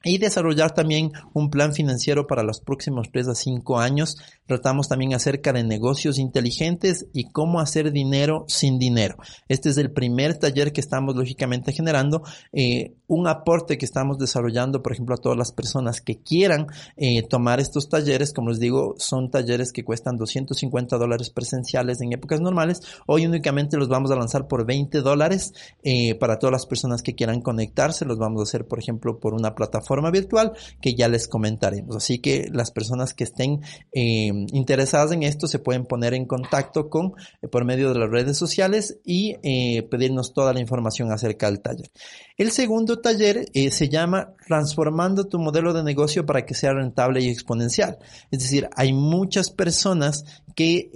y 0.05 0.19
desarrollar 0.19 0.75
también 0.75 1.11
un 1.35 1.51
plan 1.51 1.75
financiero 1.75 2.27
para 2.27 2.45
los 2.45 2.61
próximos 2.61 3.09
3 3.13 3.29
a 3.29 3.35
5 3.35 3.79
años. 3.79 4.17
Tratamos 4.47 4.89
también 4.89 5.15
acerca 5.15 5.53
de 5.53 5.65
negocios 5.65 6.19
inteligentes 6.19 7.07
y 7.13 7.31
cómo 7.31 7.61
hacer 7.61 7.91
dinero 7.91 8.45
sin 8.47 8.79
dinero. 8.79 9.17
Este 9.49 9.71
es 9.71 9.77
el 9.77 9.91
primer 9.91 10.39
taller 10.39 10.73
que 10.73 10.81
estamos 10.81 11.17
lógicamente 11.17 11.73
generando. 11.73 12.23
Eh, 12.53 12.95
un 13.09 13.27
aporte 13.27 13.77
que 13.77 13.85
estamos 13.85 14.19
desarrollando, 14.19 14.83
por 14.83 14.93
ejemplo, 14.93 15.17
a 15.17 15.19
todas 15.19 15.37
las 15.37 15.53
personas 15.53 16.01
que 16.01 16.21
quieran 16.23 16.69
eh, 16.97 17.23
tomar 17.27 17.59
estos 17.59 17.89
talleres. 17.89 18.33
Como 18.33 18.51
les 18.51 18.61
digo, 18.61 18.95
son 18.99 19.31
talleres 19.31 19.73
que 19.73 19.85
cuestan 19.85 20.17
250 20.17 20.97
dólares 20.97 21.31
presenciales 21.31 22.01
en 22.01 22.13
épocas 22.13 22.41
normales. 22.41 22.83
Hoy 23.07 23.27
únicamente 23.27 23.77
los 23.77 23.89
vamos 23.89 24.11
a 24.13 24.17
lanzar 24.17 24.47
por 24.47 24.65
20 24.65 25.01
dólares 25.01 25.53
eh, 25.83 26.15
para 26.15 26.39
todas 26.39 26.53
las 26.53 26.67
personas 26.67 27.03
que 27.03 27.15
quieran 27.15 27.41
conectarse. 27.41 28.05
Los 28.05 28.19
vamos 28.19 28.41
a 28.41 28.43
hacer, 28.45 28.67
por 28.67 28.79
ejemplo, 28.79 29.19
por 29.19 29.35
una 29.35 29.55
plataforma 29.55 29.88
forma 29.89 30.11
virtual 30.11 30.53
que 30.81 30.95
ya 30.95 31.09
les 31.09 31.27
comentaremos. 31.27 31.97
Así 31.97 32.21
que 32.21 32.49
las 32.53 32.71
personas 32.71 33.15
que 33.15 33.25
estén 33.25 33.63
eh, 33.93 34.31
interesadas 34.53 35.13
en 35.13 35.23
esto 35.23 35.49
se 35.49 35.59
pueden 35.59 35.87
poner 35.87 36.13
en 36.13 36.27
contacto 36.27 36.91
con 36.91 37.15
eh, 37.43 37.49
por 37.49 37.65
medio 37.65 37.93
de 37.93 37.99
las 37.99 38.11
redes 38.11 38.37
sociales 38.37 38.99
y 39.05 39.37
eh, 39.43 39.83
pedirnos 39.91 40.35
toda 40.35 40.53
la 40.53 40.61
información 40.61 41.11
acerca 41.11 41.47
del 41.47 41.61
taller. 41.61 41.91
El 42.37 42.53
segundo 42.53 43.01
taller 43.01 43.47
se 43.53 43.89
llama 43.89 44.35
Transformando 44.47 45.27
tu 45.27 45.39
modelo 45.39 45.73
de 45.73 45.83
negocio 45.83 46.25
para 46.25 46.45
que 46.45 46.55
sea 46.55 46.73
rentable 46.73 47.21
y 47.21 47.31
exponencial. 47.31 47.99
Es 48.31 48.41
decir, 48.41 48.69
hay 48.77 48.93
muchas 48.93 49.51
personas 49.51 50.25
que 50.55 50.91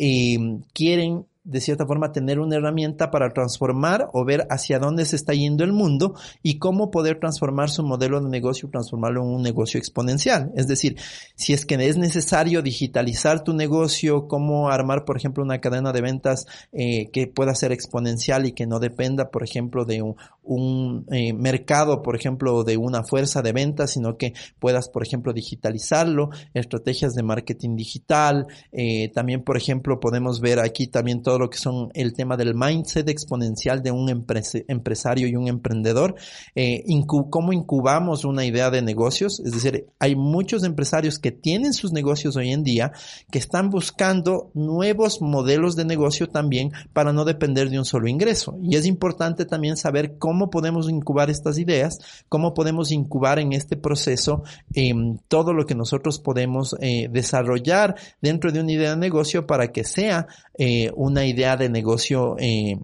quieren 0.73 1.27
de 1.45 1.61
cierta 1.61 1.87
forma 1.87 2.13
tener 2.13 2.39
una 2.39 2.57
herramienta 2.57 3.11
para 3.11 3.31
transformar 3.31 4.09
o 4.13 4.25
ver 4.25 4.47
hacia 4.51 4.79
dónde 4.79 5.05
se 5.05 5.17
está 5.17 5.35
yendo 5.35 5.65
el 5.65 5.73
mundo 5.73 6.15
y 6.43 6.59
cómo 6.59 6.91
poder 6.91 7.19
transformar 7.19 7.71
su 7.71 7.83
modelo 7.83 8.21
de 8.21 8.29
negocio, 8.29 8.69
transformarlo 8.71 9.23
en 9.23 9.29
un 9.29 9.43
negocio 9.43 9.79
exponencial. 9.79 10.53
Es 10.57 10.69
decir, 10.69 10.97
si 11.35 11.53
es 11.53 11.67
que 11.67 11.75
es 11.75 11.97
necesario 11.97 12.63
digitalizar 12.63 13.43
tu 13.43 13.55
negocio, 13.55 14.29
cómo 14.29 14.69
armar, 14.69 15.05
por 15.05 15.17
ejemplo, 15.17 15.43
una 15.43 15.61
cadena 15.61 15.93
de 15.93 16.01
ventas 16.01 16.47
eh, 16.73 17.11
que 17.11 17.27
pueda 17.27 17.55
ser 17.55 17.73
exponencial 17.73 18.47
y 18.47 18.53
que 18.53 18.67
no 18.67 18.79
dependa, 18.79 19.31
por 19.31 19.43
ejemplo, 19.43 19.85
de 19.85 20.03
un, 20.43 21.07
eh, 21.11 21.33
mercado, 21.33 22.03
por 22.03 22.17
ejemplo, 22.17 22.65
de 22.65 22.77
una 22.77 23.03
fuerza 23.03 23.43
de 23.43 23.53
ventas, 23.53 23.93
sino 23.93 24.17
que 24.17 24.35
puedas, 24.59 24.89
por 24.89 25.03
ejemplo, 25.03 25.33
digitalizarlo, 25.33 26.31
estrategias 26.55 27.15
de 27.15 27.23
marketing 27.23 27.77
digital. 27.77 28.47
Eh, 28.71 29.11
también, 29.15 29.43
por 29.43 29.57
ejemplo, 29.57 30.01
podemos 30.01 30.41
ver 30.41 30.61
aquí 30.61 30.87
también 30.87 31.23
lo 31.39 31.49
que 31.49 31.59
son 31.59 31.91
el 31.95 32.13
tema 32.13 32.37
del 32.37 32.55
mindset 32.55 33.09
exponencial 33.09 33.83
de 33.83 33.93
un 33.93 34.09
empresario 34.11 35.29
y 35.29 35.37
un 35.37 35.49
emprendedor. 35.49 36.17
Eh, 36.55 36.85
cómo 37.07 37.53
incubamos 37.53 38.25
una 38.25 38.45
idea 38.45 38.71
de 38.71 38.83
negocios. 38.83 39.41
Es 39.41 39.53
decir, 39.53 39.87
hay 39.99 40.17
muchos 40.17 40.65
empresarios 40.65 41.19
que 41.19 41.31
tienen 41.31 41.73
sus 41.73 41.93
negocios 41.93 42.37
hoy 42.37 42.51
en 42.51 42.65
día 42.65 42.93
que 43.31 43.39
están 43.39 43.71
buscando 43.71 44.51
nuevos 44.55 45.23
modelos 45.23 45.77
de 45.77 45.85
negocio 45.85 46.29
también 46.29 46.73
para 46.93 47.13
no 47.13 47.25
depender 47.25 47.71
de 47.71 47.79
un 47.79 47.85
solo 47.85 48.09
ingreso. 48.09 48.59
Y 48.63 48.77
es 48.77 48.87
importante 48.87 49.45
también 49.45 49.77
saber 49.77 50.19
cómo 50.19 50.33
cómo 50.33 50.49
podemos 50.49 50.89
incubar 50.89 51.29
estas 51.29 51.59
ideas, 51.59 51.99
cómo 52.31 52.55
podemos 52.55 52.91
incubar 52.91 53.39
en 53.39 53.53
este 53.53 53.77
proceso 53.77 54.45
em, 54.73 55.19
todo 55.29 55.53
lo 55.53 55.67
que 55.67 55.75
nosotros 55.75 56.19
podemos 56.19 56.75
eh, 56.81 57.09
desarrollar 57.13 57.97
dentro 58.23 58.51
de 58.51 58.61
una 58.61 58.73
idea 58.73 58.91
de 58.91 58.97
negocio 58.97 59.47
para 59.47 59.71
que 59.73 59.85
sea 59.85 60.27
eh, 60.57 60.91
una 60.97 61.22
idea 61.27 61.57
de 61.57 61.69
negocio 61.69 62.37
eh, 62.39 62.79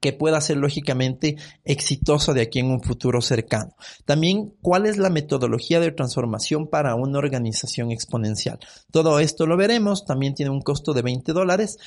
que 0.00 0.12
pueda 0.12 0.40
ser 0.40 0.58
lógicamente 0.58 1.36
exitoso 1.64 2.34
de 2.34 2.42
aquí 2.42 2.58
en 2.58 2.70
un 2.70 2.82
futuro 2.82 3.20
cercano. 3.20 3.74
También, 4.04 4.54
¿cuál 4.60 4.86
es 4.86 4.98
la 4.98 5.10
metodología 5.10 5.80
de 5.80 5.92
transformación 5.92 6.68
para 6.68 6.94
una 6.94 7.18
organización 7.18 7.90
exponencial? 7.90 8.58
Todo 8.92 9.18
esto 9.18 9.46
lo 9.46 9.56
veremos, 9.56 10.04
también 10.04 10.34
tiene 10.34 10.50
un 10.50 10.60
costo 10.60 10.92
de 10.92 11.02
20 11.02 11.32
dólares, 11.32 11.78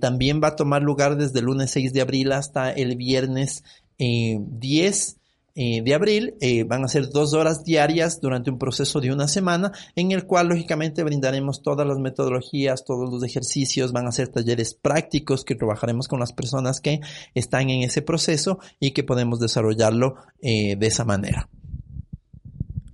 también 0.00 0.40
va 0.42 0.48
a 0.48 0.56
tomar 0.56 0.82
lugar 0.82 1.16
desde 1.16 1.38
el 1.38 1.46
lunes 1.46 1.70
6 1.70 1.92
de 1.92 2.00
abril 2.00 2.32
hasta 2.32 2.72
el 2.72 2.96
viernes 2.96 3.62
10 3.98 5.15
eh, 5.56 5.82
de 5.82 5.94
abril. 5.94 6.36
Eh, 6.40 6.64
van 6.64 6.84
a 6.84 6.88
ser 6.88 7.08
dos 7.08 7.32
horas 7.32 7.64
diarias 7.64 8.20
durante 8.20 8.50
un 8.50 8.58
proceso 8.58 9.00
de 9.00 9.10
una 9.10 9.26
semana 9.26 9.72
en 9.96 10.12
el 10.12 10.26
cual 10.26 10.48
lógicamente 10.48 11.02
brindaremos 11.02 11.62
todas 11.62 11.86
las 11.86 11.98
metodologías, 11.98 12.84
todos 12.84 13.10
los 13.10 13.24
ejercicios, 13.24 13.92
van 13.92 14.06
a 14.06 14.12
ser 14.12 14.28
talleres 14.28 14.74
prácticos 14.74 15.44
que 15.44 15.54
trabajaremos 15.54 16.08
con 16.08 16.20
las 16.20 16.32
personas 16.32 16.80
que 16.80 17.00
están 17.34 17.70
en 17.70 17.82
ese 17.82 18.02
proceso 18.02 18.58
y 18.78 18.92
que 18.92 19.02
podemos 19.02 19.40
desarrollarlo 19.40 20.16
eh, 20.42 20.76
de 20.76 20.86
esa 20.86 21.04
manera. 21.04 21.48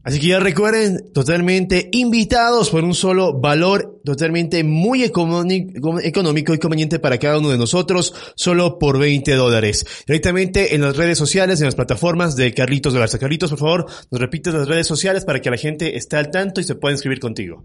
Así 0.05 0.19
que 0.19 0.27
ya 0.27 0.41
recuerden, 0.41 1.13
totalmente 1.13 1.89
invitados 1.93 2.71
por 2.71 2.83
un 2.83 2.95
solo 2.95 3.39
valor, 3.39 4.01
totalmente 4.05 4.65
muy 4.65 5.05
económico 5.05 6.55
y 6.55 6.59
conveniente 6.59 6.99
para 6.99 7.19
cada 7.19 7.39
uno 7.39 7.51
de 7.51 7.59
nosotros, 7.59 8.13
solo 8.35 8.81
por 8.81 8.99
20 8.99 9.33
dólares. 9.35 9.87
Directamente 10.07 10.75
en 10.75 10.81
las 10.81 10.97
redes 10.97 11.19
sociales, 11.19 11.61
en 11.61 11.67
las 11.67 11.77
plataformas 11.77 12.35
de 12.35 12.53
Carlitos 12.53 12.95
Garza. 12.95 13.19
Carlitos, 13.19 13.51
por 13.51 13.61
favor, 13.61 13.87
nos 14.11 14.21
repites 14.21 14.53
las 14.53 14.67
redes 14.67 14.89
sociales 14.89 15.25
para 15.25 15.41
que 15.41 15.51
la 15.51 15.57
gente 15.57 15.97
esté 15.97 16.17
al 16.17 16.31
tanto 16.31 16.61
y 16.61 16.65
se 16.65 16.75
pueda 16.75 16.95
inscribir 16.95 17.21
contigo. 17.21 17.63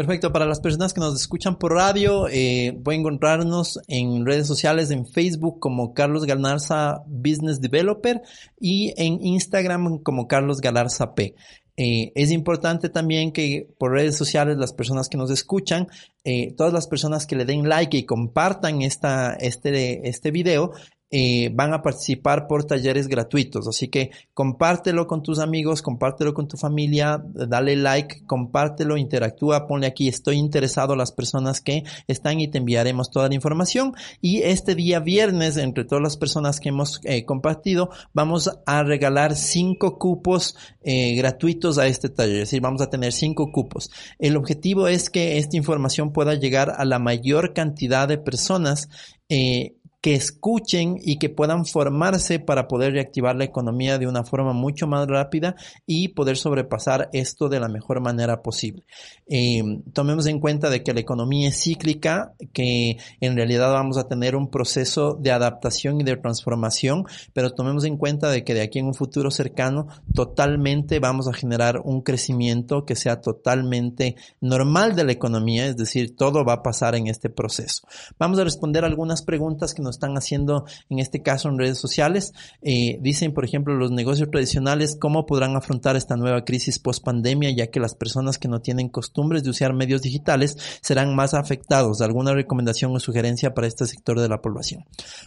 Perfecto, 0.00 0.32
para 0.32 0.46
las 0.46 0.60
personas 0.60 0.94
que 0.94 1.00
nos 1.00 1.14
escuchan 1.14 1.58
por 1.58 1.74
radio, 1.74 2.26
eh, 2.26 2.74
pueden 2.82 3.02
encontrarnos 3.02 3.78
en 3.86 4.24
redes 4.24 4.46
sociales, 4.46 4.90
en 4.90 5.06
Facebook 5.06 5.60
como 5.60 5.92
Carlos 5.92 6.24
Galarza 6.24 7.02
Business 7.06 7.60
Developer 7.60 8.22
y 8.58 8.94
en 8.96 9.22
Instagram 9.22 9.98
como 9.98 10.26
Carlos 10.26 10.62
Galarza 10.62 11.14
P. 11.14 11.34
Eh, 11.76 12.12
es 12.14 12.30
importante 12.30 12.88
también 12.88 13.30
que 13.30 13.68
por 13.76 13.92
redes 13.92 14.16
sociales 14.16 14.56
las 14.56 14.72
personas 14.72 15.10
que 15.10 15.18
nos 15.18 15.30
escuchan, 15.30 15.86
eh, 16.24 16.54
todas 16.56 16.72
las 16.72 16.86
personas 16.86 17.26
que 17.26 17.36
le 17.36 17.44
den 17.44 17.68
like 17.68 17.94
y 17.94 18.06
compartan 18.06 18.80
esta, 18.80 19.34
este, 19.34 20.08
este 20.08 20.30
video, 20.30 20.72
eh, 21.10 21.50
van 21.52 21.74
a 21.74 21.82
participar 21.82 22.46
por 22.46 22.64
talleres 22.64 23.08
gratuitos. 23.08 23.66
Así 23.66 23.88
que 23.88 24.10
compártelo 24.32 25.06
con 25.06 25.22
tus 25.22 25.40
amigos, 25.40 25.82
compártelo 25.82 26.34
con 26.34 26.46
tu 26.46 26.56
familia, 26.56 27.22
dale 27.24 27.74
like, 27.76 28.24
compártelo, 28.26 28.96
interactúa, 28.96 29.66
ponle 29.66 29.88
aquí 29.88 30.08
estoy 30.08 30.36
interesado 30.36 30.92
a 30.92 30.96
las 30.96 31.12
personas 31.12 31.60
que 31.60 31.82
están 32.06 32.40
y 32.40 32.48
te 32.48 32.58
enviaremos 32.58 33.10
toda 33.10 33.28
la 33.28 33.34
información. 33.34 33.92
Y 34.20 34.42
este 34.42 34.74
día 34.74 35.00
viernes, 35.00 35.56
entre 35.56 35.84
todas 35.84 36.02
las 36.02 36.16
personas 36.16 36.60
que 36.60 36.68
hemos 36.68 37.00
eh, 37.04 37.24
compartido, 37.24 37.90
vamos 38.12 38.50
a 38.66 38.82
regalar 38.82 39.34
cinco 39.34 39.98
cupos 39.98 40.56
eh, 40.82 41.16
gratuitos 41.16 41.78
a 41.78 41.86
este 41.86 42.08
taller. 42.08 42.34
Es 42.36 42.50
decir, 42.50 42.60
vamos 42.60 42.82
a 42.82 42.90
tener 42.90 43.12
cinco 43.12 43.50
cupos. 43.52 43.90
El 44.18 44.36
objetivo 44.36 44.86
es 44.86 45.10
que 45.10 45.38
esta 45.38 45.56
información 45.56 46.12
pueda 46.12 46.34
llegar 46.34 46.74
a 46.76 46.84
la 46.84 46.98
mayor 46.98 47.52
cantidad 47.52 48.06
de 48.06 48.18
personas 48.18 48.88
eh, 49.28 49.76
que 50.00 50.14
escuchen 50.14 50.96
y 51.00 51.18
que 51.18 51.28
puedan 51.28 51.66
formarse 51.66 52.38
para 52.38 52.68
poder 52.68 52.92
reactivar 52.92 53.36
la 53.36 53.44
economía 53.44 53.98
de 53.98 54.06
una 54.06 54.24
forma 54.24 54.52
mucho 54.52 54.86
más 54.86 55.06
rápida 55.06 55.56
y 55.86 56.08
poder 56.08 56.36
sobrepasar 56.36 57.10
esto 57.12 57.48
de 57.48 57.60
la 57.60 57.68
mejor 57.68 58.00
manera 58.00 58.42
posible. 58.42 58.84
Eh, 59.26 59.62
tomemos 59.92 60.26
en 60.26 60.40
cuenta 60.40 60.70
de 60.70 60.82
que 60.82 60.94
la 60.94 61.00
economía 61.00 61.48
es 61.48 61.62
cíclica, 61.62 62.32
que 62.52 62.96
en 63.20 63.36
realidad 63.36 63.72
vamos 63.72 63.98
a 63.98 64.08
tener 64.08 64.36
un 64.36 64.50
proceso 64.50 65.14
de 65.20 65.32
adaptación 65.32 66.00
y 66.00 66.04
de 66.04 66.16
transformación, 66.16 67.04
pero 67.32 67.50
tomemos 67.52 67.84
en 67.84 67.96
cuenta 67.96 68.30
de 68.30 68.42
que 68.42 68.54
de 68.54 68.62
aquí 68.62 68.78
en 68.78 68.86
un 68.86 68.94
futuro 68.94 69.30
cercano 69.30 69.88
totalmente 70.14 70.98
vamos 70.98 71.28
a 71.28 71.34
generar 71.34 71.80
un 71.84 72.00
crecimiento 72.02 72.84
que 72.84 72.96
sea 72.96 73.20
totalmente 73.20 74.16
normal 74.40 74.96
de 74.96 75.04
la 75.04 75.12
economía, 75.12 75.66
es 75.66 75.76
decir, 75.76 76.16
todo 76.16 76.44
va 76.44 76.54
a 76.54 76.62
pasar 76.62 76.94
en 76.94 77.06
este 77.06 77.28
proceso. 77.28 77.86
Vamos 78.18 78.38
a 78.38 78.44
responder 78.44 78.84
algunas 78.84 79.22
preguntas 79.22 79.74
que 79.74 79.82
nos 79.82 79.89
están 79.90 80.16
haciendo 80.16 80.64
en 80.88 80.98
este 80.98 81.22
caso 81.22 81.48
en 81.48 81.58
redes 81.58 81.78
sociales. 81.78 82.32
Eh, 82.62 82.98
dicen, 83.00 83.32
por 83.32 83.44
ejemplo, 83.44 83.74
los 83.74 83.90
negocios 83.90 84.30
tradicionales, 84.30 84.96
¿cómo 85.00 85.26
podrán 85.26 85.56
afrontar 85.56 85.96
esta 85.96 86.16
nueva 86.16 86.44
crisis 86.44 86.78
post 86.78 87.04
pandemia, 87.04 87.50
ya 87.50 87.68
que 87.68 87.80
las 87.80 87.94
personas 87.94 88.38
que 88.38 88.48
no 88.48 88.60
tienen 88.60 88.88
costumbres 88.88 89.42
de 89.42 89.50
usar 89.50 89.74
medios 89.74 90.02
digitales 90.02 90.56
serán 90.80 91.14
más 91.14 91.34
afectados? 91.34 92.00
¿Alguna 92.00 92.34
recomendación 92.34 92.94
o 92.94 93.00
sugerencia 93.00 93.54
para 93.54 93.66
este 93.66 93.86
sector 93.86 94.20
de 94.20 94.28
la 94.28 94.40
población? 94.40 94.84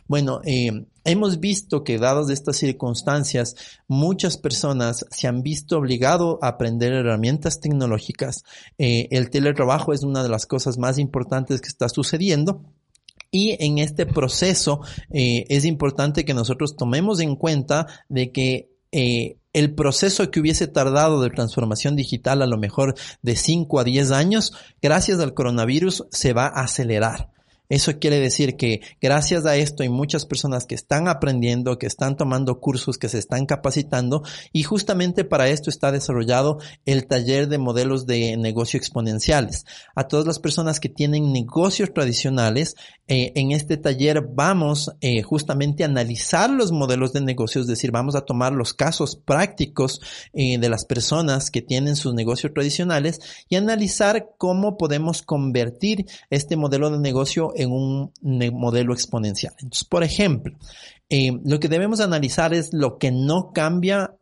Bueno, 0.08 0.42
eh, 0.46 0.86
hemos 1.04 1.40
visto 1.40 1.84
que 1.84 1.98
dadas 1.98 2.30
estas 2.30 2.58
circunstancias, 2.58 3.56
muchas 3.88 4.38
personas 4.38 5.06
se 5.12 5.28
han 5.28 5.42
visto 5.44 5.78
obligado 5.78 6.40
a 6.42 6.50
aprender 6.50 6.94
herramientas 6.94 7.60
tecnológicas. 7.60 8.44
Eh, 8.78 9.08
el 9.12 9.30
teletrabajo 9.30 9.94
es 9.94 10.04
una 10.04 10.24
de 10.24 10.30
las 10.30 10.46
cosas 10.46 10.78
más 10.78 10.98
importantes 10.98 11.62
que 11.62 11.68
está 11.68 11.90
sucediendo. 11.90 12.62
Y 13.36 13.58
en 13.60 13.80
este 13.80 14.06
proceso 14.06 14.82
eh, 15.10 15.46
es 15.50 15.66
importante 15.66 16.24
que 16.24 16.36
nosotros 16.36 16.76
tomemos 16.76 17.20
en 17.20 17.36
cuenta 17.36 17.88
de 18.08 18.32
que 18.32 18.70
eh, 18.92 19.38
el 19.54 19.74
proceso 19.74 20.30
que 20.30 20.40
hubiese 20.40 20.68
tardado 20.68 21.20
de 21.20 21.32
transformación 21.32 21.96
digital 21.96 22.44
a 22.44 22.46
lo 22.46 22.60
mejor 22.60 22.94
de 23.24 23.36
5 23.36 23.80
a 23.80 23.84
10 23.84 24.12
años, 24.12 24.54
gracias 24.84 25.20
al 25.20 25.34
coronavirus 25.34 26.06
se 26.12 26.34
va 26.34 26.46
a 26.46 26.62
acelerar. 26.62 27.32
Eso 27.74 27.98
quiere 27.98 28.20
decir 28.20 28.56
que 28.56 28.82
gracias 29.02 29.48
a 29.48 29.56
esto 29.56 29.82
hay 29.82 29.90
muchas 29.90 30.28
personas 30.28 30.68
que 30.68 30.76
están 30.76 31.08
aprendiendo, 31.08 31.80
que 31.80 31.88
están 31.88 32.16
tomando 32.16 32.60
cursos, 32.60 33.00
que 33.00 33.10
se 33.10 33.18
están 33.18 33.48
capacitando 33.48 34.22
y 34.52 34.62
justamente 34.62 35.24
para 35.24 35.50
esto 35.50 35.72
está 35.72 35.92
desarrollado 35.92 36.60
el 36.86 37.08
taller 37.08 37.48
de 37.48 37.58
modelos 37.58 38.06
de 38.06 38.38
negocio 38.38 38.78
exponenciales. 38.78 39.66
A 39.96 40.08
todas 40.08 40.28
las 40.28 40.38
personas 40.38 40.80
que 40.80 40.88
tienen 40.88 41.34
negocios 41.34 41.92
tradicionales, 41.92 42.76
eh, 43.08 43.32
en 43.34 43.52
este 43.52 43.78
taller 43.78 44.22
vamos 44.22 44.92
eh, 45.02 45.24
justamente 45.24 45.84
a 45.84 45.88
analizar 45.88 46.52
los 46.52 46.72
modelos 46.72 47.12
de 47.12 47.22
negocio, 47.22 47.60
es 47.60 47.66
decir, 47.66 47.90
vamos 47.90 48.14
a 48.16 48.22
tomar 48.22 48.54
los 48.54 48.76
casos 48.76 49.16
prácticos 49.16 50.00
eh, 50.34 50.60
de 50.60 50.70
las 50.70 50.86
personas 50.86 51.50
que 51.50 51.64
tienen 51.64 51.96
sus 51.96 52.14
negocios 52.14 52.54
tradicionales 52.54 53.20
y 53.50 53.56
analizar 53.56 54.30
cómo 54.38 54.78
podemos 54.78 55.24
convertir 55.24 56.06
este 56.30 56.56
modelo 56.56 56.92
de 56.92 57.00
negocio 57.00 57.52
un 57.66 58.12
modelo 58.54 58.94
exponencial. 58.94 59.54
Entonces, 59.60 59.88
por 59.88 60.04
ejemplo, 60.04 60.58
lo 61.10 61.60
que 61.60 61.70
debemos 61.70 62.00
analizar 62.00 62.54
es 62.54 62.74
lo 62.74 62.98
que 62.98 63.12
no 63.12 63.52
cambia 63.54 64.16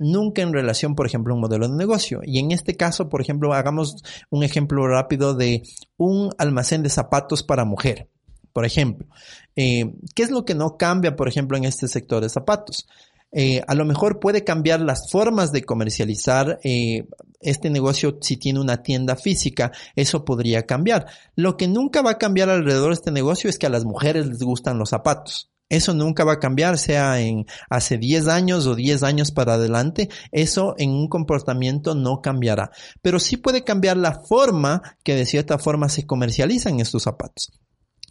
nunca 0.00 0.42
en 0.42 0.52
relación, 0.52 0.96
por 0.96 1.06
ejemplo, 1.06 1.32
a 1.32 1.36
un 1.36 1.42
modelo 1.42 1.68
de 1.68 1.76
negocio. 1.76 2.20
Y 2.24 2.38
en 2.38 2.50
este 2.50 2.76
caso, 2.76 3.08
por 3.08 3.20
ejemplo, 3.20 3.52
hagamos 3.52 4.02
un 4.30 4.42
ejemplo 4.42 4.88
rápido 4.88 5.34
de 5.34 5.62
un 5.96 6.30
almacén 6.38 6.82
de 6.82 6.88
zapatos 6.88 7.42
para 7.42 7.64
mujer. 7.64 8.08
Por 8.52 8.64
ejemplo, 8.64 9.06
eh, 9.54 9.92
¿qué 10.14 10.24
es 10.24 10.30
lo 10.30 10.44
que 10.44 10.54
no 10.54 10.76
cambia, 10.76 11.14
por 11.14 11.28
ejemplo, 11.28 11.56
en 11.56 11.64
este 11.64 11.86
sector 11.86 12.22
de 12.22 12.28
zapatos? 12.28 12.88
Eh, 13.32 13.62
a 13.66 13.74
lo 13.74 13.84
mejor 13.84 14.18
puede 14.18 14.42
cambiar 14.44 14.80
las 14.80 15.10
formas 15.10 15.52
de 15.52 15.62
comercializar 15.62 16.58
eh, 16.64 17.06
este 17.40 17.70
negocio 17.70 18.18
si 18.20 18.36
tiene 18.36 18.60
una 18.60 18.82
tienda 18.82 19.16
física, 19.16 19.72
eso 19.96 20.24
podría 20.24 20.66
cambiar. 20.66 21.06
Lo 21.36 21.56
que 21.56 21.68
nunca 21.68 22.02
va 22.02 22.12
a 22.12 22.18
cambiar 22.18 22.50
alrededor 22.50 22.88
de 22.88 22.94
este 22.94 23.12
negocio 23.12 23.48
es 23.48 23.58
que 23.58 23.66
a 23.66 23.70
las 23.70 23.84
mujeres 23.84 24.26
les 24.26 24.40
gustan 24.40 24.78
los 24.78 24.90
zapatos. 24.90 25.50
Eso 25.70 25.94
nunca 25.94 26.24
va 26.24 26.32
a 26.34 26.38
cambiar, 26.40 26.78
sea 26.78 27.20
en 27.20 27.46
hace 27.70 27.96
10 27.96 28.26
años 28.26 28.66
o 28.66 28.74
10 28.74 29.04
años 29.04 29.30
para 29.30 29.54
adelante, 29.54 30.08
eso 30.32 30.74
en 30.78 30.90
un 30.90 31.08
comportamiento 31.08 31.94
no 31.94 32.20
cambiará. 32.20 32.72
Pero 33.00 33.20
sí 33.20 33.36
puede 33.36 33.62
cambiar 33.62 33.96
la 33.96 34.20
forma 34.20 34.82
que 35.04 35.14
de 35.14 35.26
cierta 35.26 35.58
forma 35.58 35.88
se 35.88 36.06
comercializan 36.06 36.80
estos 36.80 37.04
zapatos. 37.04 37.52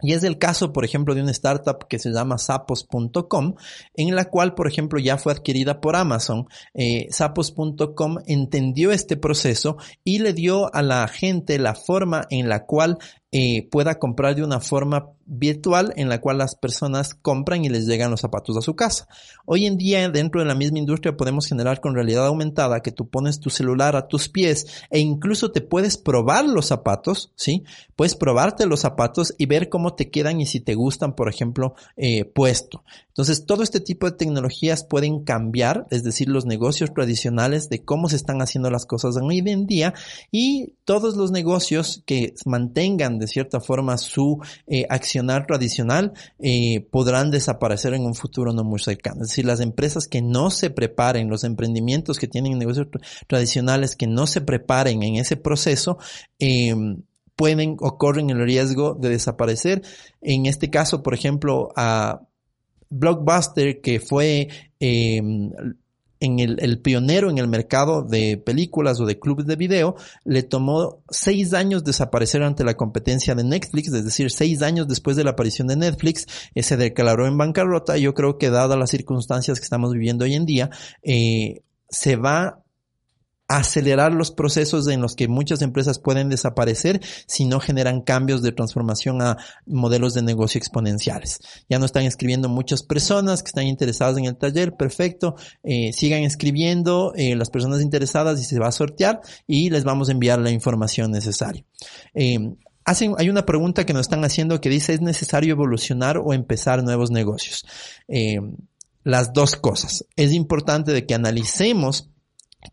Y 0.02 0.14
es 0.14 0.24
el 0.24 0.38
caso, 0.38 0.72
por 0.72 0.86
ejemplo, 0.86 1.14
de 1.14 1.22
una 1.22 1.32
startup 1.32 1.88
que 1.88 2.00
se 2.00 2.12
llama 2.12 2.38
sapos.com, 2.38 3.56
en 3.93 4.16
la 4.16 4.26
cual, 4.26 4.56
por 4.56 4.68
ejemplo, 4.68 5.00
ya 5.00 5.18
fue 5.18 5.34
adquirida 5.34 5.82
por 5.82 5.95
Amazon. 5.95 6.47
Eh, 6.74 7.08
entendió 8.26 8.91
este 8.91 9.18
proceso 9.18 9.78
y 10.04 10.20
le 10.20 10.34
dio 10.34 10.74
a 10.74 10.82
la 10.82 11.08
gente 11.08 11.60
la 11.60 11.76
forma 11.76 12.26
en 12.30 12.47
la 12.47 12.66
cual 12.66 12.97
eh, 13.32 13.68
pueda 13.70 14.00
comprar 14.00 14.36
de 14.36 14.44
una 14.44 14.60
forma 14.60 15.14
virtual 15.30 15.94
en 15.96 16.10
la 16.10 16.20
cual 16.20 16.40
las 16.40 16.56
personas 16.56 17.14
compran 17.14 17.64
y 17.64 17.70
les 17.70 17.86
llegan 17.86 18.10
los 18.10 18.22
zapatos 18.22 18.58
a 18.58 18.62
su 18.62 18.76
casa. 18.76 19.08
Hoy 19.46 19.68
en 19.68 19.78
día 19.78 20.10
dentro 20.10 20.42
de 20.42 20.48
la 20.48 20.56
misma 20.56 20.80
industria 20.80 21.16
podemos 21.16 21.46
generar 21.46 21.80
con 21.80 21.94
realidad 21.94 22.26
aumentada 22.26 22.82
que 22.82 22.92
tú 22.92 23.08
pones 23.08 23.40
tu 23.40 23.52
celular 23.52 23.96
a 23.96 24.08
tus 24.08 24.30
pies 24.30 24.66
e 24.90 25.00
incluso 25.00 25.52
te 25.52 25.62
puedes 25.62 25.98
probar 25.98 26.46
los 26.46 26.66
zapatos, 26.66 27.32
¿sí? 27.36 27.64
Puedes 27.96 28.16
probarte 28.16 28.66
los 28.66 28.80
zapatos 28.80 29.36
y 29.38 29.46
ver 29.46 29.70
cómo 29.70 29.94
te 29.94 30.10
quedan 30.10 30.42
y 30.42 30.48
si 30.48 30.60
te 30.60 30.74
gustan, 30.74 31.14
por 31.14 31.30
ejemplo, 31.30 31.76
eh, 31.98 32.26
puesto. 32.26 32.84
Entonces 33.10 33.46
todo 33.46 33.62
este 33.62 33.80
tipo 33.80 34.10
de 34.10 34.18
tecnologías 34.18 34.84
pueden 34.84 35.24
cambiar, 35.24 35.86
es 35.92 36.04
decir, 36.04 36.30
los 36.30 36.46
negocios 36.46 36.94
tradicionales 36.94 37.70
de 37.70 37.84
cómo 37.84 38.10
se 38.10 38.16
están 38.16 38.42
haciendo 38.42 38.72
las 38.72 38.88
cosas 38.88 39.16
hoy 39.22 39.40
en 39.46 39.68
día 39.68 39.94
y 40.32 40.74
todos 40.86 41.16
los 41.16 41.32
negocios 41.32 42.02
que 42.06 42.34
mantengan 42.46 43.19
de 43.20 43.28
cierta 43.28 43.60
forma 43.60 43.98
su 43.98 44.40
eh, 44.68 44.86
accionar 44.90 45.46
tradicional 45.46 46.14
eh, 46.40 46.82
podrán 46.92 47.32
desaparecer 47.32 47.94
en 47.94 48.06
un 48.06 48.16
futuro 48.16 48.54
no 48.54 48.64
muy 48.64 48.80
cercano. 48.80 49.22
Es 49.22 49.30
decir, 49.30 49.46
las 49.46 49.60
empresas 49.60 50.08
que 50.08 50.22
no 50.22 50.50
se 50.50 50.70
preparen, 50.70 51.30
los 51.30 51.44
emprendimientos 51.44 52.18
que 52.18 52.28
tienen 52.28 52.58
negocios 52.58 52.88
tradicionales 53.28 53.96
que 53.96 54.08
no 54.08 54.28
se 54.28 54.42
preparen 54.42 55.04
en 55.04 55.16
ese 55.18 55.38
proceso, 55.38 55.98
eh, 56.40 56.76
pueden 57.36 57.78
o 57.80 57.98
corren 57.98 58.30
el 58.30 58.44
riesgo 58.44 58.96
de 58.96 59.10
desaparecer. 59.10 59.82
En 60.22 60.46
este 60.46 60.70
caso, 60.70 61.04
por 61.04 61.14
ejemplo, 61.14 61.70
a 61.76 62.22
Blockbuster, 62.90 63.82
que 63.82 64.00
fue 64.00 64.50
en 66.20 66.40
el, 66.40 66.80
pionero 66.82 67.30
en 67.30 67.38
el 67.38 67.48
mercado 67.48 68.04
de 68.04 68.38
películas 68.38 69.00
o 69.00 69.06
de 69.06 69.20
clubes 69.20 69.46
de 69.46 69.56
video, 69.56 69.96
le 70.26 70.44
tomó 70.44 71.02
seis 71.10 71.54
años 71.54 71.84
desaparecer 71.84 72.44
ante 72.44 72.64
la 72.64 72.76
competencia 72.76 73.36
de 73.36 73.44
Netflix, 73.44 73.94
es 73.94 74.06
decir, 74.06 74.32
seis 74.32 74.62
años 74.62 74.88
después 74.88 75.16
de 75.16 75.24
la 75.24 75.32
aparición 75.32 75.68
de 75.68 75.78
Netflix, 75.78 76.28
eh, 76.56 76.64
se 76.64 76.78
declaró 76.78 77.26
en 77.28 77.38
bancarrota. 77.38 77.98
Yo 77.98 78.14
creo 78.14 78.38
que 78.38 78.50
dadas 78.50 78.78
las 78.78 78.90
circunstancias 78.90 79.60
que 79.60 79.64
estamos 79.64 79.94
viviendo 79.94 80.26
hoy 80.26 80.34
en 80.36 80.46
día, 80.46 80.70
eh, 81.04 81.62
se 81.90 82.16
va 82.16 82.64
acelerar 83.50 84.14
los 84.14 84.30
procesos 84.32 84.88
en 84.88 85.02
los 85.02 85.16
que 85.16 85.28
muchas 85.28 85.64
empresas 85.64 85.97
pueden 85.97 86.30
desaparecer 86.30 87.02
si 87.26 87.45
no 87.45 87.60
generan 87.60 88.02
cambios 88.02 88.43
de 88.43 88.52
transformación 88.52 89.24
a 89.24 89.38
modelos 89.66 90.14
de 90.14 90.22
negocio 90.22 90.60
exponenciales. 90.60 91.39
Ya 91.68 91.80
no 91.80 91.86
están 91.86 92.04
escribiendo 92.04 92.47
muchas 92.47 92.84
personas 92.84 93.41
que 93.41 93.47
están 93.47 93.66
interesadas 93.66 94.18
en 94.18 94.26
el 94.26 94.38
taller, 94.38 94.78
perfecto, 94.78 95.36
eh, 95.64 95.91
sigan 95.93 96.22
escribiendo 96.22 97.12
eh, 97.16 97.36
las 97.36 97.50
personas 97.50 97.82
interesadas 97.82 98.39
y 98.39 98.43
se 98.43 98.60
va 98.60 98.68
a 98.68 98.72
sortear 98.72 99.20
y 99.47 99.72
les 99.72 99.84
vamos 99.84 100.10
a 100.10 100.12
enviar 100.12 100.39
la 100.39 100.52
información 100.52 101.12
necesaria. 101.12 101.66
Eh, 102.14 102.38
hay 102.86 103.30
una 103.30 103.45
pregunta 103.45 103.86
que 103.86 103.93
nos 103.93 104.02
están 104.02 104.24
haciendo 104.26 104.62
que 104.62 104.70
dice, 104.70 104.93
¿es 104.93 105.02
necesario 105.02 105.52
evolucionar 105.52 106.18
o 106.18 106.34
empezar 106.34 106.84
nuevos 106.84 107.12
negocios? 107.12 107.66
las 109.04 109.34
dos 109.34 109.56
cosas. 109.56 110.06
Es 110.16 110.34
importante 110.34 110.91
de 110.91 111.06
que 111.06 111.16
analicemos 111.16 112.10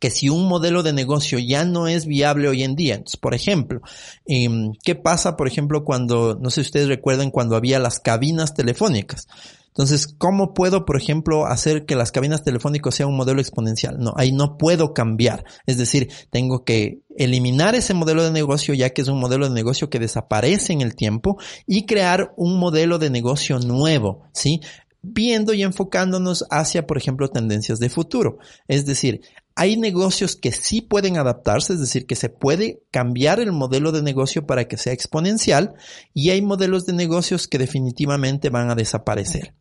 que 0.01 0.11
si 0.11 0.28
un 0.28 0.49
modelo 0.49 0.82
de 0.82 0.93
negocio 0.93 1.39
ya 1.39 1.64
no 1.64 1.89
es 1.89 2.07
viable 2.07 2.49
hoy 2.49 2.62
en 2.62 2.74
día, 2.74 2.95
entonces, 2.95 3.20
por 3.20 3.34
ejemplo, 3.34 3.80
em, 4.26 4.72
¿qué 4.84 4.95
pasa, 4.95 5.37
por 5.37 5.49
ejemplo, 5.49 5.84
cuando, 5.84 6.39
no 6.41 6.51
sé 6.51 6.62
si 6.62 6.68
ustedes 6.68 6.89
recuerdan, 6.89 7.30
cuando 7.30 7.57
había 7.57 7.78
las 7.78 8.01
cabinas 8.01 8.55
telefónicas? 8.55 9.26
Entonces, 9.76 10.07
¿cómo 10.07 10.55
puedo, 10.55 10.87
por 10.87 10.97
ejemplo, 10.97 11.45
hacer 11.45 11.84
que 11.84 11.97
las 11.97 12.11
cabinas 12.11 12.43
telefónicas 12.43 12.95
sean 12.95 13.11
un 13.11 13.16
modelo 13.16 13.43
exponencial? 13.43 13.99
No, 13.99 14.14
ahí 14.16 14.32
no 14.32 14.57
puedo 14.57 14.95
cambiar. 14.95 15.45
Es 15.66 15.76
decir, 15.76 16.09
tengo 16.30 16.64
que 16.64 17.03
eliminar 17.14 17.74
ese 17.74 17.93
modelo 17.93 18.24
de 18.24 18.30
negocio 18.30 18.72
ya 18.72 18.91
que 18.91 19.03
es 19.03 19.09
un 19.09 19.20
modelo 19.20 19.47
de 19.47 19.55
negocio 19.55 19.91
que 19.91 19.99
desaparece 19.99 20.72
en 20.72 20.80
el 20.80 20.95
tiempo 20.95 21.37
y 21.66 21.84
crear 21.84 22.32
un 22.39 22.59
modelo 22.59 22.99
de 22.99 23.11
negocio 23.11 23.59
nuevo, 23.59 24.22
¿sí? 24.32 24.61
Viendo 25.03 25.53
y 25.53 25.62
enfocándonos 25.62 26.47
hacia, 26.51 26.87
por 26.87 26.97
ejemplo, 26.97 27.28
tendencias 27.28 27.78
de 27.78 27.91
futuro. 27.91 28.39
Es 28.68 28.87
decir, 28.87 29.20
hay 29.57 29.79
negocios 29.79 30.37
que 30.37 30.53
sí 30.53 30.83
pueden 30.83 31.17
adaptarse, 31.17 31.73
es 31.73 31.81
decir, 31.81 32.07
que 32.07 32.15
se 32.15 32.29
puede 32.29 32.83
cambiar 32.91 33.41
el 33.41 33.53
modelo 33.53 33.91
de 33.91 34.03
negocio 34.03 34.47
para 34.47 34.69
que 34.69 34.77
sea 34.77 34.93
exponencial 34.93 35.75
y 36.13 36.29
hay 36.29 36.43
modelos 36.43 36.85
de 36.85 36.93
negocios 36.93 37.49
que 37.49 37.59
definitivamente 37.59 38.51
van 38.51 38.71
a 38.71 38.75
desaparecer. 38.75 39.55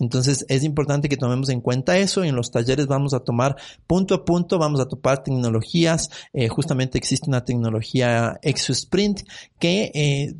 Entonces 0.00 0.44
es 0.48 0.64
importante 0.64 1.08
que 1.08 1.18
tomemos 1.18 1.50
en 1.50 1.60
cuenta 1.60 1.98
eso. 1.98 2.24
En 2.24 2.34
los 2.34 2.50
talleres 2.50 2.86
vamos 2.86 3.12
a 3.14 3.20
tomar 3.20 3.56
punto 3.86 4.14
a 4.14 4.24
punto, 4.24 4.58
vamos 4.58 4.80
a 4.80 4.88
topar 4.88 5.22
tecnologías. 5.22 6.10
Eh, 6.32 6.48
justamente 6.48 6.98
existe 6.98 7.28
una 7.28 7.44
tecnología 7.44 8.38
ExoSprint 8.42 9.20
que 9.58 9.92
eh, 9.94 10.34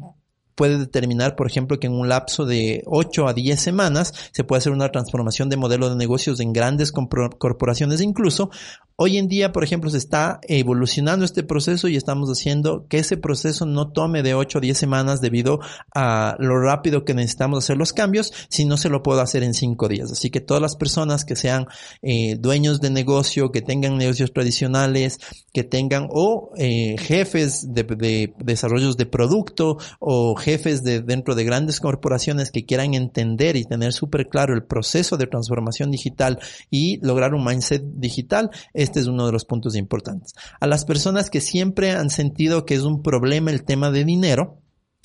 puede 0.54 0.78
determinar, 0.78 1.36
por 1.36 1.46
ejemplo, 1.46 1.78
que 1.78 1.86
en 1.86 1.94
un 1.94 2.08
lapso 2.08 2.46
de 2.46 2.82
8 2.86 3.28
a 3.28 3.34
10 3.34 3.60
semanas 3.60 4.12
se 4.32 4.44
puede 4.44 4.58
hacer 4.58 4.72
una 4.72 4.90
transformación 4.90 5.48
de 5.48 5.56
modelo 5.56 5.88
de 5.88 5.96
negocios 5.96 6.40
en 6.40 6.52
grandes 6.52 6.92
corporaciones 6.92 8.00
incluso, 8.00 8.50
Hoy 8.96 9.18
en 9.18 9.26
día, 9.26 9.50
por 9.50 9.64
ejemplo, 9.64 9.90
se 9.90 9.98
está 9.98 10.38
evolucionando 10.46 11.24
este 11.24 11.42
proceso 11.42 11.88
y 11.88 11.96
estamos 11.96 12.30
haciendo 12.30 12.86
que 12.86 12.98
ese 12.98 13.16
proceso 13.16 13.66
no 13.66 13.90
tome 13.90 14.22
de 14.22 14.34
8 14.34 14.58
o 14.58 14.60
10 14.60 14.78
semanas 14.78 15.20
debido 15.20 15.58
a 15.92 16.36
lo 16.38 16.60
rápido 16.60 17.04
que 17.04 17.12
necesitamos 17.12 17.64
hacer 17.64 17.76
los 17.76 17.92
cambios, 17.92 18.32
si 18.48 18.64
no 18.64 18.76
se 18.76 18.88
lo 18.90 19.02
puedo 19.02 19.20
hacer 19.20 19.42
en 19.42 19.52
5 19.52 19.88
días. 19.88 20.12
Así 20.12 20.30
que 20.30 20.40
todas 20.40 20.62
las 20.62 20.76
personas 20.76 21.24
que 21.24 21.34
sean 21.34 21.66
eh, 22.02 22.36
dueños 22.38 22.80
de 22.80 22.90
negocio, 22.90 23.50
que 23.50 23.62
tengan 23.62 23.98
negocios 23.98 24.32
tradicionales, 24.32 25.18
que 25.52 25.64
tengan 25.64 26.06
o 26.10 26.52
eh, 26.56 26.94
jefes 26.96 27.74
de, 27.74 27.82
de, 27.82 28.32
desarrollos 28.38 28.96
de 28.96 29.06
producto 29.06 29.76
o 29.98 30.36
jefes 30.44 30.82
de 30.84 31.00
dentro 31.00 31.34
de 31.34 31.44
grandes 31.44 31.80
corporaciones 31.80 32.50
que 32.50 32.64
quieran 32.64 32.94
entender 32.94 33.56
y 33.56 33.64
tener 33.64 33.92
súper 33.92 34.26
claro 34.26 34.54
el 34.54 34.64
proceso 34.64 35.16
de 35.16 35.26
transformación 35.26 35.90
digital 35.90 36.38
y 36.70 36.98
lograr 37.04 37.34
un 37.34 37.44
mindset 37.44 37.82
digital, 37.82 38.50
este 38.74 39.00
es 39.00 39.06
uno 39.06 39.26
de 39.26 39.32
los 39.32 39.44
puntos 39.44 39.74
importantes. 39.74 40.34
A 40.60 40.66
las 40.66 40.84
personas 40.84 41.30
que 41.30 41.40
siempre 41.40 41.92
han 41.92 42.10
sentido 42.10 42.66
que 42.66 42.74
es 42.74 42.82
un 42.82 43.02
problema 43.02 43.50
el 43.50 43.64
tema 43.64 43.90
de 43.90 44.04
dinero, 44.04 44.58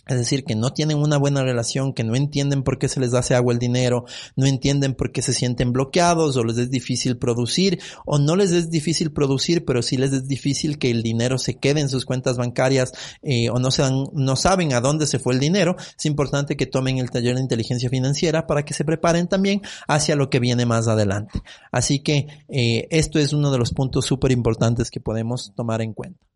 es 0.07 0.17
decir, 0.17 0.43
que 0.43 0.55
no 0.55 0.71
tienen 0.71 0.97
una 0.97 1.17
buena 1.17 1.43
relación, 1.43 1.93
que 1.93 2.03
no 2.03 2.15
entienden 2.15 2.63
por 2.63 2.79
qué 2.79 2.87
se 2.87 2.99
les 2.99 3.13
hace 3.13 3.35
agua 3.35 3.53
el 3.53 3.59
dinero, 3.59 4.05
no 4.35 4.47
entienden 4.47 4.95
por 4.95 5.11
qué 5.11 5.21
se 5.21 5.33
sienten 5.33 5.71
bloqueados 5.71 6.35
o 6.35 6.43
les 6.43 6.57
es 6.57 6.71
difícil 6.71 7.17
producir 7.17 7.79
o 8.05 8.17
no 8.17 8.35
les 8.35 8.51
es 8.51 8.69
difícil 8.69 9.11
producir, 9.11 9.65
pero 9.65 9.81
sí 9.81 9.97
les 9.97 10.11
es 10.13 10.27
difícil 10.27 10.79
que 10.79 10.89
el 10.89 11.03
dinero 11.03 11.37
se 11.37 11.57
quede 11.57 11.81
en 11.81 11.89
sus 11.89 12.05
cuentas 12.05 12.37
bancarias 12.37 12.91
eh, 13.21 13.49
o 13.49 13.59
no, 13.59 14.35
saben 14.35 14.73
a 14.73 14.81
dónde 14.81 15.05
se 15.05 15.19
fue 15.19 15.33
el 15.33 15.39
dinero. 15.39 15.75
Es 15.97 16.05
importante 16.05 16.57
que 16.57 16.65
tomen 16.65 16.97
el 16.97 17.11
taller 17.11 17.35
de 17.35 17.41
inteligencia 17.41 17.89
financiera 17.89 18.47
para 18.47 18.63
que 18.63 18.73
se 18.73 18.85
preparen 18.85 19.27
también 19.27 19.61
hacia 19.87 20.15
lo 20.15 20.29
que 20.29 20.39
viene 20.39 20.65
más 20.65 20.87
adelante. 20.87 21.41
Así 21.71 21.99
que 21.99 22.27
eh, 22.47 22.87
esto 22.89 23.19
es 23.19 23.33
uno 23.33 23.51
de 23.51 23.57
los 23.57 23.71
puntos 23.71 24.05
súper 24.05 24.31
importantes 24.31 24.89
que 24.89 24.99
podemos 24.99 25.53
tomar 25.55 25.81
en 25.81 25.93
cuenta. 25.93 26.29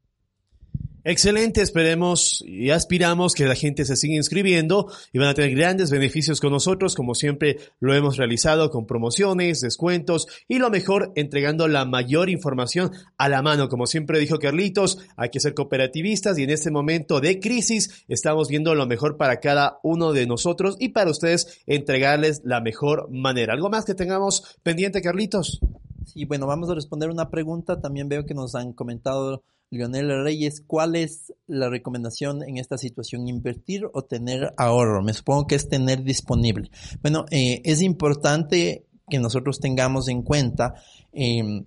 Excelente, 1.06 1.62
esperemos 1.62 2.42
y 2.48 2.70
aspiramos 2.70 3.34
que 3.34 3.46
la 3.46 3.56
gente 3.56 3.84
se 3.84 3.98
siga 3.98 4.16
inscribiendo 4.16 4.90
y 5.12 5.20
van 5.20 5.28
a 5.28 5.34
tener 5.34 5.54
grandes 5.54 5.92
beneficios 5.92 6.40
con 6.40 6.54
nosotros, 6.54 6.96
como 6.96 7.14
siempre 7.14 7.58
lo 7.82 7.94
hemos 7.94 8.16
realizado 8.16 8.70
con 8.70 8.86
promociones, 8.86 9.60
descuentos 9.60 10.28
y 10.48 10.60
lo 10.60 10.70
mejor, 10.70 11.12
entregando 11.16 11.68
la 11.68 11.84
mayor 11.84 12.30
información 12.30 12.92
a 13.18 13.28
la 13.28 13.42
mano. 13.42 13.68
Como 13.68 13.86
siempre 13.86 14.18
dijo 14.18 14.40
Carlitos, 14.40 14.98
hay 15.18 15.28
que 15.28 15.42
ser 15.42 15.54
cooperativistas 15.54 16.40
y 16.40 16.44
en 16.44 16.52
este 16.52 16.72
momento 16.72 17.20
de 17.20 17.42
crisis 17.42 18.06
estamos 18.08 18.48
viendo 18.48 18.74
lo 18.74 18.88
mejor 18.88 19.18
para 19.18 19.42
cada 19.42 19.80
uno 19.84 20.14
de 20.14 20.26
nosotros 20.26 20.78
y 20.80 20.90
para 20.90 21.12
ustedes 21.12 21.62
entregarles 21.68 22.44
la 22.46 22.62
mejor 22.62 23.10
manera. 23.12 23.54
¿Algo 23.54 23.70
más 23.70 23.84
que 23.84 23.94
tengamos 23.94 24.58
pendiente, 24.64 25.02
Carlitos? 25.02 25.60
Sí, 26.06 26.26
bueno, 26.26 26.48
vamos 26.48 26.70
a 26.70 26.76
responder 26.76 27.10
una 27.10 27.30
pregunta. 27.30 27.80
También 27.80 28.10
veo 28.10 28.26
que 28.26 28.34
nos 28.34 28.56
han 28.56 28.74
comentado 28.74 29.44
Lionel 29.74 30.24
Reyes, 30.24 30.64
¿cuál 30.66 30.96
es 30.96 31.34
la 31.48 31.70
recomendación 31.70 32.44
en 32.44 32.58
esta 32.58 32.78
situación? 32.78 33.28
¿Invertir 33.28 33.90
o 33.92 34.04
tener 34.04 34.54
ahorro? 34.58 35.02
Me 35.02 35.14
supongo 35.14 35.48
que 35.48 35.56
es 35.56 35.68
tener 35.68 36.04
disponible. 36.04 36.70
Bueno, 37.02 37.26
eh, 37.32 37.62
es 37.66 37.82
importante 37.82 38.86
que 39.10 39.20
nosotros 39.20 39.60
tengamos 39.60 40.08
en 40.10 40.22
cuenta, 40.22 40.76
em, 41.12 41.66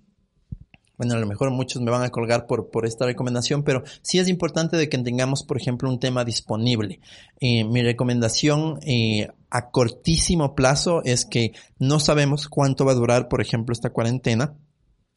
bueno, 0.97 1.13
a 1.13 1.19
lo 1.19 1.27
mejor 1.27 1.51
muchos 1.51 1.81
me 1.81 1.91
van 1.91 2.01
a 2.01 2.09
colgar 2.09 2.47
por, 2.47 2.71
por 2.71 2.85
esta 2.85 3.05
recomendación, 3.05 3.63
pero 3.63 3.83
sí 4.01 4.17
es 4.17 4.27
importante 4.27 4.77
de 4.77 4.89
que 4.89 4.97
tengamos, 4.97 5.43
por 5.43 5.57
ejemplo, 5.57 5.89
un 5.89 5.99
tema 5.99 6.25
disponible. 6.25 6.99
Eh, 7.39 7.63
mi 7.63 7.83
recomendación 7.83 8.79
eh, 8.81 9.27
a 9.51 9.69
cortísimo 9.69 10.55
plazo 10.55 11.03
es 11.03 11.25
que 11.25 11.51
no 11.77 11.99
sabemos 11.99 12.47
cuánto 12.47 12.83
va 12.83 12.93
a 12.93 12.95
durar, 12.95 13.27
por 13.27 13.41
ejemplo, 13.41 13.73
esta 13.73 13.91
cuarentena 13.91 14.55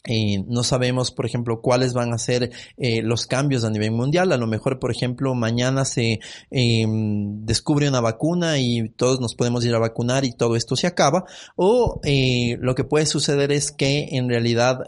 eh, 0.05 0.43
no 0.47 0.63
sabemos, 0.65 1.11
por 1.11 1.27
ejemplo, 1.27 1.61
cuáles 1.61 1.93
van 1.93 2.15
a 2.15 2.19
ser 2.19 2.51
los 2.79 3.27
cambios 3.27 3.65
a 3.65 3.71
nivel 3.71 3.91
mundial. 3.91 4.33
A 4.33 4.39
lo 4.39 4.47
mejor, 4.47 4.79
por 4.79 4.91
ejemplo, 4.91 5.35
mañana 5.35 5.85
se 5.85 6.21
descubre 6.51 7.87
una 7.87 8.01
vacuna 8.01 8.59
y 8.59 8.89
todos 8.97 9.21
nos 9.21 9.35
podemos 9.35 9.63
ir 9.67 9.75
a 9.75 9.79
vacunar 9.79 10.25
y 10.25 10.33
todo 10.33 10.57
esto 10.57 10.75
se 10.75 10.87
acaba. 10.87 11.27
O 11.55 12.01
lo 12.03 12.75
que 12.75 12.85
puede 12.85 13.05
suceder 13.05 13.53
es 13.53 13.73
que 13.73 14.09
en 14.13 14.31
realidad 14.31 14.85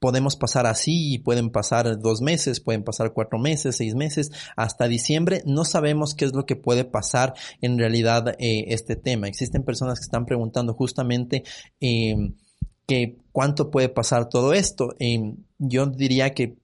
podemos 0.00 0.36
pasar 0.36 0.66
así 0.66 1.14
y 1.14 1.18
pueden 1.18 1.50
pasar 1.50 1.98
dos 1.98 2.20
meses, 2.20 2.60
pueden 2.60 2.84
pasar 2.84 3.12
cuatro 3.12 3.38
meses, 3.38 3.76
seis 3.76 3.94
meses, 3.94 4.30
hasta 4.56 4.88
diciembre. 4.88 5.42
No 5.46 5.64
sabemos 5.64 6.14
qué 6.14 6.24
es 6.24 6.34
lo 6.34 6.46
que 6.46 6.56
puede 6.56 6.84
pasar 6.84 7.34
en 7.60 7.78
realidad 7.78 8.34
este 8.38 8.96
tema. 8.96 9.28
Existen 9.28 9.64
personas 9.64 9.98
que 9.98 10.04
están 10.04 10.26
preguntando 10.26 10.74
justamente 10.74 11.44
que 12.88 13.18
cuánto 13.32 13.70
puede 13.70 13.90
pasar 13.90 14.28
todo 14.28 14.54
esto. 14.54 14.94
Em, 14.98 15.36
yo 15.58 15.86
diría 15.86 16.32
que 16.34 16.56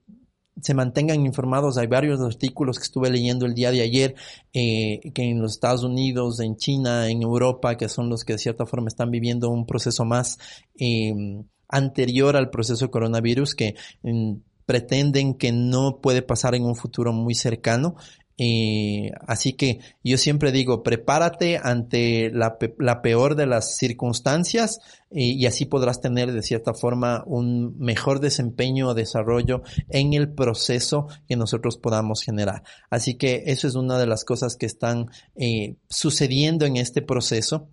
se 0.60 0.72
mantengan 0.72 1.24
informados. 1.26 1.76
Hay 1.76 1.86
varios 1.86 2.20
artículos 2.20 2.78
que 2.78 2.84
estuve 2.84 3.10
leyendo 3.10 3.44
el 3.44 3.54
día 3.54 3.70
de 3.70 3.82
ayer 3.82 4.14
eh, 4.52 5.00
que 5.12 5.22
en 5.22 5.42
los 5.42 5.52
Estados 5.52 5.84
Unidos, 5.84 6.40
en 6.40 6.56
China, 6.56 7.08
en 7.10 7.22
Europa, 7.22 7.76
que 7.76 7.88
son 7.88 8.08
los 8.08 8.24
que 8.24 8.34
de 8.34 8.38
cierta 8.38 8.64
forma 8.64 8.88
están 8.88 9.10
viviendo 9.10 9.50
un 9.50 9.66
proceso 9.66 10.04
más 10.04 10.38
em, 10.76 11.44
anterior 11.68 12.36
al 12.36 12.50
proceso 12.50 12.90
coronavirus 12.90 13.54
que 13.54 13.74
em, 14.02 14.40
pretenden 14.66 15.34
que 15.34 15.52
no 15.52 15.98
puede 16.00 16.22
pasar 16.22 16.54
en 16.54 16.64
un 16.64 16.76
futuro 16.76 17.12
muy 17.12 17.34
cercano. 17.34 17.96
Eh, 18.36 19.12
así 19.28 19.52
que 19.52 19.78
yo 20.02 20.18
siempre 20.18 20.50
digo, 20.50 20.82
prepárate 20.82 21.60
ante 21.62 22.30
la, 22.32 22.58
peor 23.00 23.36
de 23.36 23.46
las 23.46 23.76
circunstancias 23.76 24.80
eh, 25.12 25.22
y 25.22 25.46
así 25.46 25.66
podrás 25.66 26.00
tener 26.00 26.32
de 26.32 26.42
cierta 26.42 26.74
forma 26.74 27.22
un 27.26 27.78
mejor 27.78 28.18
desempeño 28.18 28.88
o 28.88 28.94
desarrollo 28.94 29.62
en 29.88 30.14
el 30.14 30.32
proceso 30.32 31.06
que 31.28 31.36
nosotros 31.36 31.78
podamos 31.78 32.22
generar. 32.22 32.64
Así 32.90 33.14
que 33.14 33.44
eso 33.46 33.68
es 33.68 33.76
una 33.76 33.98
de 33.98 34.06
las 34.06 34.24
cosas 34.24 34.56
que 34.56 34.66
están 34.66 35.10
eh, 35.36 35.76
sucediendo 35.88 36.66
en 36.66 36.76
este 36.76 37.02
proceso. 37.02 37.68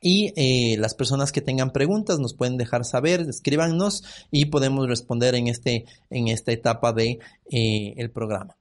Y 0.00 0.76
las 0.76 0.94
personas 0.94 1.32
que 1.32 1.40
tengan 1.40 1.72
preguntas 1.72 2.18
nos 2.18 2.34
pueden 2.34 2.56
dejar 2.56 2.84
saber, 2.84 3.20
escríbanos 3.20 4.04
y 4.30 4.46
podemos 4.46 4.88
responder 4.88 5.34
en 5.34 5.48
este 5.48 5.84
en 6.10 6.28
esta 6.28 6.52
etapa 6.52 6.92
de 6.92 7.18
el 7.50 8.10
programa. 8.10 8.56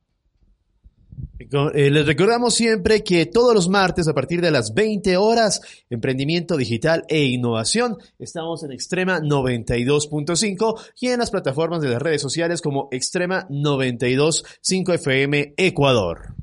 Eh, 1.40 1.92
les 1.92 2.06
recordamos 2.06 2.56
siempre 2.56 3.04
que 3.04 3.26
todos 3.28 3.54
los 3.54 3.70
martes 3.70 4.08
a 4.08 4.14
partir 4.14 4.42
de 4.42 4.52
las 4.52 4.74
20 4.74 5.18
horas, 5.18 5.62
emprendimiento 5.90 6.58
digital 6.58 7.06
e 7.08 7.26
innovación, 7.26 7.98
estamos 8.18 8.64
en 8.64 8.72
Extrema 8.72 9.20
92.5 9.20 10.80
y 11.00 11.08
en 11.08 11.20
las 11.20 11.32
plataformas 11.32 11.82
de 11.82 11.90
las 11.90 12.02
redes 12.02 12.22
sociales 12.22 12.62
como 12.62 12.90
Extrema 12.92 13.48
92.5 13.50 14.96
FM 14.96 15.54
Ecuador. 15.58 16.37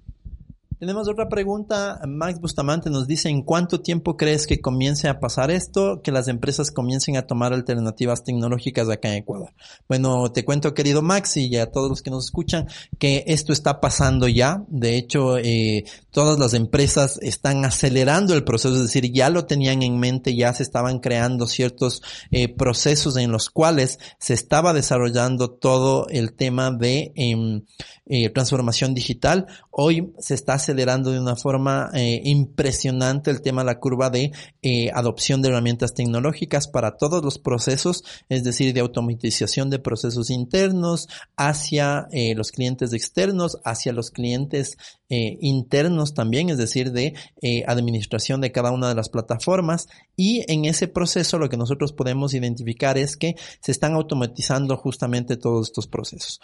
Tenemos 0.85 1.09
otra 1.09 1.31
pregunta. 1.31 1.99
Max 2.07 2.39
Bustamante 2.43 2.91
nos 2.91 3.07
dice, 3.07 3.31
¿en 3.31 3.41
cuánto 3.41 3.81
tiempo 3.81 4.19
crees 4.19 4.47
que 4.47 4.61
comience 4.61 5.09
a 5.09 5.19
pasar 5.19 5.51
esto? 5.51 6.03
Que 6.03 6.13
las 6.13 6.29
empresas 6.29 6.71
comiencen 6.71 7.17
a 7.17 7.27
tomar 7.27 7.55
alternativas 7.55 8.23
tecnológicas 8.23 8.91
acá 8.91 9.09
en 9.09 9.15
Ecuador. 9.15 9.55
Bueno, 9.89 10.31
te 10.31 10.45
cuento, 10.45 10.75
querido 10.75 11.01
Max, 11.01 11.39
y 11.39 11.57
a 11.57 11.71
todos 11.71 11.89
los 11.89 12.03
que 12.03 12.11
nos 12.11 12.27
escuchan, 12.27 12.69
que 12.99 13.25
esto 13.29 13.55
está 13.55 13.81
pasando 13.81 14.29
ya. 14.29 14.63
De 14.69 14.99
hecho, 14.99 15.39
eh, 15.39 15.85
todas 16.11 16.39
las 16.39 16.53
empresas 16.53 17.19
están 17.23 17.65
acelerando 17.65 18.35
el 18.35 18.45
proceso, 18.45 18.75
es 18.75 18.83
decir, 18.83 19.11
ya 19.11 19.31
lo 19.31 19.47
tenían 19.47 19.83
en 19.83 19.99
mente, 19.99 20.37
ya 20.37 20.53
se 20.53 20.65
estaban 20.65 20.99
creando 20.99 21.47
ciertos 21.47 22.03
eh, 22.31 22.55
procesos 22.55 23.17
en 23.17 23.33
los 23.33 23.49
cuales 23.49 23.99
se 24.19 24.35
estaba 24.35 24.75
desarrollando 24.75 25.51
todo 25.51 26.09
el 26.11 26.35
tema 26.35 26.71
de 26.71 27.11
em, 27.15 27.63
eh, 28.05 28.29
transformación 28.29 28.93
digital. 28.93 29.47
Hoy 29.71 30.13
se 30.19 30.35
está 30.35 30.53
acelerando 30.53 30.74
de 31.11 31.21
una 31.21 31.37
forma 31.37 31.91
eh, 31.95 32.21
impresionante 32.25 33.31
el 33.31 33.43
tema, 33.43 33.65
la 33.65 33.79
curva 33.79 34.11
de 34.11 34.33
eh, 34.63 34.91
adopción 34.93 35.43
de 35.43 35.49
herramientas 35.49 35.95
tecnológicas 35.95 36.69
para 36.69 36.97
todos 36.97 37.25
los 37.25 37.39
procesos, 37.39 38.05
es 38.29 38.45
decir, 38.45 38.75
de 38.75 38.81
automatización 38.81 39.71
de 39.71 39.79
procesos 39.79 40.31
internos 40.31 41.09
hacia 41.37 42.09
los 42.37 42.51
clientes 42.51 42.93
externos, 42.93 43.59
hacia 43.65 43.93
los 43.93 44.11
clientes 44.11 44.77
internos 45.09 46.15
también, 46.15 46.51
es 46.51 46.59
decir, 46.59 46.93
de 46.93 47.15
administración 47.67 48.41
de 48.41 48.53
cada 48.53 48.73
una 48.73 48.89
de 48.89 48.95
las 48.95 49.09
plataformas. 49.09 49.87
Y 50.17 50.51
en 50.53 50.65
ese 50.65 50.89
proceso 50.89 51.39
lo 51.39 51.49
que 51.49 51.57
nosotros 51.57 51.93
podemos 51.93 52.35
identificar 52.35 52.99
es 52.99 53.17
que 53.17 53.37
se 53.61 53.73
están 53.73 53.95
automatizando 53.95 54.77
justamente 54.77 55.37
todos 55.37 55.69
estos 55.69 55.87
procesos. 55.87 56.41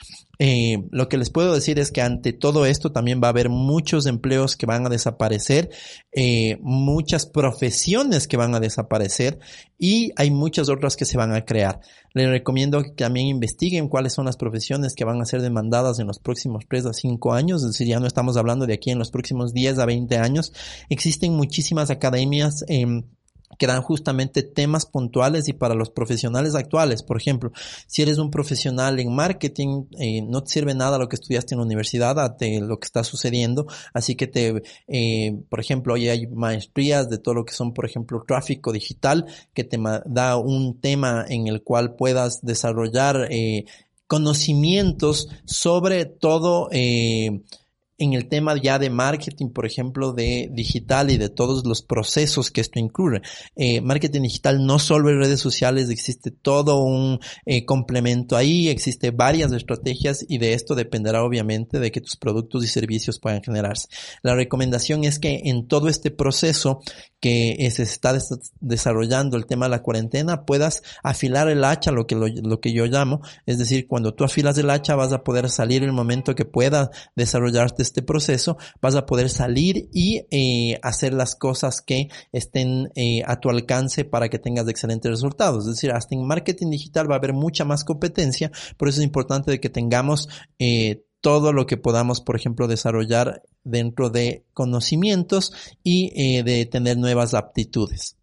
lo 0.91 1.09
que 1.09 1.19
les 1.19 1.31
puedo 1.31 1.55
decir 1.55 1.79
es 1.79 1.91
que 1.91 2.03
ante 2.03 2.33
todo 2.33 2.67
esto 2.67 2.93
también 2.93 3.21
va 3.23 3.29
a 3.29 3.31
haber 3.31 3.49
muchos 3.49 4.07
empleos 4.07 4.57
que 4.57 4.67
van 4.67 4.87
a 4.87 4.91
desaparecer, 4.91 5.71
eh, 6.13 6.59
muchas 6.61 7.27
profesiones 7.27 8.27
que 8.27 8.37
van 8.37 8.55
a 8.55 8.61
desaparecer 8.61 9.39
y 9.79 10.13
hay 10.17 10.31
muchas 10.31 10.69
otras 10.69 10.97
que 10.97 11.05
se 11.05 11.17
van 11.17 11.33
a 11.33 11.45
crear. 11.45 11.81
Les 12.13 12.29
recomiendo 12.29 12.83
que 12.83 12.91
también 12.91 13.27
investiguen 13.27 13.89
cuáles 13.89 14.13
son 14.13 14.25
las 14.25 14.37
profesiones 14.37 14.95
que 14.95 15.05
van 15.05 15.21
a 15.21 15.25
ser 15.25 15.43
demandadas 15.43 15.99
en 16.01 16.07
los 16.07 16.19
próximos 16.19 16.65
3 16.69 16.87
a 16.87 16.93
5 16.93 17.33
años, 17.33 17.63
es 17.63 17.69
decir, 17.69 17.87
ya 17.87 18.01
no 18.01 18.07
estamos 18.07 18.37
hablando 18.37 18.67
de 18.67 18.75
aquí 18.75 18.91
en 18.91 18.99
los 18.99 19.11
próximos 19.11 19.53
10 19.53 19.79
a 19.79 19.87
20 19.87 20.17
años. 20.17 20.53
Existen 20.89 21.35
muchísimas 21.35 21.91
academias. 21.91 22.65
Eh, 22.69 23.05
que 23.61 23.67
dan 23.67 23.83
justamente 23.83 24.43
temas 24.43 24.87
puntuales 24.87 25.47
y 25.47 25.53
para 25.53 25.75
los 25.75 25.91
profesionales 25.91 26.55
actuales. 26.55 27.03
Por 27.03 27.19
ejemplo, 27.19 27.53
si 27.87 28.01
eres 28.01 28.17
un 28.17 28.31
profesional 28.31 28.99
en 28.99 29.15
marketing, 29.15 29.85
eh, 29.99 30.23
no 30.23 30.43
te 30.43 30.53
sirve 30.53 30.75
nada 30.75 30.97
lo 30.97 31.11
que 31.11 31.17
estudiaste 31.17 31.55
en 31.55 31.59
la 31.59 31.67
universidad 31.67 32.17
de 32.39 32.63
lo 32.63 32.79
que 32.81 32.87
está 32.87 33.05
sucediendo. 33.05 33.67
Así 33.93 34.17
que 34.17 34.27
te, 34.29 34.63
eh, 34.89 35.39
por 35.51 35.61
ejemplo, 35.61 35.93
hoy 35.93 36.09
hay 36.09 36.27
maestrías 36.27 37.11
de 37.11 37.19
todo 37.19 37.35
lo 37.35 37.45
que 37.45 37.53
son, 37.53 37.75
por 37.75 37.85
ejemplo, 37.85 38.25
tráfico 38.27 38.73
digital, 38.73 39.27
que 39.53 39.65
te 39.65 39.79
da 40.07 40.39
un 40.39 40.81
tema 40.81 41.27
en 41.29 41.47
el 41.47 41.63
cual 41.63 41.97
puedas 41.97 42.41
desarrollar 42.41 43.29
eh, 43.31 43.67
conocimientos 44.07 45.29
sobre 45.45 46.07
todo 46.07 46.71
en 48.01 48.15
el 48.15 48.29
tema 48.29 48.57
ya 48.61 48.79
de 48.79 48.91
marketing, 48.91 49.51
por 49.51 49.67
ejemplo, 49.67 50.13
de 50.13 50.49
digital 50.53 51.11
y 51.11 51.19
de 51.19 51.29
todos 51.29 51.65
los 51.67 51.83
procesos 51.83 52.51
que 52.51 52.63
esto 52.63 52.79
incluye. 52.79 53.21
Eh, 53.55 53.81
marketing 53.83 54.23
digital 54.23 54.65
no 54.65 54.79
solo 54.79 55.11
en 55.11 55.21
redes 55.21 55.39
sociales, 55.39 55.91
existe 55.91 56.31
todo 56.31 56.83
un 56.83 57.21
eh, 57.45 57.65
complemento 57.67 58.37
ahí, 58.37 58.69
existe 58.69 59.11
varias 59.11 59.53
estrategias 59.53 60.25
y 60.27 60.39
de 60.39 60.55
esto 60.55 60.75
dependerá 60.75 61.23
obviamente 61.23 61.79
de 61.79 61.93
que 61.93 62.01
tus 62.01 62.17
productos 62.17 62.65
y 62.65 62.69
servicios 62.69 63.21
puedan 63.21 63.43
generarse. 63.43 63.89
La 64.23 64.35
recomendación 64.35 65.05
es 65.05 65.19
que 65.19 65.43
en 65.45 65.69
todo 65.69 65.89
este 65.89 66.11
proceso 66.11 66.81
que 67.21 67.71
se 67.71 67.83
está 67.83 68.17
desarrollando 68.61 69.37
el 69.37 69.47
tema 69.47 69.67
de 69.67 69.71
la 69.71 69.83
cuarentena, 69.83 70.45
puedas 70.47 70.83
afilar 71.03 71.49
el 71.49 71.65
hacha, 71.65 71.93
lo 71.93 72.07
que, 72.07 72.15
lo, 72.15 72.61
que 72.61 72.73
yo 72.73 72.87
llamo, 72.87 73.21
es 73.47 73.59
decir, 73.59 73.87
cuando 73.87 74.15
tú 74.15 74.25
afilas 74.25 74.57
el 74.59 74.71
hacha 74.71 74.95
vas 74.95 75.13
a 75.13 75.23
poder 75.23 75.51
salir 75.51 75.83
el 75.83 75.93
momento 75.93 76.35
que 76.35 76.47
pueda 76.47 76.91
desarrollarte 77.17 77.83
este 77.83 78.03
proceso, 78.03 78.57
vas 78.81 78.95
a 78.95 79.07
poder 79.07 79.29
salir 79.29 79.89
y 79.93 80.27
eh, 80.31 80.79
hacer 80.83 81.13
las 81.13 81.35
cosas 81.35 81.83
que 81.83 82.09
estén 82.33 82.91
eh, 82.95 83.23
a 83.27 83.39
tu 83.39 83.51
alcance 83.51 84.05
para 84.05 84.29
que 84.29 84.39
tengas 84.39 84.67
excelentes 84.69 85.11
resultados. 85.11 85.67
Es 85.67 85.75
decir, 85.75 85.93
hasta 85.93 86.15
en 86.15 86.27
marketing 86.27 86.71
digital 86.71 87.11
va 87.11 87.17
a 87.17 87.19
haber 87.19 87.35
mucha 87.35 87.65
más 87.65 87.85
competencia, 87.85 88.51
por 88.79 88.89
eso 88.89 89.01
es 89.01 89.05
importante 89.05 89.51
de 89.51 89.61
que 89.61 89.69
tengamos 89.69 90.29
eh, 90.59 91.05
todo 91.21 91.53
lo 91.53 91.67
que 91.67 91.77
podamos, 91.77 92.21
por 92.21 92.37
ejemplo, 92.37 92.69
desarrollar 92.69 93.43
dentro 93.65 94.11
de 94.11 94.45
conocimientos 94.55 95.53
y 95.83 96.13
eh, 96.15 96.43
de 96.43 96.67
tener 96.67 96.97
nuevas 96.97 97.35
aptitudes. 97.35 98.17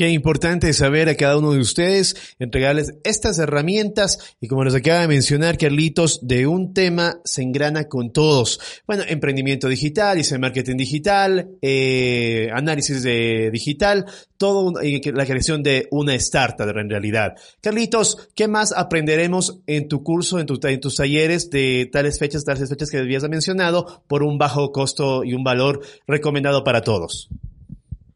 Qué 0.00 0.08
importante 0.08 0.72
saber 0.72 1.10
a 1.10 1.14
cada 1.14 1.36
uno 1.36 1.52
de 1.52 1.58
ustedes, 1.58 2.16
entregarles 2.38 2.94
estas 3.04 3.38
herramientas 3.38 4.34
y 4.40 4.48
como 4.48 4.64
nos 4.64 4.74
acaba 4.74 5.02
de 5.02 5.08
mencionar 5.08 5.58
Carlitos, 5.58 6.26
de 6.26 6.46
un 6.46 6.72
tema 6.72 7.20
se 7.22 7.42
engrana 7.42 7.86
con 7.86 8.10
todos. 8.10 8.60
Bueno, 8.86 9.02
emprendimiento 9.06 9.68
digital, 9.68 10.16
dice 10.16 10.38
marketing 10.38 10.78
digital, 10.78 11.50
eh, 11.60 12.48
análisis 12.50 13.02
de 13.02 13.50
digital, 13.52 14.06
todo 14.38 14.72
la 14.80 15.26
creación 15.26 15.62
de 15.62 15.86
una 15.90 16.14
startup 16.14 16.74
en 16.78 16.88
realidad. 16.88 17.34
Carlitos, 17.60 18.30
¿qué 18.34 18.48
más 18.48 18.72
aprenderemos 18.72 19.58
en 19.66 19.86
tu 19.86 20.02
curso, 20.02 20.38
en, 20.38 20.46
en 20.62 20.80
tus 20.80 20.96
talleres 20.96 21.50
de 21.50 21.90
tales 21.92 22.18
fechas, 22.18 22.46
tales 22.46 22.70
fechas 22.70 22.88
que 22.88 22.96
habías 22.96 23.28
mencionado 23.28 24.02
por 24.08 24.22
un 24.22 24.38
bajo 24.38 24.72
costo 24.72 25.24
y 25.24 25.34
un 25.34 25.44
valor 25.44 25.82
recomendado 26.06 26.64
para 26.64 26.80
todos? 26.80 27.28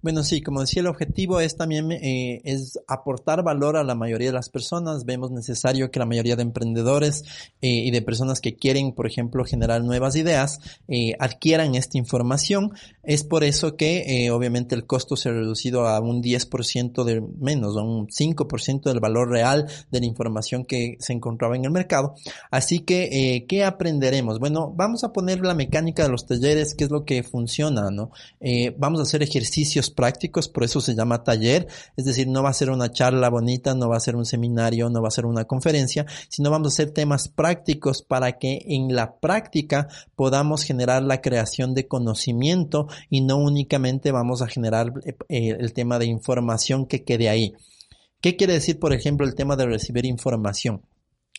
Bueno, 0.04 0.22
sí, 0.22 0.42
como 0.42 0.60
decía, 0.60 0.82
el 0.82 0.88
objetivo 0.88 1.40
es 1.40 1.56
también 1.56 1.90
eh, 1.90 2.42
es 2.44 2.78
aportar 2.86 3.42
valor 3.42 3.78
a 3.78 3.84
la 3.84 3.94
mayoría 3.94 4.28
de 4.28 4.34
las 4.34 4.50
personas. 4.50 5.06
Vemos 5.06 5.30
necesario 5.30 5.90
que 5.90 5.98
la 5.98 6.04
mayoría 6.04 6.36
de 6.36 6.42
emprendedores 6.42 7.24
eh, 7.62 7.70
y 7.70 7.90
de 7.90 8.02
personas 8.02 8.42
que 8.42 8.54
quieren, 8.54 8.92
por 8.92 9.06
ejemplo, 9.06 9.46
generar 9.46 9.82
nuevas 9.82 10.14
ideas, 10.16 10.60
eh, 10.88 11.14
adquieran 11.18 11.74
esta 11.74 11.96
información. 11.96 12.72
Es 13.02 13.24
por 13.24 13.44
eso 13.44 13.76
que 13.78 14.28
obviamente 14.30 14.74
el 14.74 14.84
costo 14.84 15.16
se 15.16 15.30
ha 15.30 15.32
reducido 15.32 15.88
a 15.88 15.98
un 16.00 16.22
10% 16.22 17.02
de 17.04 17.22
menos, 17.40 17.74
a 17.78 17.82
un 17.82 18.08
5% 18.08 18.82
del 18.82 19.00
valor 19.00 19.30
real 19.30 19.66
de 19.90 20.00
la 20.00 20.06
información 20.06 20.66
que 20.66 20.98
se 21.00 21.14
encontraba 21.14 21.56
en 21.56 21.64
el 21.64 21.70
mercado. 21.70 22.14
Así 22.50 22.80
que, 22.80 23.46
¿qué 23.48 23.64
aprenderemos? 23.64 24.38
Bueno, 24.38 24.70
vamos 24.76 25.02
a 25.02 25.14
poner 25.14 25.40
la 25.40 25.54
mecánica 25.54 26.02
de 26.02 26.10
los 26.10 26.26
talleres, 26.26 26.74
qué 26.74 26.84
es 26.84 26.90
lo 26.90 27.06
que 27.06 27.22
funciona, 27.22 27.90
¿no? 27.90 28.10
vamos 28.76 29.00
a 29.00 29.04
hacer 29.04 29.22
ejercicios 29.22 29.93
prácticos, 29.94 30.48
por 30.48 30.64
eso 30.64 30.80
se 30.80 30.94
llama 30.94 31.24
taller, 31.24 31.66
es 31.96 32.04
decir, 32.04 32.28
no 32.28 32.42
va 32.42 32.50
a 32.50 32.54
ser 32.54 32.70
una 32.70 32.90
charla 32.90 33.30
bonita, 33.30 33.74
no 33.74 33.88
va 33.88 33.96
a 33.96 34.00
ser 34.00 34.16
un 34.16 34.26
seminario, 34.26 34.90
no 34.90 35.00
va 35.00 35.08
a 35.08 35.12
ser 35.12 35.26
una 35.26 35.44
conferencia, 35.44 36.06
sino 36.28 36.50
vamos 36.50 36.66
a 36.66 36.74
hacer 36.74 36.90
temas 36.92 37.28
prácticos 37.28 38.02
para 38.02 38.38
que 38.38 38.60
en 38.66 38.94
la 38.94 39.18
práctica 39.18 39.88
podamos 40.16 40.62
generar 40.62 41.02
la 41.02 41.20
creación 41.20 41.74
de 41.74 41.86
conocimiento 41.86 42.88
y 43.10 43.20
no 43.20 43.36
únicamente 43.36 44.12
vamos 44.12 44.42
a 44.42 44.48
generar 44.48 44.92
eh, 45.28 45.56
el 45.58 45.72
tema 45.72 45.98
de 45.98 46.06
información 46.06 46.86
que 46.86 47.04
quede 47.04 47.28
ahí. 47.28 47.54
¿Qué 48.20 48.36
quiere 48.36 48.54
decir, 48.54 48.78
por 48.78 48.94
ejemplo, 48.94 49.26
el 49.26 49.34
tema 49.34 49.54
de 49.56 49.66
recibir 49.66 50.06
información? 50.06 50.82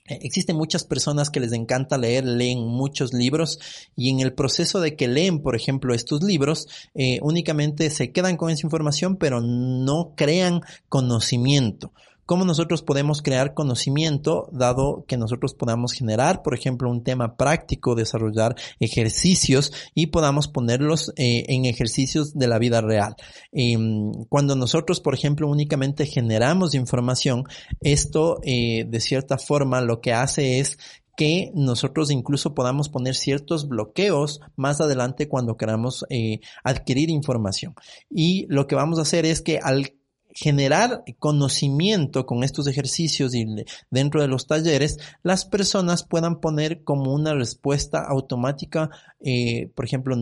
Eh, 0.08 0.20
existen 0.22 0.56
muchas 0.56 0.84
personas 0.84 1.30
que 1.30 1.40
les 1.40 1.52
encanta 1.52 1.98
leer, 1.98 2.26
leen 2.26 2.60
muchos 2.60 3.14
libros 3.14 3.60
y 3.96 4.10
en 4.10 4.20
el 4.20 4.34
proceso 4.34 4.80
de 4.80 4.96
que 4.96 5.08
leen, 5.08 5.42
por 5.42 5.56
ejemplo, 5.56 5.94
estos 5.94 6.22
libros, 6.22 6.68
eh, 6.94 7.20
únicamente 7.22 7.90
se 7.90 8.12
quedan 8.12 8.38
con 8.38 8.52
esa 8.52 8.68
información, 8.68 9.18
pero 9.18 9.42
no 9.42 10.14
crean 10.16 10.62
conocimiento 10.90 11.92
cómo 12.26 12.46
nosotros 12.46 12.82
podemos 12.82 13.22
crear 13.22 13.54
conocimiento 13.54 14.50
dado 14.52 15.06
que 15.08 15.18
nosotros 15.18 15.54
podamos 15.54 15.94
generar, 15.94 16.42
por 16.42 16.54
ejemplo, 16.54 16.90
un 16.90 17.04
tema 17.04 17.38
práctico, 17.38 17.96
desarrollar 17.96 18.56
ejercicios 18.80 19.72
y 19.94 20.08
podamos 20.08 20.48
ponerlos 20.48 21.14
eh, 21.18 21.46
en 21.48 21.66
ejercicios 21.66 22.34
de 22.38 22.48
la 22.48 22.60
vida 22.60 22.82
real. 22.82 23.16
Em, 23.52 24.12
cuando 24.30 24.56
nosotros, 24.56 25.00
por 25.00 25.14
ejemplo, 25.14 25.48
únicamente 25.48 26.06
generamos 26.06 26.74
información, 26.74 27.44
esto 27.82 28.40
eh, 28.44 28.86
de 28.88 29.00
cierta 29.00 29.38
forma 29.38 29.82
lo 29.82 30.02
que 30.02 30.14
hace 30.14 30.60
es 30.60 30.78
que 31.16 31.52
nosotros 31.54 32.12
incluso 32.12 32.54
podamos 32.54 32.90
poner 32.90 33.16
ciertos 33.16 33.68
bloqueos 33.68 34.42
más 34.56 34.82
adelante 34.82 35.30
cuando 35.30 35.58
queramos 35.58 36.06
eh, 36.10 36.40
adquirir 36.64 37.10
información. 37.10 37.74
Y 38.10 38.46
lo 38.50 38.68
que 38.68 38.76
vamos 38.76 39.00
a 39.00 39.04
hacer 39.04 39.26
es 39.26 39.42
que 39.42 39.60
al 39.60 39.94
generar 40.36 41.06
conocimiento 41.18 42.26
con 42.26 42.44
estos 42.44 42.68
ejercicios 42.68 43.34
y 43.34 43.46
dentro 43.90 44.22
de 44.22 44.28
los 44.28 44.48
talleres, 44.48 45.00
las 45.24 45.46
personas 45.46 46.04
puedan 46.04 46.42
poner 46.42 46.84
como 46.84 47.14
una 47.14 47.34
respuesta 47.34 48.04
automática, 48.06 48.90
eh, 49.22 49.72
por 49.74 49.86
ejemplo, 49.86 50.18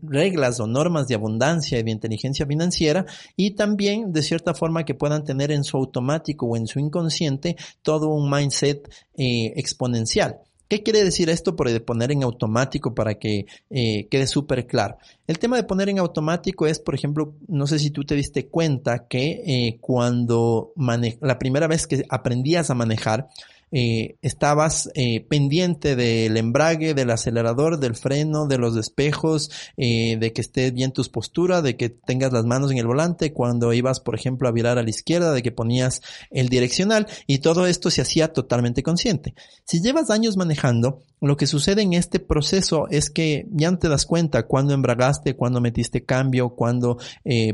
reglas 0.00 0.60
o 0.60 0.68
normas 0.68 1.08
de 1.08 1.16
abundancia 1.16 1.80
y 1.80 1.82
de 1.82 1.90
inteligencia 1.90 2.46
financiera 2.46 3.04
y 3.36 3.50
también 3.56 4.12
de 4.12 4.22
cierta 4.22 4.54
forma 4.54 4.84
que 4.84 4.94
puedan 4.94 5.24
tener 5.24 5.50
en 5.50 5.64
su 5.64 5.76
automático 5.76 6.46
o 6.46 6.56
en 6.56 6.68
su 6.68 6.78
inconsciente 6.78 7.56
todo 7.82 8.10
un 8.10 8.30
mindset 8.30 8.88
eh, 9.14 9.52
exponencial. 9.56 10.38
¿Qué 10.72 10.82
quiere 10.82 11.04
decir 11.04 11.28
esto 11.28 11.54
por 11.54 11.84
poner 11.84 12.12
en 12.12 12.22
automático 12.22 12.94
para 12.94 13.18
que 13.18 13.44
eh, 13.68 14.08
quede 14.08 14.26
súper 14.26 14.66
claro? 14.66 14.96
El 15.26 15.38
tema 15.38 15.58
de 15.58 15.64
poner 15.64 15.90
en 15.90 15.98
automático 15.98 16.66
es, 16.66 16.78
por 16.78 16.94
ejemplo, 16.94 17.34
no 17.46 17.66
sé 17.66 17.78
si 17.78 17.90
tú 17.90 18.04
te 18.04 18.14
diste 18.14 18.46
cuenta 18.46 19.06
que 19.06 19.42
eh, 19.46 19.76
cuando 19.82 20.72
la 21.20 21.38
primera 21.38 21.66
vez 21.66 21.86
que 21.86 22.06
aprendías 22.08 22.70
a 22.70 22.74
manejar, 22.74 23.28
eh, 23.74 24.16
estabas 24.20 24.90
eh, 24.94 25.24
pendiente 25.26 25.96
del 25.96 26.36
embrague, 26.36 26.92
del 26.92 27.10
acelerador, 27.10 27.80
del 27.80 27.96
freno, 27.96 28.46
de 28.46 28.58
los 28.58 28.76
espejos, 28.76 29.50
eh, 29.78 30.18
de 30.18 30.32
que 30.34 30.42
esté 30.42 30.70
bien 30.70 30.92
tus 30.92 31.08
posturas, 31.08 31.62
de 31.62 31.78
que 31.78 31.88
tengas 31.88 32.32
las 32.32 32.44
manos 32.44 32.70
en 32.70 32.76
el 32.76 32.86
volante, 32.86 33.32
cuando 33.32 33.72
ibas, 33.72 34.00
por 34.00 34.14
ejemplo, 34.14 34.46
a 34.46 34.52
virar 34.52 34.76
a 34.76 34.82
la 34.82 34.90
izquierda, 34.90 35.32
de 35.32 35.42
que 35.42 35.52
ponías 35.52 36.02
el 36.30 36.50
direccional 36.50 37.06
y 37.26 37.38
todo 37.38 37.66
esto 37.66 37.90
se 37.90 38.02
hacía 38.02 38.34
totalmente 38.34 38.82
consciente. 38.82 39.34
Si 39.64 39.80
llevas 39.80 40.10
años 40.10 40.36
manejando, 40.36 41.00
lo 41.22 41.38
que 41.38 41.46
sucede 41.46 41.80
en 41.80 41.94
este 41.94 42.20
proceso 42.20 42.88
es 42.90 43.08
que 43.08 43.46
ya 43.52 43.70
no 43.70 43.78
te 43.78 43.88
das 43.88 44.04
cuenta 44.04 44.42
cuando 44.42 44.74
embragaste, 44.74 45.34
cuando 45.34 45.62
metiste 45.62 46.04
cambio, 46.04 46.50
cuando 46.50 46.98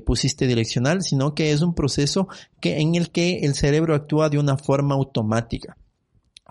pusiste 0.04 0.46
direccional, 0.46 1.02
sino 1.02 1.34
que 1.34 1.52
es 1.52 1.60
un 1.60 1.74
proceso 1.74 2.28
que, 2.60 2.80
en 2.80 2.94
el 2.94 3.10
que 3.10 3.40
el 3.40 3.54
cerebro 3.54 3.94
actúa 3.94 4.30
de 4.30 4.38
una 4.38 4.56
forma 4.56 4.94
automática. 4.94 5.76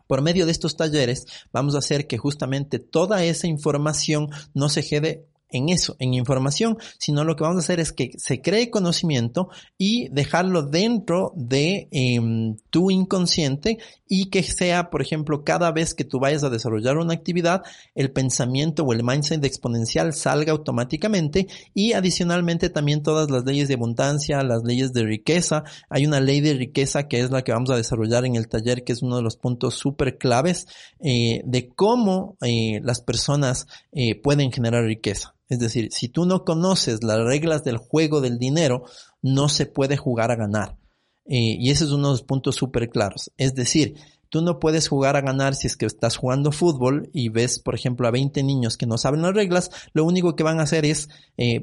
Por 0.07 0.21
medio 0.21 0.45
de 0.45 0.51
estos 0.51 0.75
talleres 0.75 1.25
vamos 1.51 1.75
a 1.75 1.79
hacer 1.79 2.07
que 2.07 2.17
justamente 2.17 2.79
toda 2.79 3.23
esa 3.23 3.47
información 3.47 4.29
no 4.53 4.69
se 4.69 4.87
quede 4.87 5.27
en 5.49 5.69
eso, 5.69 5.95
en 5.99 6.13
información, 6.13 6.77
sino 6.97 7.23
lo 7.23 7.35
que 7.35 7.43
vamos 7.43 7.57
a 7.57 7.59
hacer 7.59 7.79
es 7.79 7.91
que 7.91 8.11
se 8.17 8.41
cree 8.41 8.69
conocimiento 8.69 9.49
y 9.77 10.09
dejarlo 10.09 10.63
dentro 10.63 11.31
de 11.35 11.87
em, 11.91 12.57
tu 12.69 12.91
inconsciente 12.91 13.77
y 14.07 14.29
que 14.29 14.43
sea, 14.43 14.89
por 14.89 15.01
ejemplo, 15.01 15.43
cada 15.43 15.71
vez 15.71 15.93
que 15.93 16.03
tú 16.03 16.19
vayas 16.19 16.43
a 16.43 16.49
desarrollar 16.49 16.97
una 16.97 17.13
actividad, 17.13 17.63
el 17.95 18.11
pensamiento 18.11 18.83
o 18.83 18.93
el 18.93 19.03
mindset 19.03 19.43
exponencial 19.43 20.13
salga 20.13 20.51
automáticamente 20.51 21.47
y 21.73 21.93
adicionalmente 21.93 22.69
también 22.69 23.03
todas 23.03 23.29
las 23.29 23.45
leyes 23.45 23.67
de 23.67 23.75
abundancia, 23.75 24.43
las 24.43 24.63
leyes 24.63 24.93
de 24.93 25.03
riqueza. 25.03 25.63
Hay 25.89 26.05
una 26.05 26.19
ley 26.19 26.41
de 26.41 26.53
riqueza 26.53 27.07
que 27.07 27.19
es 27.19 27.31
la 27.31 27.43
que 27.43 27.51
vamos 27.51 27.69
a 27.69 27.75
desarrollar 27.75 28.25
en 28.25 28.35
el 28.35 28.47
taller, 28.47 28.83
que 28.83 28.93
es 28.93 29.01
uno 29.01 29.17
de 29.17 29.23
los 29.23 29.37
puntos 29.37 29.75
súper 29.75 30.17
claves 30.17 30.67
eh, 30.99 31.41
de 31.45 31.69
cómo 31.69 32.37
eh, 32.41 32.79
las 32.83 33.01
personas 33.01 33.67
eh, 33.91 34.15
pueden 34.15 34.51
generar 34.51 34.83
riqueza. 34.83 35.36
Es 35.49 35.59
decir, 35.59 35.89
si 35.91 36.09
tú 36.09 36.25
no 36.25 36.43
conoces 36.43 37.03
las 37.03 37.19
reglas 37.23 37.63
del 37.63 37.77
juego 37.77 38.21
del 38.21 38.37
dinero, 38.37 38.83
no 39.21 39.49
se 39.49 39.65
puede 39.65 39.97
jugar 39.97 40.31
a 40.31 40.35
ganar. 40.35 40.77
Y 41.25 41.69
ese 41.71 41.83
es 41.83 41.91
uno 41.91 42.07
de 42.07 42.13
los 42.13 42.23
puntos 42.23 42.55
súper 42.55 42.89
claros. 42.89 43.31
Es 43.37 43.53
decir, 43.53 43.95
tú 44.29 44.41
no 44.41 44.59
puedes 44.59 44.87
jugar 44.87 45.15
a 45.15 45.21
ganar 45.21 45.55
si 45.55 45.67
es 45.67 45.75
que 45.77 45.85
estás 45.85 46.17
jugando 46.17 46.51
fútbol 46.51 47.09
y 47.13 47.29
ves, 47.29 47.59
por 47.59 47.75
ejemplo, 47.75 48.07
a 48.07 48.11
20 48.11 48.43
niños 48.43 48.77
que 48.77 48.85
no 48.85 48.97
saben 48.97 49.21
las 49.21 49.33
reglas, 49.33 49.71
lo 49.93 50.05
único 50.05 50.35
que 50.35 50.43
van 50.43 50.59
a 50.59 50.63
hacer 50.63 50.85
es 50.85 51.09
eh, 51.37 51.61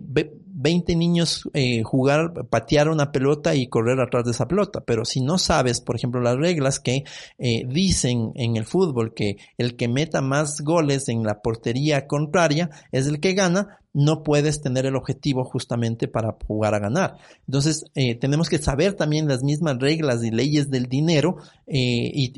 20 0.57 0.97
niños 0.97 1.49
eh, 1.53 1.83
jugar, 1.83 2.47
patear 2.49 2.89
una 2.89 3.11
pelota 3.11 3.55
y 3.55 3.67
correr 3.67 4.01
atrás 4.01 4.25
de 4.25 4.31
esa 4.31 4.47
pelota. 4.47 4.83
Pero 4.85 5.05
si 5.05 5.21
no 5.21 5.39
sabes, 5.39 5.81
por 5.81 5.97
ejemplo, 5.97 6.21
las 6.21 6.37
reglas 6.37 6.81
que 6.81 7.05
eh, 7.39 7.65
dicen 7.67 8.33
en 8.37 8.57
el 8.57 8.65
fútbol 8.65 9.15
que 9.15 9.37
el 9.59 9.77
que 9.77 9.89
meta 9.89 10.23
más 10.23 10.61
goles 10.61 11.09
en 11.09 11.25
la 11.25 11.43
portería 11.43 12.07
contraria 12.07 12.71
es 12.93 13.07
el 13.07 13.21
que 13.21 13.35
gana, 13.35 13.81
no 13.95 14.25
puedes 14.25 14.61
tener 14.61 14.87
el 14.87 14.97
objetivo 14.97 15.45
justamente 15.45 16.09
para 16.09 16.37
jugar 16.47 16.75
a 16.75 16.81
ganar. 16.81 17.17
Entonces, 17.47 17.85
eh, 17.95 18.17
tenemos 18.17 18.49
que 18.49 18.59
saber 18.59 18.95
también 18.95 19.29
las 19.29 19.43
mismas 19.43 19.79
reglas 19.79 20.23
y 20.25 20.31
leyes 20.31 20.69
del 20.69 20.87
dinero 20.87 21.37
eh, 21.67 22.11
y 22.13 22.33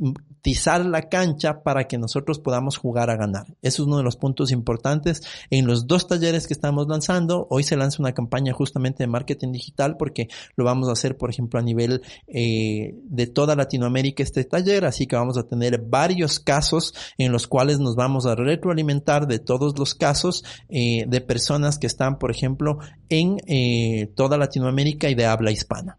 tizar 0.46 0.86
la 0.86 1.08
cancha 1.08 1.64
para 1.64 1.88
que 1.88 1.98
nosotros 1.98 2.38
podamos 2.38 2.76
jugar 2.76 3.10
a 3.10 3.16
ganar. 3.16 3.48
Eso 3.62 3.82
es 3.82 3.88
uno 3.88 3.96
de 3.96 4.04
los 4.04 4.14
puntos 4.14 4.52
importantes 4.52 5.20
en 5.50 5.66
los 5.66 5.88
dos 5.88 6.06
talleres 6.06 6.46
que 6.46 6.54
estamos 6.54 6.86
lanzando. 6.86 7.48
Hoy 7.50 7.64
se 7.64 7.76
lanza 7.76 7.96
una 7.98 8.14
campaña 8.14 8.52
justamente 8.52 9.02
de 9.02 9.08
marketing 9.08 9.50
digital 9.50 9.96
porque 9.96 10.28
lo 10.54 10.62
vamos 10.62 10.88
a 10.88 10.92
hacer, 10.92 11.16
por 11.16 11.30
ejemplo, 11.30 11.58
a 11.58 11.64
nivel 11.64 12.00
eh, 12.28 12.94
de 13.08 13.26
toda 13.26 13.56
Latinoamérica 13.56 14.22
este 14.22 14.44
taller, 14.44 14.84
así 14.84 15.08
que 15.08 15.16
vamos 15.16 15.36
a 15.36 15.48
tener 15.48 15.80
varios 15.80 16.38
casos 16.38 16.94
en 17.18 17.32
los 17.32 17.48
cuales 17.48 17.80
nos 17.80 17.96
vamos 17.96 18.24
a 18.24 18.36
retroalimentar 18.36 19.26
de 19.26 19.40
todos 19.40 19.76
los 19.76 19.96
casos 19.96 20.44
eh, 20.68 21.06
de 21.08 21.20
personas 21.22 21.76
que 21.76 21.88
están, 21.88 22.20
por 22.20 22.30
ejemplo, 22.30 22.78
en 23.08 23.38
eh, 23.48 24.12
toda 24.14 24.38
Latinoamérica 24.38 25.10
y 25.10 25.16
de 25.16 25.26
habla 25.26 25.50
hispana. 25.50 25.98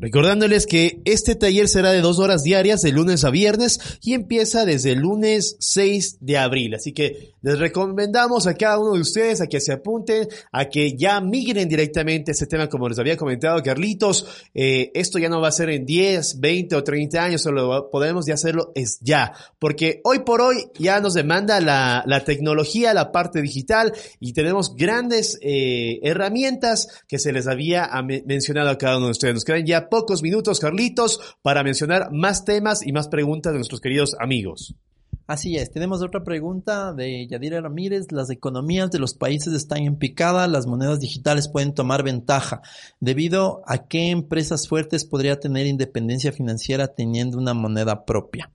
Recordándoles 0.00 0.66
que 0.66 1.02
este 1.04 1.34
taller 1.34 1.66
será 1.66 1.90
de 1.90 2.00
dos 2.00 2.20
horas 2.20 2.44
diarias 2.44 2.82
de 2.82 2.92
lunes 2.92 3.24
a 3.24 3.30
viernes 3.30 3.98
y 4.00 4.14
empieza 4.14 4.64
desde 4.64 4.92
el 4.92 5.00
lunes 5.00 5.56
6 5.58 6.18
de 6.20 6.38
abril. 6.38 6.76
Así 6.76 6.92
que 6.92 7.34
les 7.42 7.58
recomendamos 7.58 8.46
a 8.46 8.54
cada 8.54 8.78
uno 8.78 8.94
de 8.94 9.00
ustedes 9.00 9.40
a 9.40 9.48
que 9.48 9.60
se 9.60 9.72
apunten, 9.72 10.28
a 10.52 10.66
que 10.66 10.96
ya 10.96 11.20
migren 11.20 11.68
directamente 11.68 12.30
a 12.30 12.32
este 12.32 12.46
tema, 12.46 12.68
como 12.68 12.88
les 12.88 13.00
había 13.00 13.16
comentado 13.16 13.60
Carlitos. 13.60 14.24
Eh, 14.54 14.92
esto 14.94 15.18
ya 15.18 15.28
no 15.28 15.40
va 15.40 15.48
a 15.48 15.52
ser 15.52 15.70
en 15.70 15.84
10, 15.84 16.38
20 16.38 16.76
o 16.76 16.84
30 16.84 17.24
años, 17.24 17.42
solo 17.42 17.90
podemos 17.90 18.24
ya 18.24 18.34
hacerlo 18.34 18.70
es 18.76 19.00
ya. 19.00 19.32
Porque 19.58 20.00
hoy 20.04 20.20
por 20.20 20.40
hoy 20.40 20.70
ya 20.78 21.00
nos 21.00 21.14
demanda 21.14 21.60
la, 21.60 22.04
la 22.06 22.22
tecnología, 22.22 22.94
la 22.94 23.10
parte 23.10 23.42
digital 23.42 23.92
y 24.20 24.32
tenemos 24.32 24.76
grandes 24.76 25.38
eh, 25.42 25.98
herramientas 26.02 26.86
que 27.08 27.18
se 27.18 27.32
les 27.32 27.48
había 27.48 27.90
mencionado 28.26 28.70
a 28.70 28.78
cada 28.78 28.98
uno 28.98 29.06
de 29.06 29.12
ustedes. 29.12 29.34
Nos 29.34 29.44
quedan 29.44 29.66
ya 29.66 29.87
pocos 29.88 30.22
minutos, 30.22 30.60
Carlitos, 30.60 31.36
para 31.42 31.62
mencionar 31.62 32.10
más 32.12 32.44
temas 32.44 32.86
y 32.86 32.92
más 32.92 33.08
preguntas 33.08 33.52
de 33.52 33.58
nuestros 33.58 33.80
queridos 33.80 34.16
amigos. 34.20 34.74
Así 35.28 35.58
es, 35.58 35.70
tenemos 35.70 36.00
otra 36.00 36.24
pregunta 36.24 36.94
de 36.94 37.26
Yadira 37.26 37.60
Ramírez. 37.60 38.10
Las 38.12 38.30
economías 38.30 38.90
de 38.90 38.98
los 38.98 39.12
países 39.12 39.52
están 39.52 39.82
en 39.82 39.96
picada, 39.96 40.48
las 40.48 40.66
monedas 40.66 41.00
digitales 41.00 41.48
pueden 41.48 41.74
tomar 41.74 42.02
ventaja. 42.02 42.62
¿Debido 42.98 43.60
a 43.66 43.88
qué 43.88 44.08
empresas 44.08 44.66
fuertes 44.66 45.04
podría 45.04 45.38
tener 45.38 45.66
independencia 45.66 46.32
financiera 46.32 46.88
teniendo 46.94 47.36
una 47.36 47.52
moneda 47.52 48.06
propia? 48.06 48.50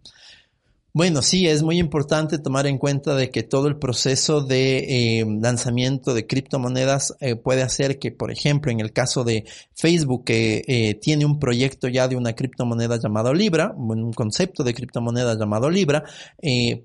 Bueno, 0.96 1.24
sí, 1.24 1.48
es 1.48 1.64
muy 1.64 1.80
importante 1.80 2.38
tomar 2.38 2.68
en 2.68 2.78
cuenta 2.78 3.16
de 3.16 3.32
que 3.32 3.42
todo 3.42 3.68
el 3.68 3.78
proceso 3.78 4.42
de 4.42 5.22
eh, 5.22 5.26
lanzamiento 5.42 6.14
de 6.14 6.28
criptomonedas 6.28 7.16
eh, 7.20 7.36
puede 7.36 7.64
hacer 7.64 7.98
que, 7.98 8.12
por 8.12 8.30
ejemplo, 8.30 8.72
en 8.72 8.80
el 8.80 8.94
caso 8.94 9.24
de 9.24 9.46
Facebook, 9.74 10.24
que 10.24 10.64
eh, 10.68 10.94
tiene 10.94 11.26
un 11.26 11.40
proyecto 11.40 11.88
ya 11.88 12.08
de 12.08 12.16
una 12.16 12.34
criptomoneda 12.34 13.00
llamado 13.00 13.34
Libra, 13.34 13.74
un 13.76 14.14
concepto 14.14 14.64
de 14.64 14.76
criptomoneda 14.76 15.36
llamado 15.36 15.68
Libra, 15.68 16.04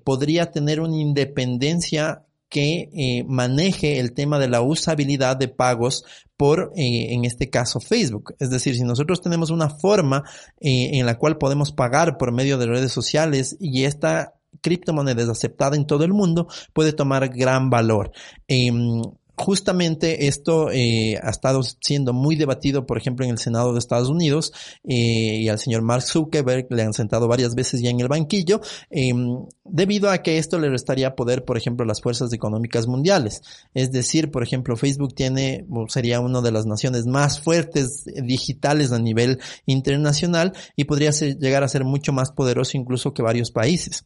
podría 0.03 0.49
tener 0.49 0.79
una 0.81 0.97
independencia 0.97 2.23
que 2.49 2.89
eh, 2.93 3.23
maneje 3.27 3.99
el 3.99 4.13
tema 4.13 4.39
de 4.39 4.49
la 4.49 4.61
usabilidad 4.61 5.37
de 5.37 5.47
pagos 5.47 6.03
por, 6.35 6.73
eh, 6.75 7.13
en 7.13 7.25
este 7.25 7.49
caso, 7.49 7.79
Facebook. 7.79 8.33
Es 8.39 8.49
decir, 8.49 8.75
si 8.75 8.83
nosotros 8.83 9.21
tenemos 9.21 9.51
una 9.51 9.69
forma 9.69 10.23
eh, 10.59 10.91
en 10.93 11.05
la 11.05 11.17
cual 11.17 11.37
podemos 11.37 11.71
pagar 11.71 12.17
por 12.17 12.31
medio 12.31 12.57
de 12.57 12.65
redes 12.65 12.91
sociales 12.91 13.55
y 13.59 13.83
esta 13.83 14.33
criptomoneda 14.61 15.21
es 15.21 15.29
aceptada 15.29 15.75
en 15.75 15.85
todo 15.85 16.03
el 16.03 16.13
mundo, 16.13 16.47
puede 16.73 16.91
tomar 16.91 17.29
gran 17.29 17.69
valor. 17.69 18.11
Em, 18.47 19.01
justamente 19.39 20.27
esto 20.27 20.69
eh, 20.69 21.17
ha 21.23 21.29
estado 21.29 21.61
siendo 21.63 22.11
muy 22.11 22.35
debatido, 22.35 22.85
por 22.85 22.97
ejemplo, 22.97 23.25
en 23.25 23.31
el 23.31 23.37
Senado 23.37 23.71
de 23.71 23.79
Estados 23.79 24.09
Unidos 24.09 24.51
eh, 24.83 25.39
y 25.39 25.47
al 25.47 25.59
señor 25.59 25.81
Mark 25.81 26.03
Zuckerberg 26.03 26.67
le 26.69 26.83
han 26.83 26.93
sentado 26.93 27.27
varias 27.27 27.55
veces 27.55 27.81
ya 27.81 27.89
en 27.89 28.01
el 28.01 28.09
banquillo, 28.09 28.59
em, 28.89 29.45
debido 29.63 30.09
a 30.11 30.17
que 30.19 30.37
esto 30.37 30.59
le 30.59 30.69
restaría 30.69 31.15
poder, 31.15 31.45
por 31.45 31.57
ejemplo, 31.57 31.85
las 31.85 32.01
fuerzas 32.01 32.33
económicas 32.33 32.85
mundiales. 32.85 33.41
Es 33.73 33.91
decir, 33.91 34.29
por 34.29 34.43
ejemplo, 34.43 34.75
Facebook 34.75 35.15
tiene, 35.15 35.65
sería 35.87 36.19
una 36.19 36.41
de 36.41 36.51
las 36.51 36.65
naciones 36.65 37.05
más 37.05 37.39
fuertes 37.39 38.03
digitales 38.05 38.91
a 38.91 38.99
nivel 38.99 39.39
internacional 39.65 40.53
y 40.75 40.83
podría 40.83 41.11
llegar 41.11 41.63
a 41.63 41.69
ser 41.69 41.85
mucho 41.85 42.11
más 42.11 42.31
poderoso 42.31 42.77
incluso 42.77 43.13
que 43.13 43.21
varios 43.21 43.51
países 43.51 44.05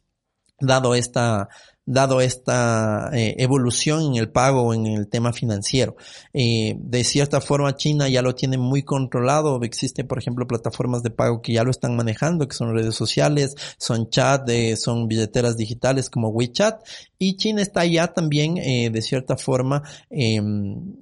dado 0.60 0.94
esta 0.94 1.48
dado 1.86 2.20
esta 2.20 3.10
eh, 3.12 3.34
evolución 3.38 4.02
en 4.02 4.16
el 4.16 4.30
pago 4.30 4.72
en 4.72 4.86
el 4.86 5.08
tema 5.08 5.32
financiero. 5.32 5.96
Eh, 6.32 6.76
de 6.78 7.04
cierta 7.04 7.40
forma, 7.40 7.76
China 7.76 8.08
ya 8.08 8.22
lo 8.22 8.34
tiene 8.34 8.58
muy 8.58 8.82
controlado. 8.82 9.60
Existen, 9.62 10.06
por 10.06 10.18
ejemplo, 10.18 10.46
plataformas 10.46 11.02
de 11.02 11.10
pago 11.10 11.42
que 11.42 11.52
ya 11.52 11.64
lo 11.64 11.70
están 11.70 11.96
manejando, 11.96 12.48
que 12.48 12.56
son 12.56 12.74
redes 12.74 12.94
sociales, 12.94 13.54
son 13.78 14.08
chat, 14.08 14.48
eh, 14.48 14.76
son 14.76 15.08
billeteras 15.08 15.56
digitales 15.56 16.08
como 16.08 16.28
WeChat. 16.28 16.82
Y 17.18 17.36
China 17.36 17.62
está 17.62 17.84
ya 17.84 18.08
también, 18.08 18.54
de 18.54 19.02
cierta 19.02 19.36
forma, 19.36 19.82
em, 20.10 20.94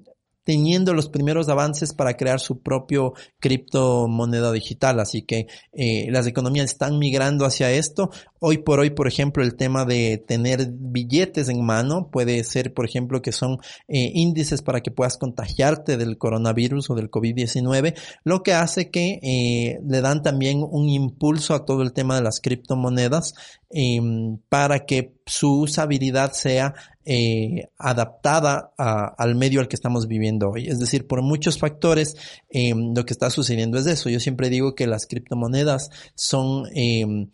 teniendo 0.44 0.92
los 0.92 1.08
primeros 1.08 1.48
avances 1.48 1.94
para 1.94 2.16
crear 2.16 2.40
su 2.40 2.60
propio 2.60 3.14
criptomoneda 3.38 4.50
digital. 4.52 5.00
Así 5.00 5.22
que 5.22 5.46
eh, 5.72 6.08
las 6.10 6.26
economías 6.26 6.66
están 6.66 6.98
migrando 6.98 7.44
hacia 7.44 7.70
esto. 7.70 8.10
Hoy 8.44 8.58
por 8.58 8.80
hoy, 8.80 8.90
por 8.90 9.06
ejemplo, 9.06 9.44
el 9.44 9.54
tema 9.54 9.84
de 9.84 10.18
tener 10.18 10.68
billetes 10.72 11.48
en 11.48 11.64
mano 11.64 12.08
puede 12.10 12.42
ser, 12.42 12.74
por 12.74 12.84
ejemplo, 12.84 13.22
que 13.22 13.30
son 13.30 13.58
eh, 13.86 14.10
índices 14.14 14.62
para 14.62 14.80
que 14.80 14.90
puedas 14.90 15.16
contagiarte 15.16 15.96
del 15.96 16.18
coronavirus 16.18 16.90
o 16.90 16.96
del 16.96 17.08
COVID-19, 17.08 17.94
lo 18.24 18.42
que 18.42 18.52
hace 18.52 18.90
que 18.90 19.20
eh, 19.22 19.78
le 19.86 20.00
dan 20.00 20.22
también 20.24 20.66
un 20.68 20.88
impulso 20.88 21.54
a 21.54 21.64
todo 21.64 21.82
el 21.82 21.92
tema 21.92 22.16
de 22.16 22.22
las 22.22 22.40
criptomonedas 22.40 23.34
em, 23.70 24.38
para 24.48 24.86
que 24.86 25.14
su 25.24 25.60
usabilidad 25.60 26.32
sea 26.32 26.74
eh, 27.04 27.68
adaptada 27.78 28.72
al 28.76 29.36
medio 29.36 29.60
al 29.60 29.68
que 29.68 29.76
estamos 29.76 30.08
viviendo 30.08 30.50
hoy. 30.50 30.66
Es 30.66 30.80
decir, 30.80 31.06
por 31.06 31.22
muchos 31.22 31.58
factores 31.58 32.16
em, 32.50 32.92
lo 32.92 33.04
que 33.06 33.12
está 33.12 33.30
sucediendo 33.30 33.78
es 33.78 33.86
eso. 33.86 34.10
Yo 34.10 34.18
siempre 34.18 34.50
digo 34.50 34.74
que 34.74 34.88
las 34.88 35.06
criptomonedas 35.06 35.90
son 36.16 36.64
em, 36.74 37.28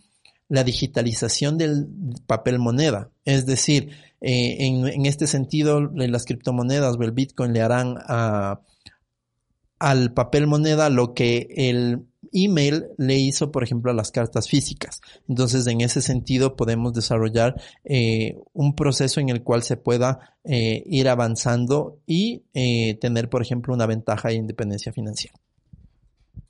la 0.49 0.65
digitalización 0.65 1.59
del 1.59 1.89
papel 2.27 2.59
moneda. 2.59 3.11
Es 3.25 3.47
decir, 3.47 3.91
eh, 4.21 4.57
en, 4.61 5.07
este 5.07 5.27
sentido, 5.27 5.81
las 5.81 6.25
criptomonedas 6.25 6.97
o 6.97 7.03
el 7.03 7.13
Bitcoin 7.13 7.53
le 7.53 7.61
harán 7.61 7.97
al 9.79 10.13
papel 10.13 10.47
moneda 10.47 10.91
lo 10.91 11.15
que 11.15 11.47
el 11.51 12.07
email 12.33 12.87
le 12.97 13.17
hizo, 13.17 13.53
por 13.53 13.63
ejemplo, 13.63 13.91
a 13.91 13.95
las 13.95 14.11
cartas 14.11 14.49
físicas. 14.49 15.01
Entonces, 15.29 15.67
en 15.67 15.83
ese 15.83 16.03
sentido, 16.03 16.57
podemos 16.57 16.95
desarrollar 16.95 17.61
eh, 17.85 18.39
un 18.53 18.75
proceso 18.75 19.21
en 19.21 19.29
el 19.29 19.43
cual 19.43 19.63
se 19.63 19.77
pueda 19.77 20.37
eh, 20.45 20.83
ir 20.87 21.09
avanzando 21.09 22.01
y 22.07 22.45
tener, 23.01 23.29
por 23.29 23.43
ejemplo, 23.43 23.75
una 23.75 23.87
ventaja 23.87 24.29
de 24.29 24.37
independencia 24.37 24.93
financiera. 24.93 25.39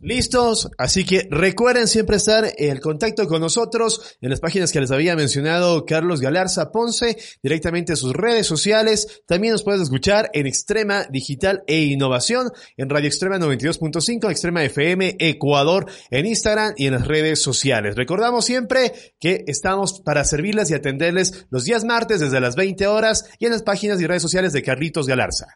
Listos, 0.00 0.70
así 0.78 1.04
que 1.04 1.26
recuerden 1.28 1.88
siempre 1.88 2.18
estar 2.18 2.52
en 2.56 2.78
contacto 2.78 3.26
con 3.26 3.40
nosotros 3.40 4.16
en 4.20 4.30
las 4.30 4.38
páginas 4.38 4.70
que 4.70 4.80
les 4.80 4.92
había 4.92 5.16
mencionado 5.16 5.84
Carlos 5.86 6.20
Galarza 6.20 6.70
Ponce, 6.70 7.16
directamente 7.42 7.94
a 7.94 7.96
sus 7.96 8.12
redes 8.12 8.46
sociales. 8.46 9.22
También 9.26 9.50
nos 9.50 9.64
puedes 9.64 9.80
escuchar 9.80 10.30
en 10.34 10.46
Extrema 10.46 11.06
Digital 11.10 11.64
e 11.66 11.80
Innovación, 11.80 12.52
en 12.76 12.88
Radio 12.88 13.08
Extrema 13.08 13.40
92.5, 13.40 14.30
Extrema 14.30 14.62
FM 14.62 15.16
Ecuador, 15.18 15.86
en 16.12 16.26
Instagram 16.26 16.74
y 16.76 16.86
en 16.86 16.92
las 16.92 17.08
redes 17.08 17.42
sociales. 17.42 17.96
Recordamos 17.96 18.44
siempre 18.44 18.92
que 19.18 19.42
estamos 19.48 20.00
para 20.00 20.22
servirles 20.22 20.70
y 20.70 20.74
atenderles 20.74 21.46
los 21.50 21.64
días 21.64 21.82
martes 21.82 22.20
desde 22.20 22.40
las 22.40 22.54
20 22.54 22.86
horas 22.86 23.24
y 23.40 23.46
en 23.46 23.50
las 23.50 23.64
páginas 23.64 24.00
y 24.00 24.06
redes 24.06 24.22
sociales 24.22 24.52
de 24.52 24.62
Carlitos 24.62 25.08
Galarza. 25.08 25.48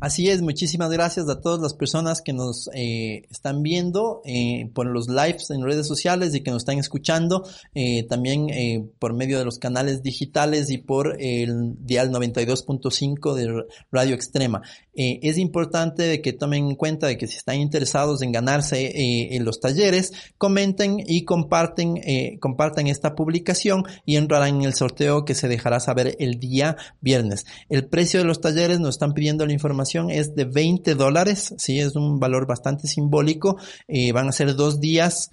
Así 0.00 0.28
es, 0.28 0.42
muchísimas 0.42 0.90
gracias 0.90 1.28
a 1.28 1.40
todas 1.40 1.60
las 1.60 1.74
personas 1.74 2.22
que 2.22 2.32
nos 2.32 2.70
eh, 2.72 3.26
están 3.30 3.64
viendo 3.64 4.22
eh, 4.24 4.70
por 4.72 4.86
los 4.86 5.08
lives 5.08 5.50
en 5.50 5.64
redes 5.64 5.88
sociales 5.88 6.32
y 6.36 6.40
que 6.40 6.52
nos 6.52 6.62
están 6.62 6.78
escuchando 6.78 7.44
eh, 7.74 8.04
también 8.04 8.48
eh, 8.48 8.86
por 9.00 9.12
medio 9.12 9.40
de 9.40 9.44
los 9.44 9.58
canales 9.58 10.04
digitales 10.04 10.70
y 10.70 10.78
por 10.78 11.20
el 11.20 11.74
dial 11.84 12.12
92.5 12.12 13.34
de 13.34 13.64
Radio 13.90 14.14
Extrema. 14.14 14.62
Eh, 14.94 15.18
es 15.22 15.36
importante 15.36 16.22
que 16.22 16.32
tomen 16.32 16.68
en 16.68 16.76
cuenta 16.76 17.08
de 17.08 17.18
que 17.18 17.26
si 17.26 17.36
están 17.36 17.56
interesados 17.56 18.22
en 18.22 18.30
ganarse 18.30 18.86
eh, 18.86 19.34
en 19.34 19.44
los 19.44 19.58
talleres, 19.58 20.12
comenten 20.38 21.02
y 21.04 21.24
comparten, 21.24 21.96
compartan 22.38 22.86
esta 22.86 23.16
publicación 23.16 23.84
y 24.04 24.16
entrarán 24.16 24.56
en 24.56 24.62
el 24.62 24.74
sorteo 24.74 25.24
que 25.24 25.34
se 25.34 25.48
dejará 25.48 25.80
saber 25.80 26.16
el 26.20 26.38
día 26.38 26.76
viernes. 27.00 27.46
El 27.68 27.86
precio 27.86 28.20
de 28.20 28.26
los 28.26 28.40
talleres, 28.40 28.78
nos 28.78 28.90
están 28.94 29.12
pidiendo 29.12 29.44
la 29.44 29.52
información 29.52 29.87
es 29.94 30.34
de 30.34 30.44
20 30.44 30.94
dólares, 30.94 31.54
sí, 31.58 31.78
es 31.80 31.96
un 31.96 32.20
valor 32.20 32.46
bastante 32.46 32.86
simbólico. 32.86 33.58
Eh, 33.86 34.12
van 34.12 34.28
a 34.28 34.32
ser 34.32 34.54
dos 34.54 34.80
días 34.80 35.30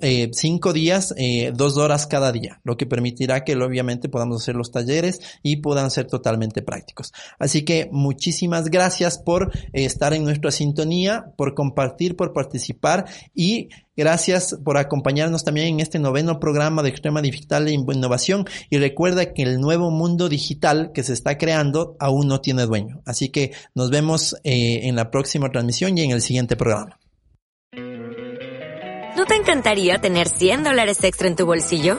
eh, 0.00 0.30
cinco 0.32 0.72
días, 0.72 1.14
eh, 1.18 1.52
dos 1.54 1.76
horas 1.76 2.06
cada 2.06 2.32
día, 2.32 2.60
lo 2.64 2.78
que 2.78 2.86
permitirá 2.86 3.44
que 3.44 3.54
obviamente 3.56 4.08
podamos 4.08 4.40
hacer 4.40 4.54
los 4.54 4.70
talleres 4.70 5.20
y 5.42 5.56
puedan 5.56 5.90
ser 5.90 6.06
totalmente 6.06 6.62
prácticos. 6.62 7.12
Así 7.38 7.62
que 7.62 7.90
muchísimas 7.92 8.70
gracias 8.70 9.18
por 9.18 9.52
estar 9.74 10.14
en 10.14 10.24
nuestra 10.24 10.50
sintonía, 10.50 11.26
por 11.36 11.54
compartir, 11.54 12.16
por 12.16 12.32
participar 12.32 13.04
y 13.34 13.68
gracias 13.96 14.56
por 14.64 14.76
acompañarnos 14.76 15.44
también 15.44 15.68
en 15.68 15.80
este 15.80 15.98
noveno 15.98 16.38
programa 16.38 16.82
de 16.82 16.90
Extrema 16.90 17.22
Digital 17.22 17.68
e 17.68 17.72
Innovación 17.72 18.46
y 18.70 18.78
recuerda 18.78 19.32
que 19.32 19.42
el 19.42 19.60
nuevo 19.60 19.90
mundo 19.90 20.28
digital 20.28 20.90
que 20.92 21.02
se 21.02 21.12
está 21.12 21.38
creando 21.38 21.96
aún 21.98 22.28
no 22.28 22.40
tiene 22.40 22.66
dueño. 22.66 23.02
Así 23.06 23.30
que 23.30 23.52
nos 23.74 23.90
vemos 23.90 24.36
en 24.44 24.94
la 24.96 25.10
próxima 25.10 25.50
transmisión 25.50 25.96
y 25.96 26.02
en 26.02 26.10
el 26.10 26.22
siguiente 26.22 26.56
programa. 26.56 26.98
¿No 29.16 29.24
te 29.24 29.34
encantaría 29.34 29.98
tener 29.98 30.28
100 30.28 30.64
dólares 30.64 31.02
extra 31.02 31.26
en 31.26 31.36
tu 31.36 31.46
bolsillo? 31.46 31.98